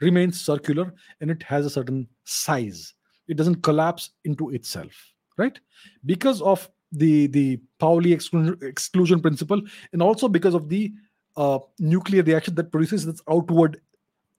[0.00, 2.94] remains circular and it has a certain size.
[3.28, 4.92] It doesn't collapse into itself,
[5.38, 5.58] right?
[6.04, 9.60] Because of the the Pauli exclusion, principle,
[9.92, 10.92] and also because of the
[11.36, 13.80] uh, nuclear reaction that produces this outward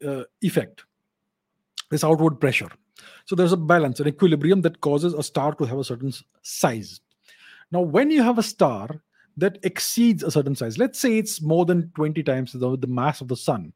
[0.06, 0.86] uh, effect,
[1.92, 2.70] this outward pressure.
[3.26, 6.14] So there's a balance, an equilibrium that causes a star to have a certain
[6.44, 7.02] size.
[7.72, 9.02] Now, when you have a star
[9.38, 10.78] that exceeds a certain size.
[10.78, 13.74] Let's say it's more than 20 times the, mass of the sun.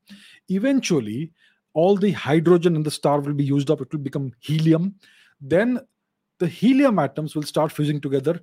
[0.47, 1.31] Eventually
[1.73, 4.95] all the hydrogen in the star will be used up it will become helium.
[5.41, 5.79] Then
[6.39, 8.39] the helium atoms will start fusing together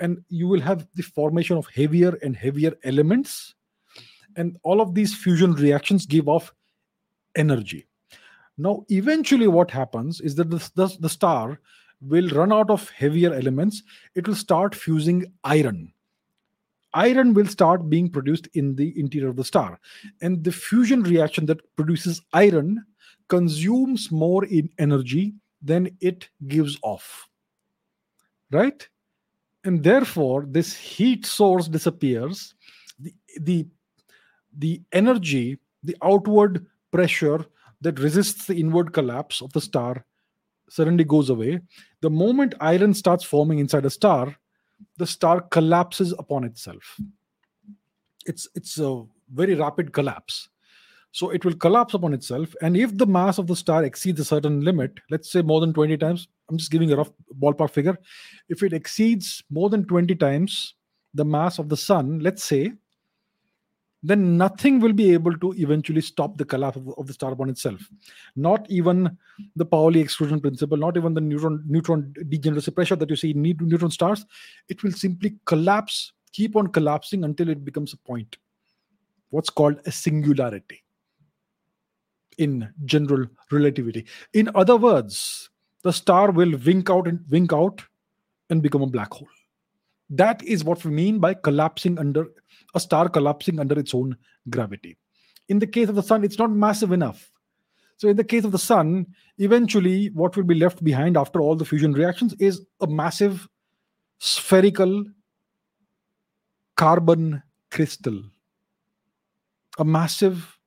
[0.00, 3.54] and you will have the formation of heavier and heavier elements.
[4.36, 6.52] And all of these fusion reactions give off
[7.36, 7.86] energy.
[8.58, 11.60] Now eventually what happens is that the, the, the star
[12.00, 13.82] will run out of heavier elements.
[14.14, 15.92] It will start fusing iron
[16.96, 19.78] iron will start being produced in the interior of the star.
[20.22, 22.84] And the fusion reaction that produces iron
[23.28, 27.28] consumes more in energy than it gives off.
[28.50, 28.88] Right?
[29.64, 32.54] And therefore, this heat source disappears.
[32.98, 33.66] The, the,
[34.56, 37.44] the energy, the outward pressure
[37.80, 40.04] that resists the inward collapse of the star
[40.68, 41.60] suddenly goes away.
[42.00, 44.36] The moment iron starts forming inside a star,
[44.98, 46.98] the star collapses upon itself.
[48.24, 50.48] It's it's a very rapid collapse.
[51.12, 52.54] So it will collapse upon itself.
[52.60, 55.72] And if the mass of the star exceeds a certain limit let's say more than
[55.72, 57.96] 20 times i'm just giving a rough ballpark figure.
[58.48, 60.74] If it exceeds more than 20 times
[61.14, 62.72] the mass of the sun let's say
[64.06, 67.50] then nothing will be able to eventually stop the collapse of, of the star upon
[67.50, 67.80] itself.
[68.36, 69.18] Not even
[69.56, 73.42] the Pauli exclusion principle, not even the neutron neutron degeneracy pressure that you see in
[73.42, 74.24] neutron stars.
[74.68, 78.36] It will simply collapse, keep on collapsing until it becomes a point.
[79.30, 80.84] What's called a singularity
[82.38, 84.06] in general relativity.
[84.34, 85.50] In other words,
[85.82, 87.82] the star will wink out and wink out
[88.50, 89.28] and become a black hole.
[90.10, 92.28] That is what we mean by collapsing under
[92.76, 94.16] a star collapsing under its own
[94.50, 94.96] gravity.
[95.48, 97.32] In the case of the sun, it's not massive enough.
[97.96, 99.06] So, in the case of the sun,
[99.38, 103.48] eventually what will be left behind after all the fusion reactions is a massive
[104.18, 105.04] spherical
[106.76, 108.22] carbon crystal,
[109.78, 110.58] a massive,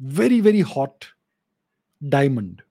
[0.00, 1.08] very, very hot
[2.10, 2.62] diamond.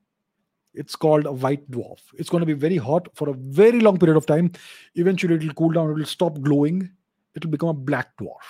[0.75, 1.99] It's called a white dwarf.
[2.17, 4.51] It's going to be very hot for a very long period of time.
[4.95, 6.91] Eventually, it will cool down, it will stop glowing,
[7.35, 8.45] it will become a black dwarf.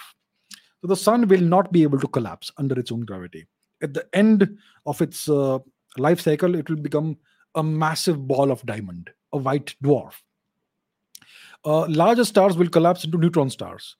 [0.82, 3.46] So the sun will not be able to collapse under its own gravity.
[3.82, 5.60] At the end of its uh,
[5.98, 7.18] life cycle, it will become
[7.56, 10.14] a massive ball of diamond, a white dwarf.
[11.66, 13.96] Uh, larger stars will collapse into neutron stars.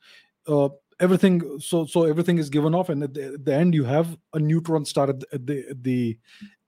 [0.48, 0.68] Uh,
[1.00, 4.18] everything so so everything is given off, and at the, at the end you have
[4.34, 6.18] a neutron star at the, at the, at the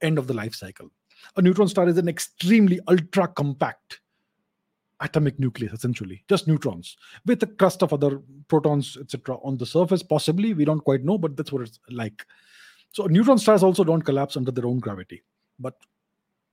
[0.02, 0.90] end of the life cycle.
[1.36, 4.00] A neutron star is an extremely ultra compact
[5.06, 6.24] atomic nucleus essentially.
[6.28, 6.98] Just neutrons.
[7.26, 10.54] With a crust of other protons etc on the surface possibly.
[10.54, 12.26] We don't quite know but that's what it's like.
[12.92, 15.24] So neutron stars also don't collapse under their own gravity.
[15.60, 15.76] But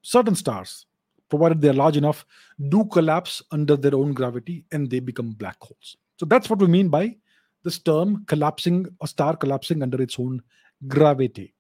[0.03, 0.87] certain stars
[1.29, 2.25] provided they're large enough
[2.69, 5.97] do collapse under their own gravity and they become black holes.
[6.17, 7.17] So that's what we mean by
[7.65, 10.43] this term collapsing a star collapsing under its own
[10.89, 11.55] gravity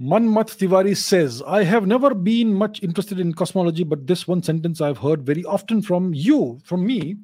[0.00, 4.80] Manmat Tiwari says, I have never been much interested in cosmology, but this one sentence
[4.80, 7.16] I've heard very often from you, from me,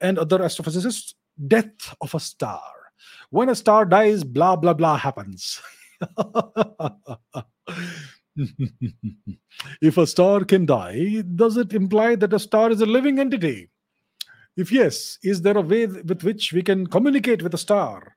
[0.00, 1.12] and other astrophysicists
[1.46, 2.62] death of a star.
[3.28, 5.60] When a star dies, blah, blah, blah happens.
[9.82, 13.68] if a star can die, does it imply that a star is a living entity?
[14.56, 18.16] If yes, is there a way with which we can communicate with a star?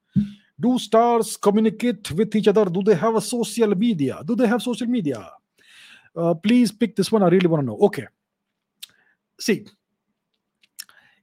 [0.59, 2.65] Do stars communicate with each other?
[2.65, 4.21] Do they have a social media?
[4.25, 5.29] Do they have social media?
[6.15, 7.23] Uh, please pick this one.
[7.23, 7.77] I really want to know.
[7.79, 8.07] Okay.
[9.39, 9.65] See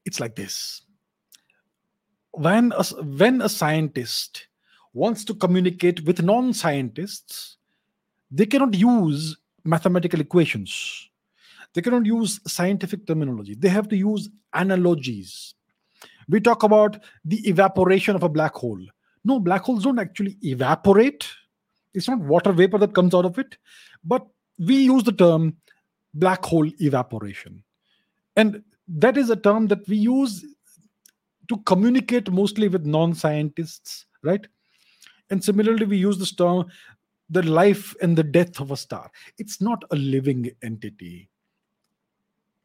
[0.04, 0.82] it's like this.
[2.32, 4.48] When a, when a scientist
[4.94, 7.56] wants to communicate with non-scientists
[8.30, 11.10] they cannot use mathematical equations.
[11.74, 13.54] They cannot use scientific terminology.
[13.54, 15.54] They have to use analogies.
[16.28, 18.80] We talk about the evaporation of a black hole
[19.24, 21.28] no, black holes don't actually evaporate.
[21.94, 23.56] It's not water vapor that comes out of it,
[24.04, 24.26] but
[24.58, 25.56] we use the term
[26.14, 27.62] black hole evaporation.
[28.36, 30.44] And that is a term that we use
[31.48, 34.46] to communicate mostly with non scientists, right?
[35.30, 36.66] And similarly, we use this term
[37.30, 39.10] the life and the death of a star.
[39.38, 41.30] It's not a living entity.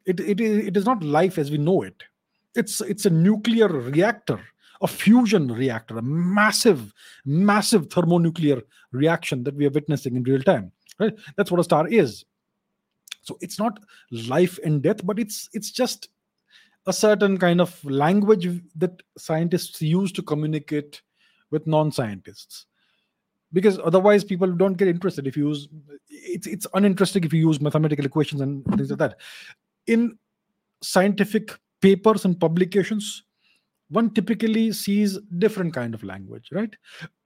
[0.04, 2.02] It, it, it is not life as we know it.
[2.54, 4.40] It's, it's a nuclear reactor
[4.80, 6.92] a fusion reactor, a massive,
[7.24, 10.72] massive thermonuclear reaction that we are witnessing in real time.
[10.98, 11.14] Right?
[11.36, 12.24] That's what a star is.
[13.22, 13.80] So it's not
[14.10, 16.08] life and death, but it's it's just
[16.86, 21.02] a certain kind of language that scientists use to communicate
[21.50, 22.66] with non-scientists
[23.52, 25.68] because otherwise people don't get interested if you use
[26.08, 29.18] it's it's uninteresting if you use mathematical equations and things like that
[29.86, 30.18] in
[30.82, 33.24] scientific papers and publications
[33.90, 36.74] one typically sees different kind of language right?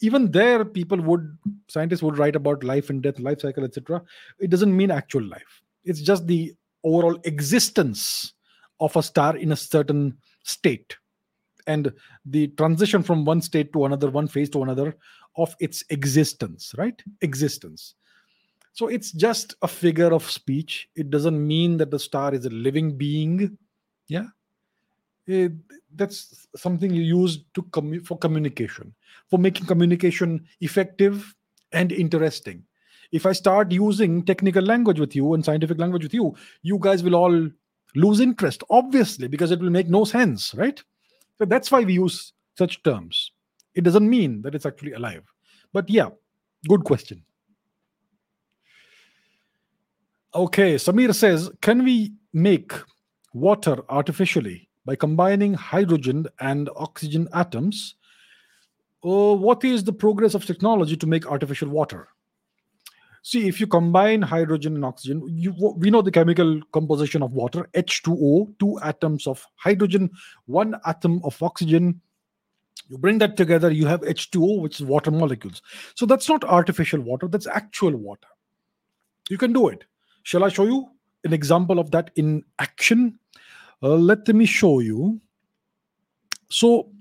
[0.01, 1.37] Even there people would
[1.69, 4.03] scientists would write about life and death life cycle etc
[4.39, 5.63] it doesn't mean actual life.
[5.85, 8.35] It's just the overall existence
[8.81, 10.97] of a star in a certain state.
[11.67, 11.93] And
[12.25, 14.97] the transition from one state to another one phase to another
[15.37, 17.01] of its existence right?
[17.21, 17.95] Existence.
[18.75, 20.89] So it's just a figure of speech.
[20.97, 23.59] It doesn't mean that the star is a living being.
[24.09, 24.27] Yeah
[25.27, 25.53] it,
[25.95, 28.93] that's something you use to commu- for communication
[29.29, 31.35] for making communication effective
[31.73, 32.63] and interesting.
[33.13, 37.03] If i start using technical language with you and scientific language with you you guys
[37.03, 37.51] will all
[37.95, 40.83] lose interest obviously because it will make no sense right?
[41.39, 43.33] So that's why we use such terms.
[43.75, 45.25] It doesn't mean that it's actually alive.
[45.73, 46.09] But yeah
[46.69, 47.23] good question.
[50.35, 52.73] Okay samir says can we make
[53.35, 57.95] water artificially by combining hydrogen and oxygen atoms.
[59.05, 62.09] Uh, what is the progress of technology to make artificial water?
[63.25, 67.69] See, if you combine hydrogen and oxygen, you, we know the chemical composition of water
[67.75, 70.11] H2O, two atoms of hydrogen,
[70.47, 72.01] one atom of oxygen.
[72.89, 75.63] You bring that together, you have H2O, which is water molecules.
[75.95, 78.27] So that's not artificial water, that's actual water.
[79.31, 79.85] You can do it.
[80.25, 80.91] Shall I show you
[81.23, 83.21] an example of that in action?
[83.83, 85.21] Uh, let me show you.
[86.51, 86.93] So,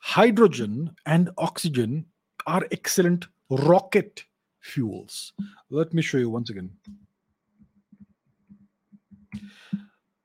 [0.00, 2.06] hydrogen and oxygen
[2.46, 4.24] are excellent rocket
[4.60, 5.32] fuels.
[5.70, 6.70] Let me show you once again.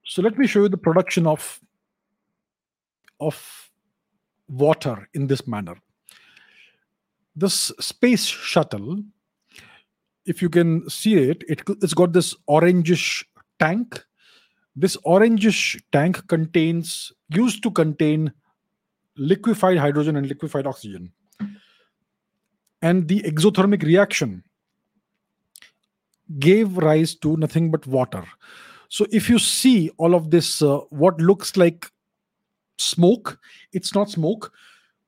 [0.06, 1.60] So let me show you the production of
[3.20, 3.72] of
[4.48, 5.76] water in this manner.
[7.36, 9.04] This space shuttle,
[10.26, 13.24] if you can see it, it it's got this orangish
[13.60, 14.06] tank
[14.76, 18.32] this orangish tank contains used to contain
[19.18, 21.12] liquefied hydrogen and liquefied oxygen.
[22.82, 24.44] And the exothermic reaction
[26.40, 28.26] gave rise to nothing but water.
[28.90, 31.90] So if you see all of this, uh, what looks like
[32.78, 33.40] smoke,
[33.72, 34.52] it's not smoke.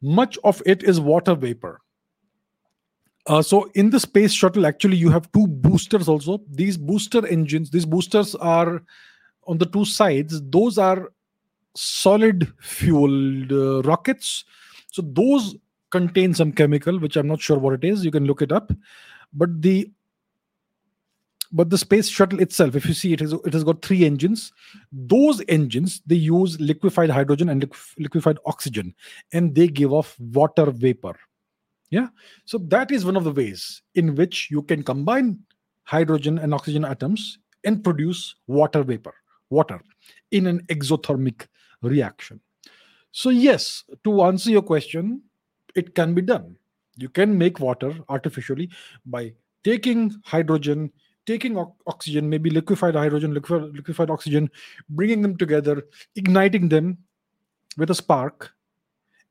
[0.01, 1.81] Much of it is water vapor.
[3.27, 6.39] Uh, so in the space shuttle, actually, you have two boosters also.
[6.51, 8.83] These booster engines, these boosters are
[9.45, 10.41] on the two sides.
[10.49, 11.11] Those are
[11.75, 14.45] solid fueled uh, rockets.
[14.91, 15.55] So those
[15.91, 18.03] contain some chemical, which I'm not sure what it is.
[18.03, 18.71] You can look it up.
[19.33, 19.91] But the
[21.51, 24.51] but the space shuttle itself, if you see it, has, it has got three engines.
[24.91, 28.93] Those engines they use liquefied hydrogen and liquefied oxygen,
[29.31, 31.15] and they give off water vapor.
[31.91, 32.07] Yeah,
[32.45, 35.39] so that is one of the ways in which you can combine
[35.83, 39.13] hydrogen and oxygen atoms and produce water vapor,
[39.55, 39.79] water,
[40.31, 41.47] in an exothermic
[41.81, 42.39] reaction.
[43.11, 45.21] So yes, to answer your question,
[45.75, 46.55] it can be done.
[46.97, 48.69] You can make water artificially
[49.05, 49.33] by
[49.63, 50.91] taking hydrogen
[51.25, 51.57] taking
[51.87, 54.49] oxygen, maybe liquefied hydrogen, liquefied, liquefied oxygen,
[54.89, 55.83] bringing them together,
[56.15, 56.97] igniting them
[57.77, 58.51] with a spark,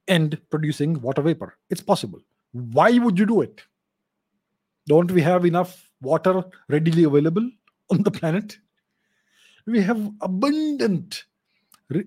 [0.08, 1.56] and producing water vapor.
[1.70, 2.20] It's possible.
[2.52, 3.62] Why would you do it?
[4.86, 7.48] Don't we have enough water readily available
[7.90, 8.58] on the planet?
[9.66, 11.24] We have abundant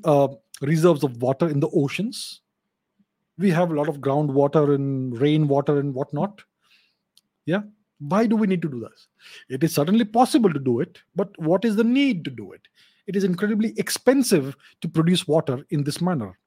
[0.03, 0.27] uh,
[0.61, 2.41] reserves of water in the oceans.
[3.37, 6.41] We have a lot of groundwater and rainwater and whatnot.
[7.45, 7.61] Yeah,
[7.99, 9.07] why do we need to do this?
[9.49, 12.61] It is certainly possible to do it, but what is the need to do it?
[13.07, 16.37] It is incredibly expensive to produce water in this manner.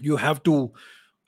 [0.00, 0.72] You have to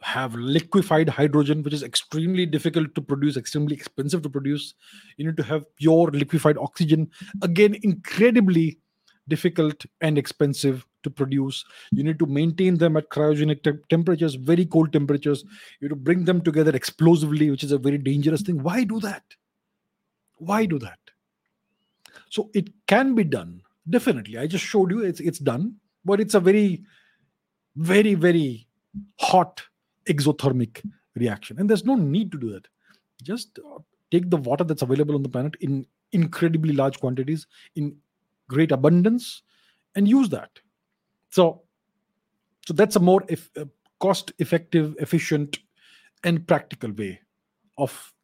[0.02, 4.74] have liquefied hydrogen, which is extremely difficult to produce, extremely expensive to produce.
[5.16, 7.10] You need to have pure liquefied oxygen,
[7.42, 8.78] again, incredibly
[9.28, 11.64] difficult and expensive to produce.
[11.92, 15.44] You need to maintain them at cryogenic te- temperatures, very cold temperatures.
[15.80, 18.62] You have to bring them together explosively, which is a very dangerous thing.
[18.62, 19.24] Why do that?
[20.36, 20.98] Why do that?
[22.28, 23.62] So it can be done.
[23.88, 24.38] Definitely.
[24.38, 26.84] I just showed you it's it's done, but it's a very,
[27.76, 28.66] very, very
[29.18, 29.62] hot
[30.08, 30.84] exothermic
[31.14, 31.58] reaction.
[31.58, 32.66] And there's no need to do that.
[33.22, 33.58] Just
[34.10, 37.96] take the water that's available on the planet in incredibly large quantities, in
[38.48, 39.42] great abundance,
[39.94, 40.50] and use that
[41.30, 41.62] so,
[42.66, 43.66] so that's a more if, uh,
[44.00, 45.58] cost effective, efficient,
[46.24, 47.20] and practical way
[47.76, 48.14] of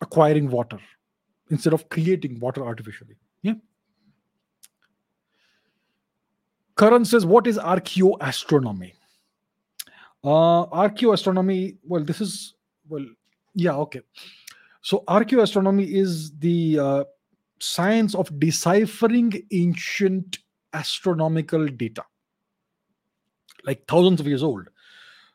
[0.00, 0.78] acquiring water
[1.50, 3.16] instead of creating water artificially.
[3.42, 3.54] Yeah.
[6.78, 8.92] Karan says, What is archaeoastronomy?
[10.26, 12.54] Uh, archaeoastronomy, well, this is,
[12.88, 13.06] well,
[13.54, 14.00] yeah, okay.
[14.82, 17.04] So, archaeoastronomy is the uh,
[17.60, 20.40] science of deciphering ancient
[20.72, 22.02] astronomical data,
[23.64, 24.68] like thousands of years old.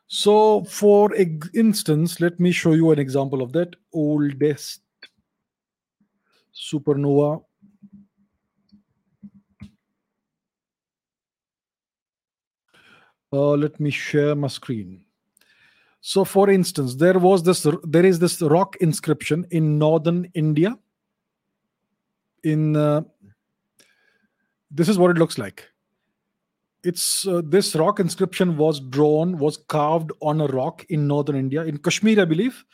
[0.08, 4.82] So, for instance, let me show you an example of that oldest
[6.54, 7.42] supernova.
[13.32, 15.04] Uh, let me share my screen.
[16.00, 20.76] So, for instance, there was this, there is this rock inscription in northern India.
[22.42, 23.02] In uh,
[24.70, 25.72] this is what it looks like
[26.84, 31.62] it's uh, this rock inscription was drawn was carved on a rock in northern india
[31.62, 32.64] in kashmir i believe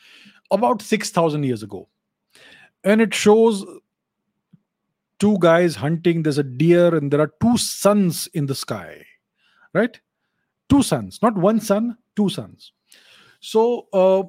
[0.51, 1.87] about 6000 years ago
[2.83, 3.65] and it shows
[5.19, 9.05] two guys hunting there's a deer and there are two suns in the sky
[9.73, 9.99] right
[10.69, 12.71] two suns, not one sun, two suns.
[13.39, 14.23] so uh,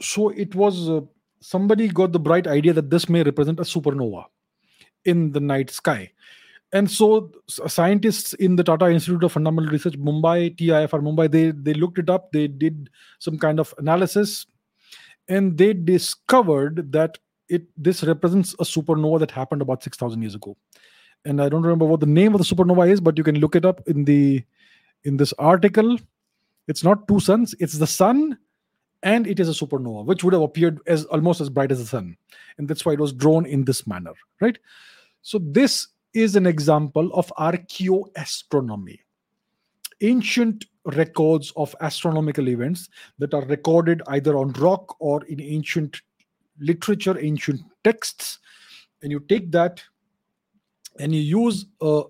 [0.00, 1.00] so it was uh,
[1.40, 4.24] somebody got the bright idea that this may represent a supernova
[5.04, 6.10] in the night sky.
[6.72, 11.74] And so scientists in the Tata Institute of Fundamental Research, Mumbai, TIFR Mumbai, they, they
[11.74, 12.90] looked it up, they did
[13.20, 14.46] some kind of analysis,
[15.28, 17.18] and they discovered that
[17.48, 20.56] it this represents a supernova that happened about 6,000 years ago.
[21.24, 23.56] And I don't remember what the name of the supernova is, but you can look
[23.56, 24.44] it up in the
[25.04, 25.98] in this article.
[26.66, 28.38] It's not two suns, it's the sun
[29.04, 31.86] and it is a supernova, which would have appeared as almost as bright as the
[31.86, 32.16] sun.
[32.56, 34.58] And that's why it was drawn in this manner, right?
[35.20, 39.00] So, this is an example of archaeoastronomy.
[40.00, 42.88] Ancient records of astronomical events
[43.18, 46.00] that are recorded either on rock or in ancient
[46.58, 48.38] literature, ancient texts.
[49.02, 49.82] And you take that
[50.98, 52.02] and you use uh,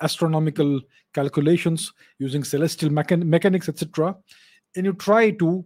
[0.00, 0.80] astronomical
[1.14, 4.16] calculations using celestial mechan- mechanics, etc.
[4.76, 5.64] And you try to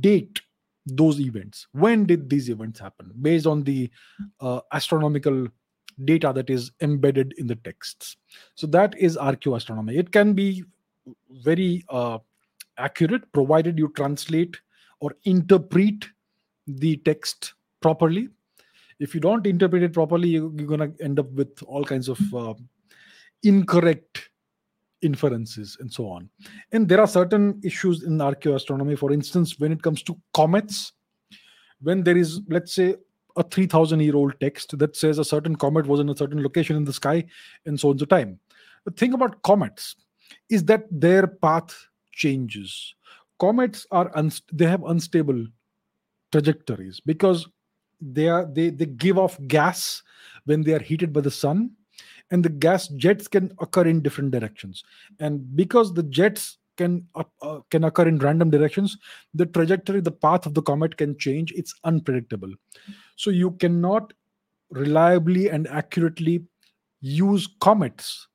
[0.00, 0.40] date
[0.86, 1.66] those events.
[1.72, 3.12] When did these events happen?
[3.20, 3.90] Based on the
[4.40, 5.46] uh, astronomical
[6.04, 8.16] data that is embedded in the texts.
[8.54, 9.98] So that is archaeoastronomy.
[9.98, 10.64] It can be
[11.42, 12.18] very uh,
[12.78, 14.56] accurate provided you translate
[15.00, 16.06] or interpret
[16.66, 18.28] the text properly
[19.00, 22.08] if you don't interpret it properly you, are going to end up with all kinds
[22.08, 22.54] of uh,
[23.42, 24.28] incorrect
[25.02, 26.28] inferences and so on.
[26.72, 28.98] And there are certain issues in archaeoastronomy.
[28.98, 30.92] For instance when it comes to comets
[31.80, 32.94] when there is let's say
[33.36, 36.76] a 3000 year old text that says a certain comet was in a certain location
[36.76, 37.24] in the sky
[37.64, 38.38] and so on so time.
[38.84, 39.96] The thing about comets.
[40.48, 41.76] Is that their path
[42.12, 42.94] changes?
[43.40, 45.46] Comets are unst- they have unstable
[46.30, 47.48] trajectories because
[48.00, 50.02] they are they they give off gas
[50.44, 51.70] when they are heated by the sun
[52.30, 54.84] and the gas jets can occur in different directions.
[55.18, 58.96] And because the jets can uh, uh, can occur in random directions
[59.34, 61.52] the trajectory the path of the comet can change.
[61.52, 62.52] It's unpredictable.
[63.16, 64.12] So you cannot
[64.70, 66.44] reliably and accurately
[67.00, 68.28] use comets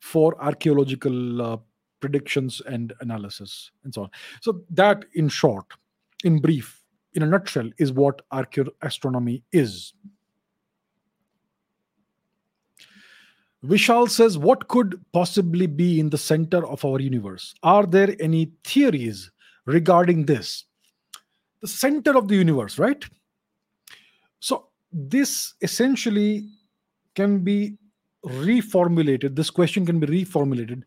[0.00, 1.56] for archaeological uh,
[2.00, 4.10] predictions and analysis and so on.
[4.40, 5.66] So that in short
[6.24, 9.94] in brief in a nutshell is what archaeoastronomy is
[13.64, 17.54] Vishal says, What could possibly be in the center of our universe?
[17.62, 19.30] Are there any theories
[19.66, 20.64] regarding this?
[21.60, 23.04] The center of the universe, right?
[24.40, 26.48] So, this essentially
[27.16, 27.76] can be
[28.24, 29.34] reformulated.
[29.34, 30.82] This question can be reformulated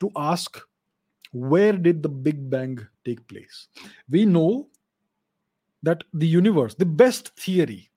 [0.00, 0.60] to ask,
[1.32, 3.68] Where did the Big Bang take place?
[4.10, 4.68] We know
[5.86, 7.88] that the universe, the best theory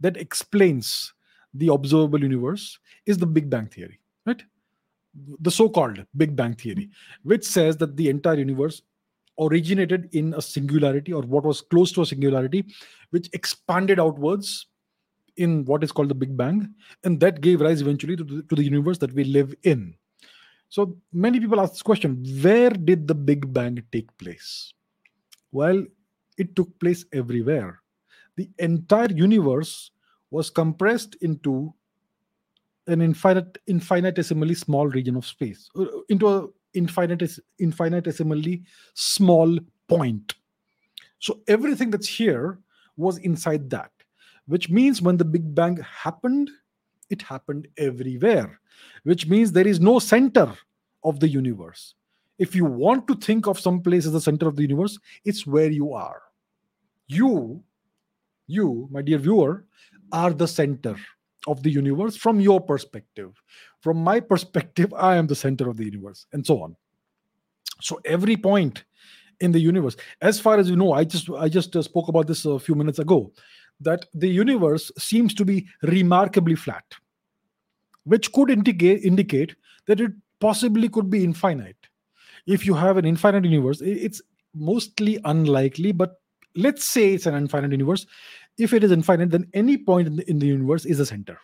[0.00, 1.14] that explains
[1.54, 4.42] the observable universe is the Big Bang theory, right?
[5.40, 6.90] The so called Big Bang theory,
[7.22, 8.82] which says that the entire universe
[9.38, 12.64] originated in a singularity or what was close to a singularity,
[13.10, 14.66] which expanded outwards
[15.36, 16.74] in what is called the Big Bang,
[17.04, 19.94] and that gave rise eventually to the, to the universe that we live in.
[20.70, 24.72] So many people ask this question where did the Big Bang take place?
[25.52, 25.86] Well,
[26.38, 27.80] it took place everywhere.
[28.36, 29.90] The entire universe
[30.30, 31.74] was compressed into
[32.86, 38.62] an infinite, infinitesimally small region of space, uh, into an infinites, infinitesimally
[38.94, 40.34] small point.
[41.18, 42.58] So everything that's here
[42.96, 43.92] was inside that,
[44.46, 46.50] which means when the Big Bang happened,
[47.10, 48.60] it happened everywhere,
[49.04, 50.52] which means there is no center
[51.04, 51.94] of the universe.
[52.42, 55.46] If you want to think of some place as the center of the universe, it's
[55.46, 56.22] where you are.
[57.06, 57.62] You,
[58.48, 59.64] you, my dear viewer,
[60.10, 60.96] are the center
[61.46, 63.40] of the universe from your perspective.
[63.80, 66.74] From my perspective, I am the center of the universe, and so on.
[67.80, 68.82] So every point
[69.38, 72.26] in the universe, as far as you know, I just I just uh, spoke about
[72.26, 73.30] this a few minutes ago,
[73.80, 76.84] that the universe seems to be remarkably flat,
[78.02, 79.54] which could indicate indicate
[79.86, 81.81] that it possibly could be infinite.
[82.46, 84.20] If you have an infinite universe, it's
[84.54, 86.20] mostly unlikely, but
[86.54, 88.06] let's say it's an infinite universe
[88.58, 91.38] if it is infinite, then any point in the, in the universe is a center.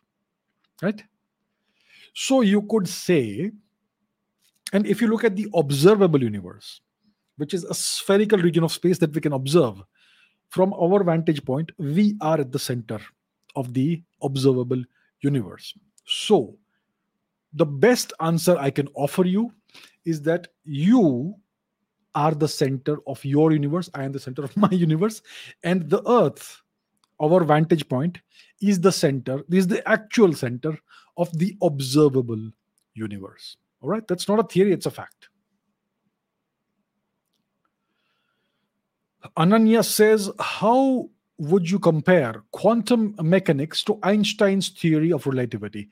[0.83, 1.03] Right?
[2.15, 3.51] So you could say,
[4.73, 6.81] and if you look at the observable universe,
[7.37, 9.83] which is a spherical region of space that we can observe,
[10.49, 13.01] from our vantage point, we are at the center
[13.55, 14.83] of the observable
[15.20, 15.75] universe.
[16.07, 16.57] So,
[17.53, 19.53] the best answer I can offer you
[20.09, 21.35] is that you
[22.14, 23.90] are the center of your universe.
[23.94, 25.22] I am the center of my universe.
[25.62, 26.62] And the earth
[27.20, 28.18] our vantage point
[28.60, 30.78] is the center, this is the actual center
[31.16, 32.51] of the observable
[32.94, 33.56] universe.
[33.80, 35.28] All right, that's not a theory, it's a fact.
[39.36, 45.89] Ananya says, How would you compare quantum mechanics to Einstein's theory of relativity?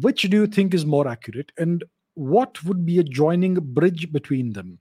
[0.00, 1.84] Which do you think is more accurate, and
[2.14, 4.78] what would be a joining bridge between them?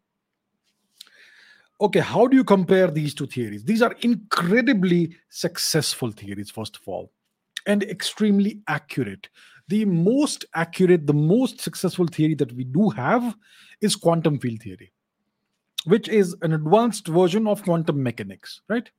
[1.83, 3.63] okay, how do you compare these two theories?
[3.63, 7.11] These are incredibly successful theories, first of all,
[7.67, 9.27] and extremely accurate.
[9.67, 13.35] The most accurate, the most successful theory that we do have
[13.81, 14.93] is quantum field theory,
[15.85, 18.89] which is an advanced version of quantum mechanics, right?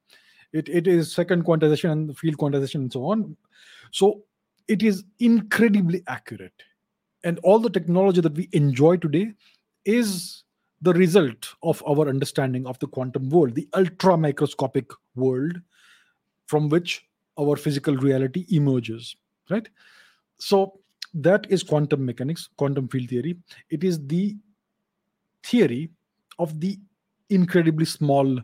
[0.53, 3.37] It, it is second quantization and field quantization and so on.
[3.93, 4.25] So
[4.69, 6.63] it is incredibly accurate.
[7.25, 9.33] And all the technology that we enjoy today
[9.85, 10.45] is
[10.83, 15.61] the result of our understanding of the quantum world, the ultra microscopic world
[16.47, 17.07] from which
[17.39, 19.17] our physical reality emerges,
[19.51, 19.69] right?
[20.39, 20.81] So
[21.15, 23.37] that is quantum mechanics, quantum field theory.
[23.71, 24.37] It is the
[25.43, 25.91] theory
[26.39, 26.79] of the
[27.31, 28.41] incredibly small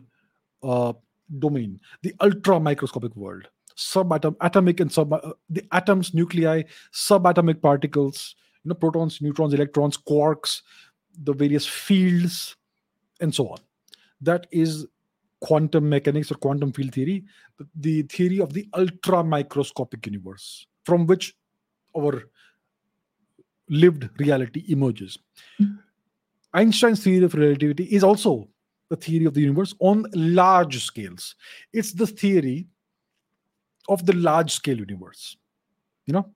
[0.63, 0.93] uh,
[1.39, 3.47] domain, the ultra microscopic world,
[3.77, 6.63] subatom, atomic and sub, uh, the atoms, nuclei,
[6.93, 10.61] subatomic particles, you know, protons, neutrons, electrons, quarks,
[11.23, 12.55] the various fields
[13.19, 13.57] and so on
[14.21, 14.87] that is
[15.41, 17.25] quantum mechanics or quantum field theory,
[17.57, 21.35] the, the theory of the ultra microscopic universe from which
[21.97, 22.23] our
[23.69, 25.17] lived reality emerges.
[25.59, 25.75] Mm-hmm.
[26.53, 28.47] Einstein's theory of relativity is also
[28.89, 31.35] the theory of the universe on large scales.
[31.73, 32.67] It's the theory
[33.89, 35.37] of the large scale universe.
[36.05, 36.29] You know?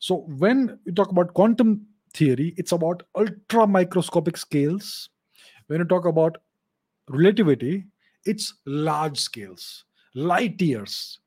[0.00, 5.10] So when we talk about quantum theory, it's about ultra microscopic scales.
[5.66, 6.38] When you talk about
[7.08, 7.84] relativity,
[8.24, 11.18] it's large scales, light years,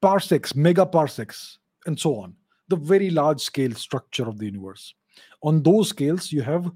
[0.00, 2.34] parsecs, megaparsecs, and so on.
[2.68, 4.94] The very large scale structure of the universe.
[5.42, 6.70] On those scales, you have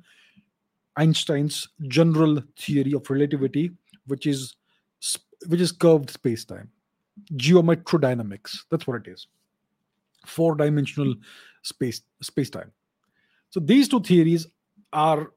[0.97, 3.70] Einstein's general theory of relativity,
[4.06, 4.56] which is
[5.47, 6.70] which is curved space-time,
[7.35, 8.64] geometrodynamics.
[8.70, 9.28] That's what it is.
[10.27, 11.15] Four-dimensional
[11.62, 12.73] space space-time.
[13.51, 14.47] So these two theories
[14.93, 15.32] are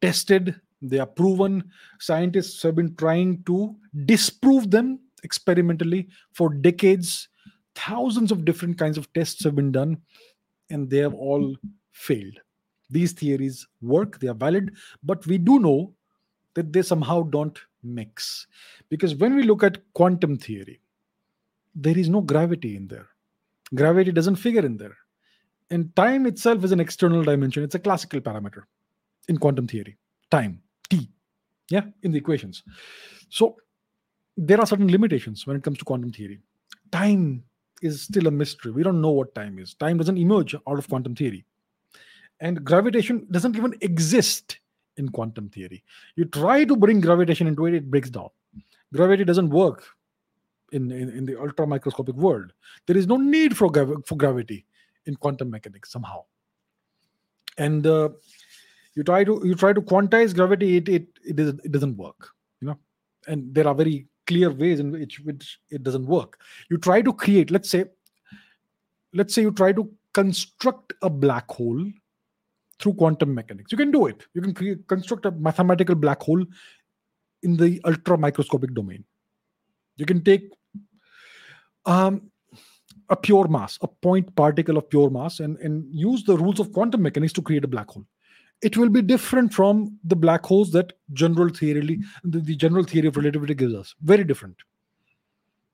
[0.00, 1.70] tested, they are proven.
[2.00, 3.74] Scientists have been trying to
[4.04, 7.28] disprove them experimentally for decades.
[7.74, 9.98] Thousands of different kinds of tests have been done,
[10.70, 11.56] and they have all
[11.92, 12.38] failed
[12.92, 14.72] these theories work, they are valid,
[15.02, 15.92] but we do know
[16.54, 18.46] that they somehow don't mix.
[18.90, 20.80] Because when we look at quantum theory,
[21.74, 23.08] there is no gravity in there.
[23.74, 24.96] Gravity doesn't figure in there.
[25.70, 28.62] And time itself is an external dimension, it's a classical parameter
[29.28, 29.96] in quantum theory.
[30.30, 31.08] Time, T,
[31.70, 32.62] yeah, in the equations.
[33.28, 33.56] So
[34.36, 36.40] there are certain limitations when it comes to quantum theory.
[36.90, 37.42] Time
[37.80, 38.72] is still a mystery.
[38.72, 39.74] We don't know what time is.
[39.74, 41.44] Time doesn't emerge out of quantum theory
[42.42, 44.58] and gravitation doesn't even exist
[44.98, 45.82] in quantum theory
[46.16, 48.28] you try to bring gravitation into it it breaks down
[48.92, 49.84] gravity doesn't work
[50.72, 52.52] in, in, in the ultra microscopic world
[52.86, 54.66] there is no need for, grav- for gravity
[55.06, 56.22] in quantum mechanics somehow
[57.58, 58.08] and uh,
[58.94, 62.30] you try to you try to quantize gravity it it, it, is, it doesn't work
[62.60, 62.78] you know
[63.26, 66.40] and there are very clear ways in which, which it doesn't work
[66.70, 67.84] you try to create let's say
[69.12, 71.84] let's say you try to construct a black hole
[72.82, 73.70] through quantum mechanics.
[73.70, 74.26] You can do it.
[74.34, 76.44] You can create, construct a mathematical black hole
[77.42, 79.04] in the ultra microscopic domain.
[79.96, 80.50] You can take
[81.86, 82.30] um,
[83.08, 86.72] a pure mass, a point particle of pure mass, and, and use the rules of
[86.72, 88.04] quantum mechanics to create a black hole.
[88.62, 93.08] It will be different from the black holes that general theory, the, the general theory
[93.08, 93.94] of relativity gives us.
[94.02, 94.56] Very different.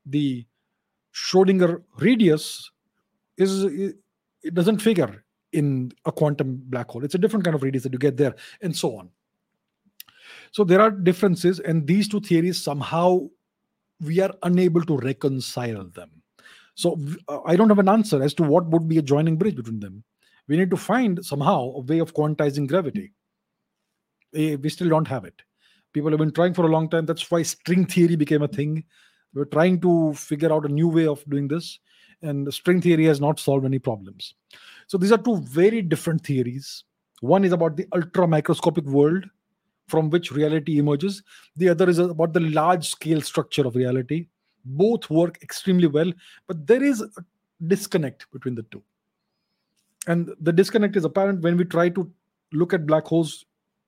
[0.06, 0.46] The
[1.14, 2.70] Schwarzschild radius
[3.36, 7.04] is it doesn't figure in a quantum black hole.
[7.04, 9.10] It's a different kind of radius that you get there, and so on.
[10.52, 13.28] So there are differences, and these two theories somehow
[14.00, 16.10] we are unable to reconcile them.
[16.74, 19.56] So uh, I don't have an answer as to what would be a joining bridge
[19.56, 20.04] between them.
[20.46, 23.12] We need to find somehow a way of quantizing gravity.
[24.32, 25.34] We still don't have it.
[25.92, 27.06] People have been trying for a long time.
[27.06, 28.84] That's why string theory became a thing.
[29.34, 31.78] We're trying to figure out a new way of doing this,
[32.22, 34.34] and string theory has not solved any problems.
[34.86, 36.84] So these are two very different theories.
[37.20, 39.24] One is about the ultra microscopic world
[39.88, 41.22] from which reality emerges.
[41.56, 44.28] The other is about the large scale structure of reality.
[44.64, 46.12] Both work extremely well,
[46.46, 47.08] but there is a
[47.66, 48.82] disconnect between the two.
[50.06, 52.10] And the disconnect is apparent when we try to
[52.52, 53.44] look at black holes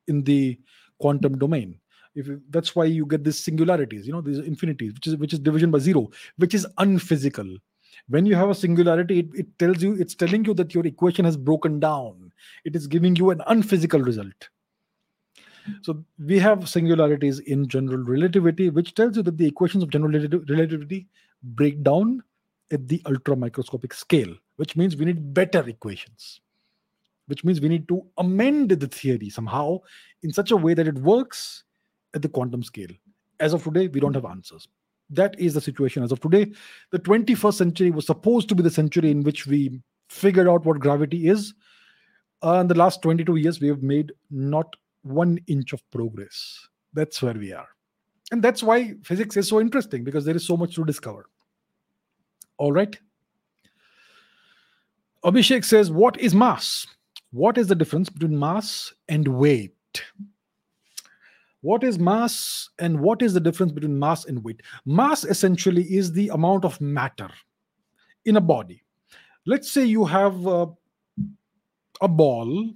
[0.08, 0.58] in the
[0.98, 1.78] quantum domain.
[2.14, 5.38] If that's why you get these singularities, you know, these infinities, which is which is
[5.38, 7.56] division by zero, which is unphysical
[8.08, 11.24] when you have a singularity it, it tells you it's telling you that your equation
[11.24, 12.32] has broken down
[12.64, 14.48] it is giving you an unphysical result
[15.82, 20.12] so we have singularities in general relativity which tells you that the equations of general
[20.48, 21.06] relativity
[21.42, 22.22] break down
[22.72, 26.40] at the ultra microscopic scale which means we need better equations
[27.26, 29.78] which means we need to amend the theory somehow
[30.22, 31.64] in such a way that it works
[32.14, 32.90] at the quantum scale
[33.38, 34.68] as of today we don't have answers
[35.10, 36.52] that is the situation as of today.
[36.90, 40.80] The 21st century was supposed to be the century in which we figured out what
[40.80, 41.54] gravity is.
[42.42, 46.68] Uh, in the last 22 years, we have made not one inch of progress.
[46.92, 47.68] That's where we are.
[48.32, 51.26] And that's why physics is so interesting because there is so much to discover.
[52.58, 52.96] All right.
[55.24, 56.86] Abhishek says, What is mass?
[57.32, 59.74] What is the difference between mass and weight?
[61.62, 66.12] what is mass and what is the difference between mass and weight mass essentially is
[66.12, 67.30] the amount of matter
[68.24, 68.82] in a body
[69.46, 70.66] let's say you have a,
[72.00, 72.72] a ball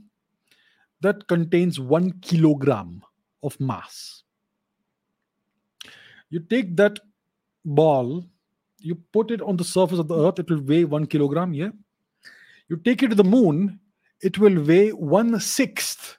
[1.05, 3.03] that contains one kilogram
[3.43, 4.23] of mass.
[6.31, 6.99] You take that
[7.65, 8.25] ball
[8.79, 11.71] you put it on the surface of the earth it will weigh one kilogram yeah?
[12.69, 13.79] You take it to the moon
[14.21, 16.17] it will weigh one sixth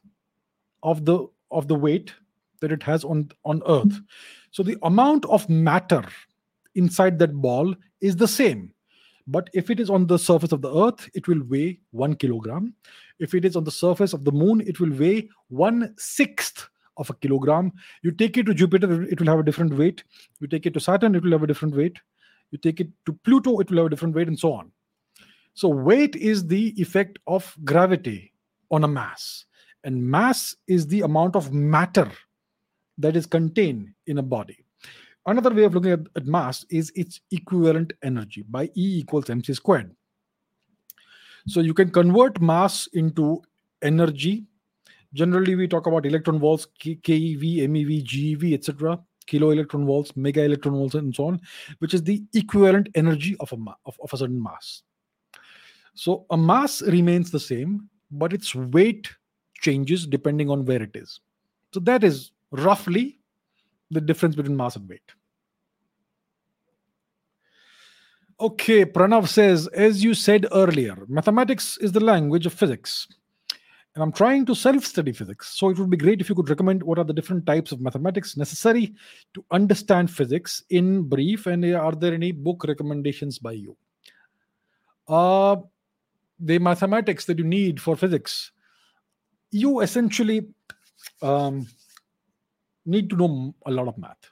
[0.84, 2.14] of the of the weight
[2.62, 4.00] that it has on on earth.
[4.52, 6.04] So the amount of matter
[6.76, 8.75] inside that ball is the same.
[9.28, 12.74] But if it is on the surface of the earth, it will weigh one kilogram.
[13.20, 17.10] If it is on the surface of the moon, it will weigh one sixth of
[17.10, 17.72] a kilogram.
[18.04, 20.04] You take it to Jupiter, it will have a different weight.
[20.40, 21.98] You take it to Saturn, it will have a different weight.
[22.52, 24.72] You take it to Pluto, it will have a different weight, and so on.
[25.54, 28.34] So, weight is the effect of gravity
[28.72, 29.46] on a mass,
[29.84, 32.12] and mass is the amount of matter
[32.98, 34.65] that is contained in a body.
[35.26, 39.54] Another way of looking at, at mass is its equivalent energy by E equals mc
[39.54, 39.96] squared.
[41.48, 43.42] So, you can convert mass into
[43.82, 44.46] energy
[45.16, 50.76] Generally, we talk about electron volts, keV, MeV, GeV, etc., kilo electron volts, mega electron
[50.76, 51.40] volts, and so on,
[51.80, 54.84] which is the equivalent energy of a of, of a certain mass.
[55.94, 59.10] So a mass remains the same, but its weight
[59.62, 61.22] changes depending on where it is.
[61.74, 63.18] So that is roughly
[63.92, 65.02] the difference between mass and weight.
[68.40, 73.08] Okay, Pranav says, as you said earlier, mathematics is the language of physics
[73.96, 75.58] and I'm trying to self study physics.
[75.58, 77.80] So it would be great if you could recommend what are the different types of
[77.80, 78.94] mathematics necessary
[79.34, 81.46] to understand physics in brief.
[81.48, 83.78] And are there any book recommendations by you?
[85.08, 85.58] Uh,
[86.40, 88.52] the mathematics that you need for physics,
[89.52, 90.48] you essentially
[91.22, 91.66] um,
[92.86, 94.32] need to know a lot of math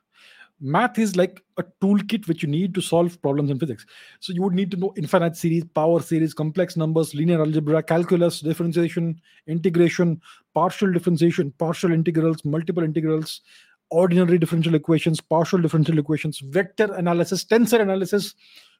[0.63, 3.85] math is like a toolkit which you need to solve problems in physics.
[4.21, 8.39] So you would need to know infinite series, power series, complex numbers, linear algebra, calculus,
[8.39, 10.21] differentiation, integration,
[10.53, 13.41] partial differentiation, partial integrals, multiple integrals,
[13.89, 18.33] ordinary differential equations, partial differential equations, vector analysis, tensor analysis,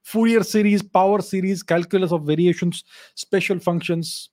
[0.04, 2.84] Fourier series, power series, calculus of variations,
[3.16, 4.30] special functions,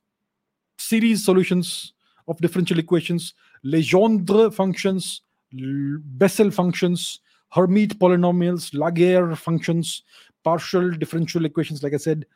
[0.79, 1.93] series solutions
[2.27, 3.35] of differential equations,
[3.65, 5.23] Legendre functions,
[5.53, 7.21] Bessel functions,
[7.51, 10.03] Hermite polynomials, Laguerre functions,
[10.45, 12.27] partial differential equations, like I said,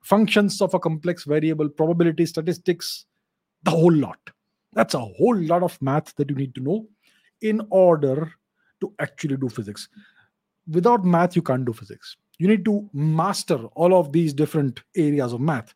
[0.00, 3.06] functions of a complex variable, probability statistics,
[3.62, 4.18] the whole lot.
[4.72, 6.86] That's a whole lot of math that you need to know
[7.40, 8.32] in order
[8.80, 9.88] to actually do physics.
[10.68, 12.16] Without math, you can't do physics.
[12.38, 15.72] You need to master all of these different areas of math.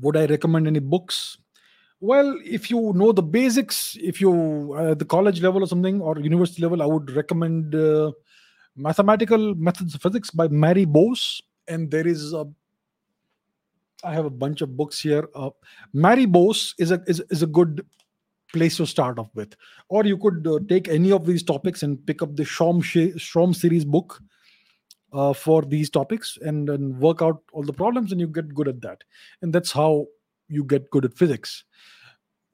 [0.00, 1.38] Would I recommend any books?
[2.00, 6.18] Well, if you know the basics, if you uh, the college level or something or
[6.18, 8.12] university level, I would recommend uh,
[8.76, 11.40] Mathematical Methods of Physics by Mary Boas.
[11.68, 12.46] And there is a,
[14.04, 15.26] I have a bunch of books here.
[15.34, 15.50] Uh,
[15.94, 17.84] Mary Boas is a is, is a good
[18.52, 19.56] place to start off with.
[19.88, 23.56] Or you could uh, take any of these topics and pick up the Schaum Schaum
[23.56, 24.20] series book
[25.14, 28.68] uh, for these topics and, and work out all the problems, and you get good
[28.68, 29.02] at that.
[29.40, 30.06] And that's how
[30.48, 31.64] you get good at physics.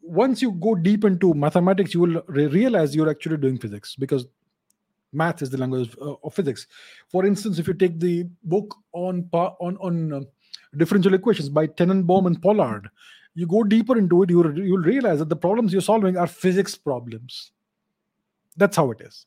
[0.00, 4.26] Once you go deep into mathematics you will re- realize you're actually doing physics because
[5.12, 6.66] math is the language of, uh, of, physics.
[7.08, 10.20] For instance if you take the book on on on uh,
[10.76, 12.88] differential equations by Tenenbaum and Pollard
[13.34, 16.74] you go deeper into it you you'll realize that the problems you're solving are physics
[16.74, 17.52] problems.
[18.56, 19.26] That's how it is.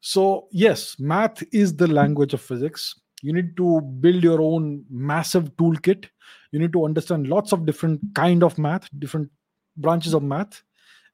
[0.00, 5.56] So yes math is the language of physics you need to build your own massive
[5.56, 6.06] toolkit.
[6.50, 9.30] You need to understand lots of different kind of math different
[9.76, 10.62] branches of math.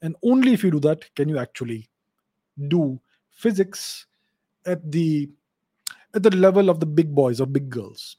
[0.03, 1.89] And only if you do that can you actually
[2.69, 4.07] do physics
[4.67, 5.31] at the
[6.15, 8.17] at the level of the big boys or big girls.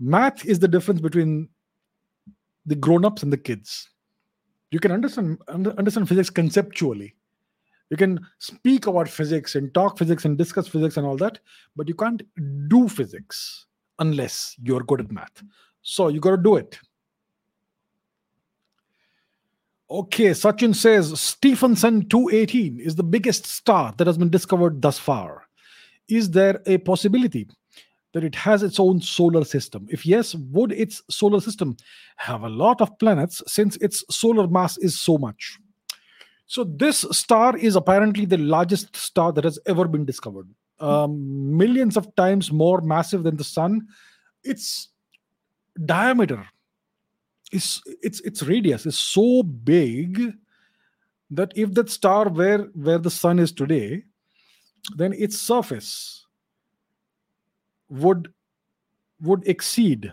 [0.00, 1.48] Math is the difference between
[2.66, 3.90] the grown-ups and the kids.
[4.70, 7.14] You can understand understand physics conceptually
[7.92, 11.38] you can speak about physics and talk physics and discuss physics and all that
[11.76, 12.22] but you can't
[12.68, 13.66] do physics
[13.98, 15.42] unless you're good at math
[15.82, 16.78] so you got to do it
[19.92, 25.42] Okay, Sachin says Stephenson 218 is the biggest star that has been discovered thus far.
[26.08, 27.46] Is there a possibility
[28.14, 29.86] that it has its own solar system?
[29.90, 31.76] If yes, would its solar system
[32.16, 35.58] have a lot of planets since its solar mass is so much?
[36.52, 40.46] So, this star is apparently the largest star that has ever been discovered.
[40.80, 43.86] Um, millions of times more massive than the sun.
[44.44, 44.90] Its
[45.86, 46.46] diameter
[47.52, 50.34] is its its radius is so big
[51.30, 54.04] that if that star where where the sun is today
[54.96, 56.26] then its surface
[57.88, 58.30] would
[59.22, 60.12] would exceed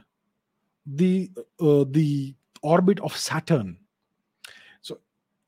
[0.86, 1.30] the
[1.60, 3.79] uh, the orbit of saturn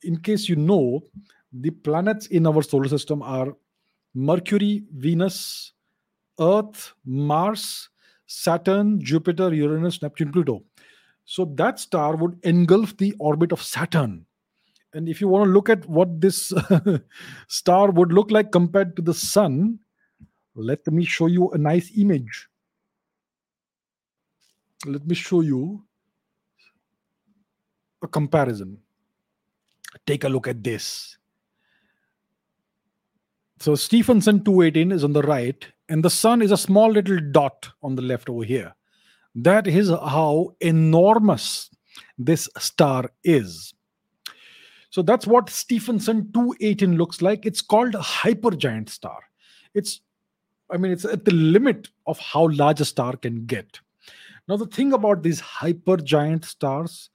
[0.03, 1.03] in case you know
[1.52, 3.56] the planets in our solar system are
[4.14, 5.73] mercury venus
[6.40, 7.90] earth mars
[8.26, 10.64] saturn jupiter uranus neptune pluto
[11.26, 14.26] so that star would engulf the orbit of Saturn.
[14.94, 16.52] And if you want to look at what this
[17.48, 19.80] star would look like compared to the sun,
[20.56, 22.49] let me show you a nice image.
[24.86, 25.86] Let me show you
[28.03, 28.80] a comparison.
[30.06, 31.18] Take a look at this.
[33.60, 37.69] So Stephenson 218 is on the right, and the sun is a small little dot
[37.84, 38.73] on the left over here.
[39.36, 41.69] That is how enormous
[42.18, 43.73] this star is.
[44.90, 47.45] So that's what Stephenson 218 looks like.
[47.45, 49.19] It's called a hypergiant star.
[49.73, 50.02] It's,
[50.69, 53.80] I mean, it's at the limit of how large a star can get.
[54.48, 57.10] Now, the thing about these hypergiant stars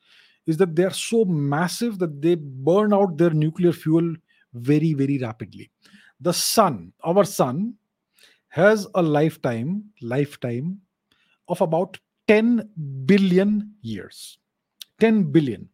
[0.47, 4.15] is that they are so massive that they burn out their nuclear fuel
[4.55, 5.71] very, very rapidly.
[6.21, 7.75] The sun, our sun,
[8.49, 10.81] has a lifetime, lifetime
[11.49, 11.99] of about
[12.29, 12.69] 10
[13.05, 14.39] billion years.
[15.01, 15.69] 10 billion.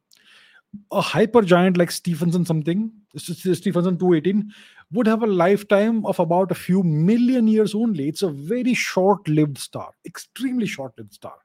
[0.91, 4.51] A hypergiant like Stephenson something, Stephenson 218,
[4.91, 8.09] would have a lifetime of about a few million years only.
[8.09, 11.37] It's a very short lived star, extremely short lived star.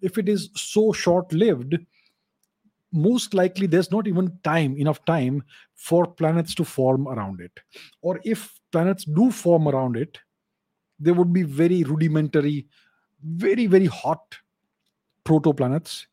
[0.00, 1.76] If it is so short lived,
[2.94, 5.42] most likely there's not even time enough time
[5.74, 7.60] for planets to form around it.
[8.02, 10.18] Or if planets do form around it
[11.00, 12.66] they would be very rudimentary
[13.22, 14.38] very very hot
[15.24, 16.06] protoplanets.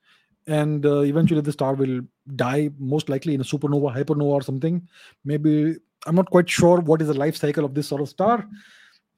[0.48, 2.02] And uh, eventually the star will
[2.36, 4.88] die most likely in a supernova hypernova or something.
[5.24, 5.76] Maybe
[6.08, 8.48] i'm not quite sure what is the life cycle of this sort of star.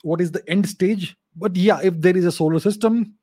[0.01, 1.15] What is the end stage?
[1.35, 3.13] But yeah if there is a solar system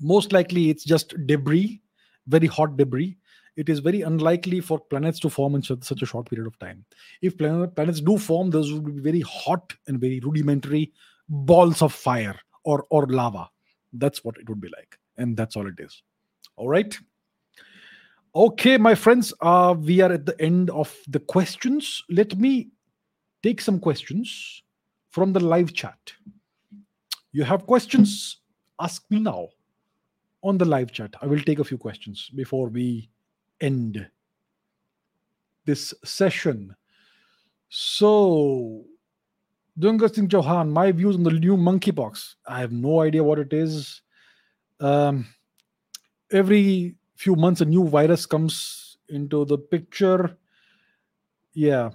[0.00, 1.80] most likely it's just debris
[2.26, 3.16] very hot debris
[3.56, 6.84] it is very unlikely for planets to form in such a short period of time.
[7.22, 10.92] If planets do form, those would be very hot and very rudimentary
[11.28, 13.48] balls of fire or, or lava.
[13.92, 14.98] That's what it would be like.
[15.16, 16.02] And that's all it is.
[16.56, 16.98] All right.
[18.34, 22.02] Okay, my friends, uh, we are at the end of the questions.
[22.10, 22.70] Let me
[23.44, 24.62] take some questions
[25.10, 26.12] from the live chat.
[27.30, 28.38] You have questions?
[28.80, 29.50] Ask me now
[30.42, 31.14] on the live chat.
[31.22, 33.08] I will take a few questions before we
[33.60, 34.06] end
[35.64, 36.74] this session.
[37.68, 38.84] So,
[39.78, 42.34] Dunga Singh Chauhan, my views on the new monkeypox.
[42.46, 44.02] I have no idea what it is.
[44.80, 45.26] Um,
[46.30, 50.36] every few months, a new virus comes into the picture.
[51.54, 51.90] Yeah,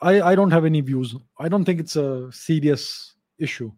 [0.00, 1.14] I, I don't have any views.
[1.38, 3.72] I don't think it's a serious issue.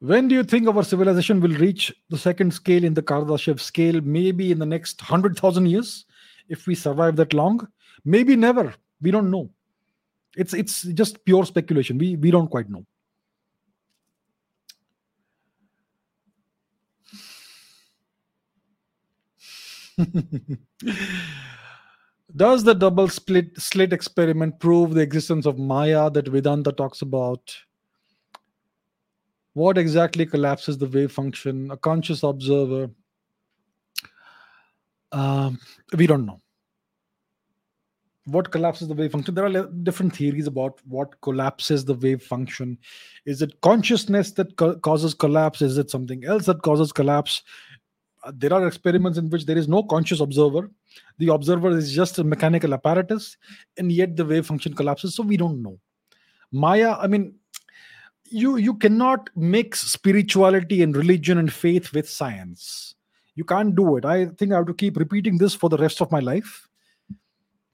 [0.00, 4.00] When do you think our civilization will reach the second scale in the Kardashev scale?
[4.00, 6.06] Maybe in the next 100,000 years,
[6.48, 7.68] if we survive that long.
[8.04, 8.74] Maybe never.
[9.02, 9.50] We don't know.
[10.36, 11.98] It's it's just pure speculation.
[11.98, 12.86] We we don't quite know.
[22.36, 27.54] Does the double split slit experiment prove the existence of Maya that Vedanta talks about?
[29.60, 31.70] What exactly collapses the wave function?
[31.70, 32.88] A conscious observer.
[35.12, 35.58] Um,
[35.98, 36.40] we don't know.
[38.24, 39.34] What collapses the wave function?
[39.34, 42.78] There are different theories about what collapses the wave function.
[43.26, 45.60] Is it consciousness that co- causes collapse?
[45.60, 47.42] Is it something else that causes collapse?
[48.24, 50.70] Uh, there are experiments in which there is no conscious observer.
[51.18, 53.36] The observer is just a mechanical apparatus,
[53.76, 55.14] and yet the wave function collapses.
[55.14, 55.78] So we don't know.
[56.50, 57.34] Maya, I mean,
[58.30, 62.94] you you cannot mix spirituality and religion and faith with science.
[63.34, 64.04] You can't do it.
[64.04, 66.68] I think i have to keep repeating this for the rest of my life.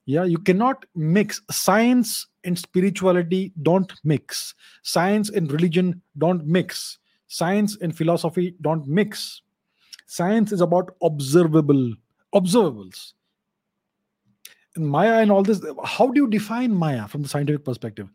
[0.04, 1.40] Yeah you cannot mix.
[1.50, 4.54] Science and spirituality don't mix.
[4.82, 6.98] Science and religion don't mix.
[7.28, 9.42] Science and philosophy don't mix.
[10.06, 11.92] Science is about observable
[12.34, 13.12] observables
[14.76, 18.08] Maya and all this, how do you define Maya from the scientific perspective?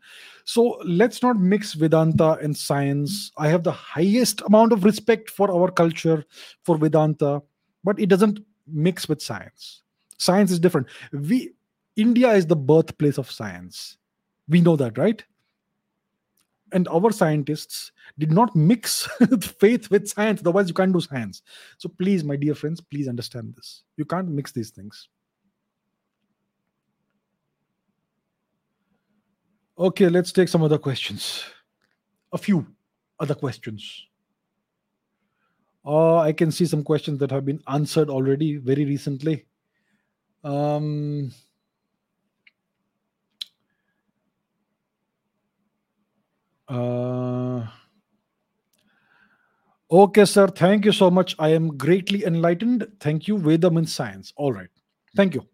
[0.44, 3.30] So let's not mix Vedanta and science.
[3.38, 6.24] I have the highest amount of respect for our culture,
[6.64, 7.42] for Vedanta,
[7.84, 9.82] but it doesn't mix with science.
[10.18, 10.86] Science is different.
[11.12, 11.52] We
[11.96, 13.98] India is the birthplace of science.
[14.48, 15.22] We know that, right?
[16.72, 19.06] And our scientists did not mix
[19.58, 21.42] faith with science, otherwise, you can't do science.
[21.76, 23.82] So, please, my dear friends, please understand this.
[23.96, 25.08] You can't mix these things.
[29.82, 31.42] Okay, let's take some other questions.
[32.32, 32.64] A few
[33.18, 34.06] other questions.
[35.84, 39.44] Uh, I can see some questions that have been answered already very recently.
[40.44, 41.32] Um,
[46.68, 47.66] uh,
[49.90, 50.46] Okay, sir.
[50.46, 51.34] Thank you so much.
[51.40, 52.86] I am greatly enlightened.
[53.00, 53.36] Thank you.
[53.36, 54.32] Vedam in science.
[54.36, 54.70] All right.
[55.16, 55.51] Thank you.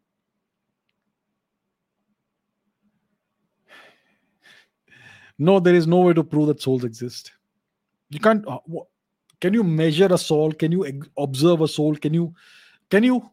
[5.38, 7.32] No, there is no way to prove that souls exist.
[8.10, 8.46] You can't.
[8.46, 8.58] Uh,
[9.40, 10.52] can you measure a soul?
[10.52, 11.94] Can you observe a soul?
[11.94, 12.34] Can you?
[12.90, 13.30] Can you?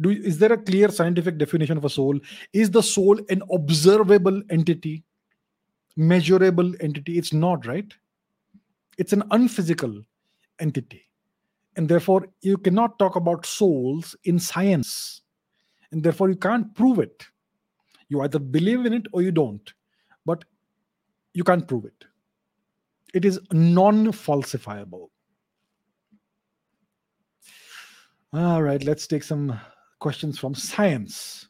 [0.00, 2.18] Do is there a clear scientific definition of a soul?
[2.52, 5.04] Is the soul an observable entity,
[5.96, 7.18] measurable entity?
[7.18, 7.92] It's not, right?
[8.96, 10.02] It's an unphysical
[10.60, 11.08] entity,
[11.76, 15.20] and therefore you cannot talk about souls in science,
[15.90, 17.26] and therefore you can't prove it.
[18.08, 19.72] You either believe in it or you don't.
[20.24, 20.44] But
[21.34, 22.04] you can't prove it.
[23.14, 25.08] It is non falsifiable.
[28.32, 29.58] All right, let's take some
[29.98, 31.48] questions from science.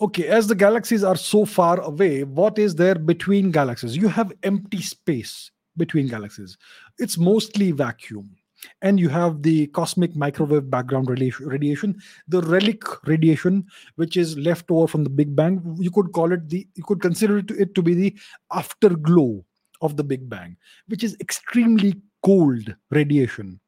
[0.00, 3.96] Okay, as the galaxies are so far away, what is there between galaxies?
[3.96, 6.56] You have empty space between galaxies.
[6.98, 8.34] It's mostly vacuum
[8.82, 13.64] and you have the cosmic microwave background radiation the relic radiation
[13.96, 15.76] which is left over from the big bang.
[15.78, 18.16] You could call it the you could consider it to, it to be the
[18.52, 19.44] afterglow
[19.80, 20.56] of the big bang
[20.88, 23.60] which is extremely cold radiation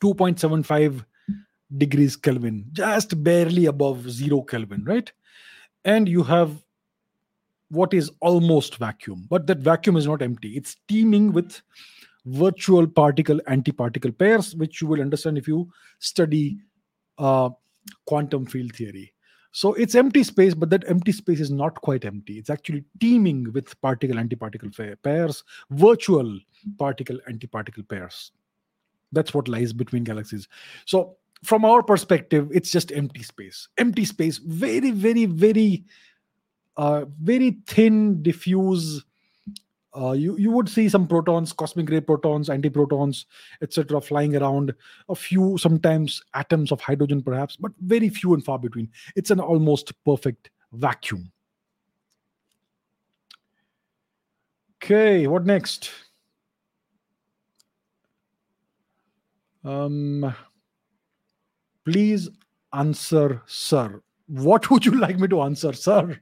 [0.00, 1.04] 2.75
[1.78, 5.12] degrees kelvin just barely above 0 kelvin right?
[5.84, 6.62] And you have
[7.70, 10.56] what is almost vacuum but that vacuum is not empty.
[10.56, 11.60] It's teeming with
[12.26, 16.58] virtual particle antiparticle pairs, which you will understand if you study
[17.18, 17.50] uh,
[18.06, 19.12] quantum field theory.
[19.52, 22.38] So it's empty space, but that empty space is not quite empty.
[22.38, 26.38] It's actually teeming with particle antiparticle pairs, virtual
[26.78, 28.30] particle antiparticle pairs.
[29.12, 30.46] That's what lies between galaxies.
[30.84, 33.68] So from our perspective, it's just empty space.
[33.76, 35.84] Empty space, very, very, very,
[36.76, 39.02] uh, very thin, diffuse
[39.96, 43.24] uh, you you would see some protons, cosmic ray protons, antiprotons,
[43.60, 44.72] etc., flying around.
[45.08, 48.88] A few, sometimes atoms of hydrogen, perhaps, but very few and far between.
[49.16, 51.32] It's an almost perfect vacuum.
[54.82, 55.90] Okay, what next?
[59.64, 60.34] Um,
[61.84, 62.28] please
[62.72, 64.00] answer, sir.
[64.26, 66.18] What would you like me to answer, sir?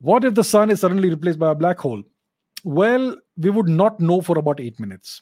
[0.00, 2.02] What if the sun is suddenly replaced by a black hole?
[2.64, 5.20] Well, we would not know for about eight minutes.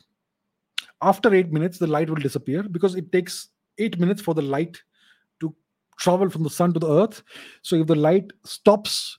[1.02, 3.48] After eight minutes, the light will disappear because it takes
[3.78, 4.80] eight minutes for the light
[5.40, 5.54] to
[5.98, 7.22] travel from the sun to the earth.
[7.62, 9.18] So, if the light stops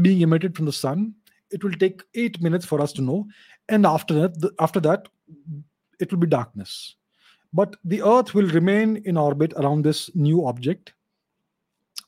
[0.00, 1.14] being emitted from the sun,
[1.50, 3.26] it will take eight minutes for us to know.
[3.68, 5.08] And after that, after that,
[6.00, 6.96] it will be darkness.
[7.52, 10.92] But the earth will remain in orbit around this new object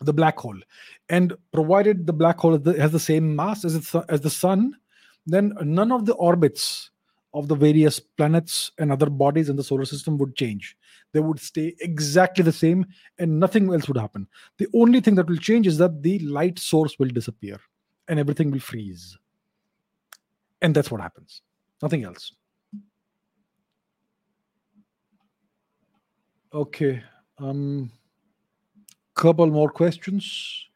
[0.01, 0.59] the black hole.
[1.09, 4.77] And provided the black hole has the same mass as, it, as the sun
[5.27, 6.90] then none of the orbits
[7.35, 10.77] of the various planets and other bodies in the solar system would change.
[11.12, 12.86] They would stay exactly the same
[13.18, 14.27] and nothing else would happen.
[14.59, 17.59] The only thing that will change is that the light source will disappear
[18.09, 19.18] and everything will freeze.
[20.62, 21.43] And that's what happens.
[21.82, 22.32] Nothing else.
[26.55, 27.02] Okay
[27.39, 27.90] um
[29.16, 30.66] couple more questions.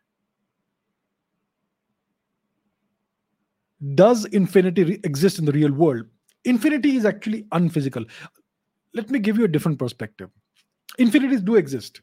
[3.94, 6.06] Does infinity re- exist in the real world?
[6.44, 8.04] Infinity is actually unphysical.
[8.94, 10.30] Let me give you a different perspective.
[10.98, 12.00] Infinities do exist,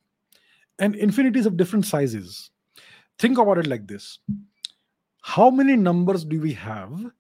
[0.80, 2.52] and infinities of different sizes.
[3.20, 4.20] Think about it like this
[5.22, 7.12] How many numbers do we have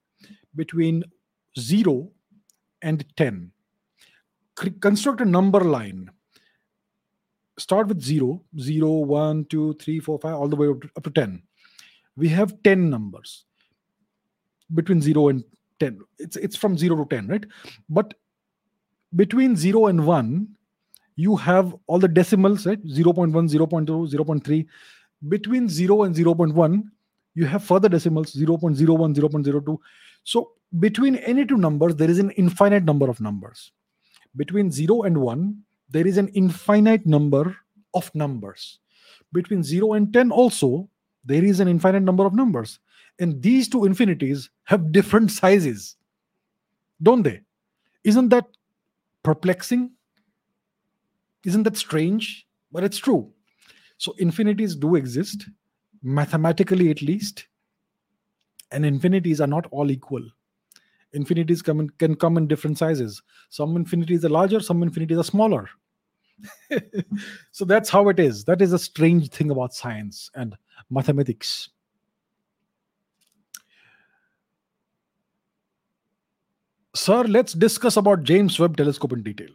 [0.56, 1.04] between
[1.60, 2.10] 0
[2.82, 3.52] and 10?
[4.82, 6.10] construct a number line
[7.58, 11.04] start with 0, 0, 1, 2, 3, 4, 5, all the way up to, up
[11.04, 11.42] to 10.
[12.16, 13.46] We have 10 numbers
[14.74, 15.44] between 0 and
[15.80, 16.00] 10.
[16.20, 17.46] It's, it's from 0 to 10, right?
[17.90, 18.14] But
[19.16, 20.48] between 0 and 1,
[21.16, 22.80] you have all the decimals, right?
[22.88, 24.66] 0 0.1, 0 0.2, 0 0.3.
[25.28, 26.84] Between 0 and 0 0.1,
[27.34, 29.78] you have further decimals 0 0.01, 0 0.02.
[30.24, 33.72] So between any two numbers, there is an infinite number of numbers.
[34.36, 37.56] Between 0 and 1, there is an infinite number
[37.94, 38.80] of numbers.
[39.34, 40.90] Between 0 and 10, also,
[41.24, 42.80] there is an infinite number of numbers.
[43.20, 45.96] And these two infinities have different sizes,
[47.02, 47.42] don't they?
[48.04, 48.46] Isn't that
[49.24, 49.92] perplexing?
[51.46, 52.48] Isn't that strange?
[52.72, 53.32] But it's true.
[53.98, 55.50] So, infinities do exist,
[56.04, 57.48] mathematically at least,
[58.72, 60.24] and infinities are not all equal
[61.14, 63.22] infinities come in, can come in different sizes.
[63.50, 65.70] Some infinities are larger, some infinities are smaller.
[67.52, 68.44] so that's how it is.
[68.44, 70.56] That is a strange thing about science and
[70.90, 71.70] mathematics.
[76.96, 79.50] Sir, let's discuss about James Webb Telescope in detail.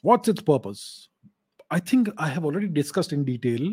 [0.00, 1.08] What's its purpose?
[1.70, 3.70] I think I have already discussed in detail.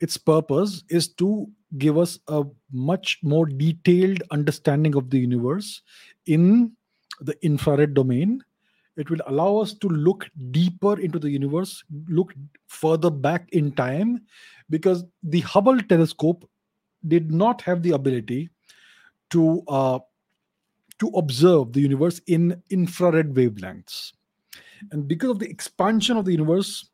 [0.00, 1.48] Its purpose is to
[1.78, 5.82] give us a much more detailed understanding of the universe
[6.26, 6.72] in
[7.20, 8.42] the infrared domain.
[8.96, 12.32] It will allow us to look deeper into the universe, look
[12.68, 14.22] further back in time,
[14.70, 16.48] because the Hubble telescope
[17.08, 18.50] did not have the ability
[19.30, 19.98] to uh,
[21.00, 24.12] to observe the universe in infrared wavelengths.
[24.92, 26.88] And because of the expansion of the universe,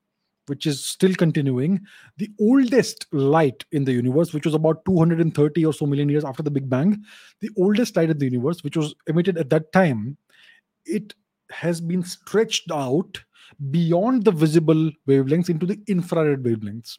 [0.51, 1.81] which is still continuing,
[2.17, 6.43] the oldest light in the universe, which was about 230 or so million years after
[6.43, 7.05] the Big Bang,
[7.39, 10.17] the oldest light in the universe, which was emitted at that time,
[10.87, 11.15] it
[11.53, 13.23] has been stretched out
[13.71, 16.99] beyond the visible wavelengths into the infrared wavelengths.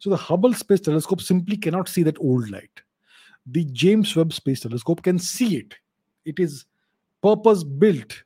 [0.00, 2.82] So the Hubble Space Telescope simply cannot see that old light.
[3.46, 5.76] The James Webb Space Telescope can see it.
[6.24, 6.64] It is
[7.22, 8.24] purpose built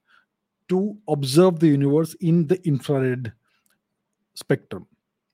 [0.70, 3.34] to observe the universe in the infrared
[4.36, 4.86] spectrum,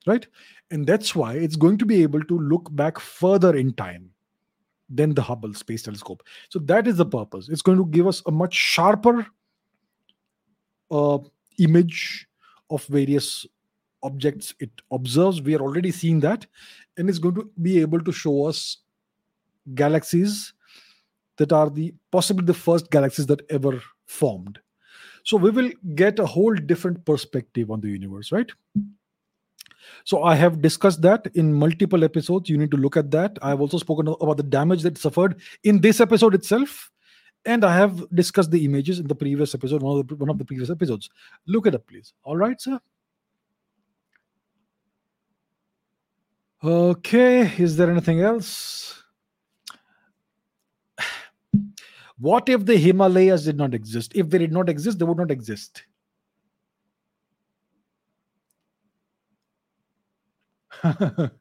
[0.07, 0.27] right?
[0.70, 4.11] And that's why it's going to be able to look back further in time
[4.89, 6.23] than the Hubble Space Telescope.
[6.49, 7.49] So that is the purpose.
[7.49, 9.27] It's going to give us a much sharper
[10.91, 11.19] uh,
[11.59, 12.29] image
[12.70, 13.47] of various
[14.03, 15.41] objects it observes.
[15.41, 16.47] We are already seeing that,
[16.97, 18.79] and it's going to be able to show us
[19.74, 20.53] galaxies
[21.37, 24.59] that are the possibly the first galaxies that ever formed.
[25.24, 28.51] So we will get a whole different perspective on the universe, right?
[30.05, 32.49] So I have discussed that in multiple episodes.
[32.49, 33.39] You need to look at that.
[33.43, 36.90] I have also spoken about the damage that suffered in this episode itself,
[37.44, 40.39] and I have discussed the images in the previous episode, one of the one of
[40.39, 41.11] the previous episodes.
[41.47, 42.12] Look it up, please.
[42.24, 42.81] All right, sir.
[46.65, 49.02] Okay, is there anything else?
[52.23, 54.12] What if the Himalayas did not exist?
[54.15, 55.82] If they did not exist, they would not exist.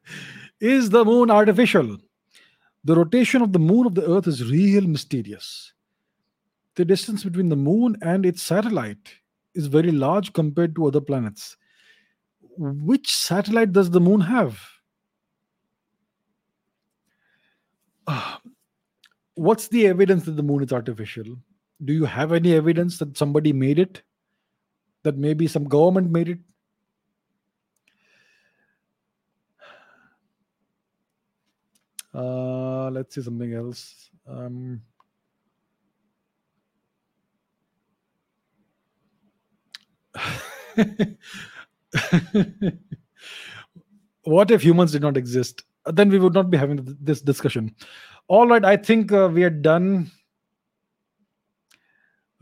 [0.60, 1.98] is the moon artificial?
[2.82, 5.72] The rotation of the moon of the earth is real mysterious.
[6.74, 9.14] The distance between the moon and its satellite
[9.54, 11.56] is very large compared to other planets.
[12.58, 14.60] Which satellite does the moon have?
[18.04, 18.38] Uh,
[19.34, 21.36] what's the evidence that the moon is artificial?
[21.84, 24.02] Do you have any evidence that somebody made it?
[25.02, 26.38] That maybe some government made it?
[32.14, 34.10] Uh, let's see something else.
[34.26, 34.82] Um,
[44.24, 45.64] what if humans did not exist?
[45.86, 47.74] Then we would not be having this discussion.
[48.28, 50.10] All right, I think uh, we are done.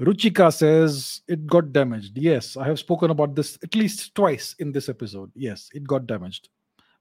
[0.00, 2.16] Ruchika says it got damaged.
[2.16, 5.30] Yes, I have spoken about this at least twice in this episode.
[5.34, 6.48] Yes, it got damaged.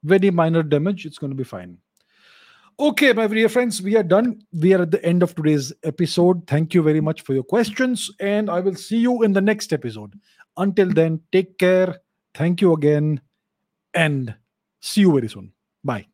[0.03, 1.06] Very minor damage.
[1.06, 1.77] It's going to be fine.
[2.80, 4.41] Okay, my dear friends, we are done.
[4.53, 6.47] We are at the end of today's episode.
[6.47, 9.73] Thank you very much for your questions, and I will see you in the next
[9.73, 10.14] episode.
[10.56, 11.99] Until then, take care.
[12.34, 13.19] Thank you again,
[13.93, 14.34] and
[14.81, 15.51] see you very soon.
[15.84, 16.07] Bye.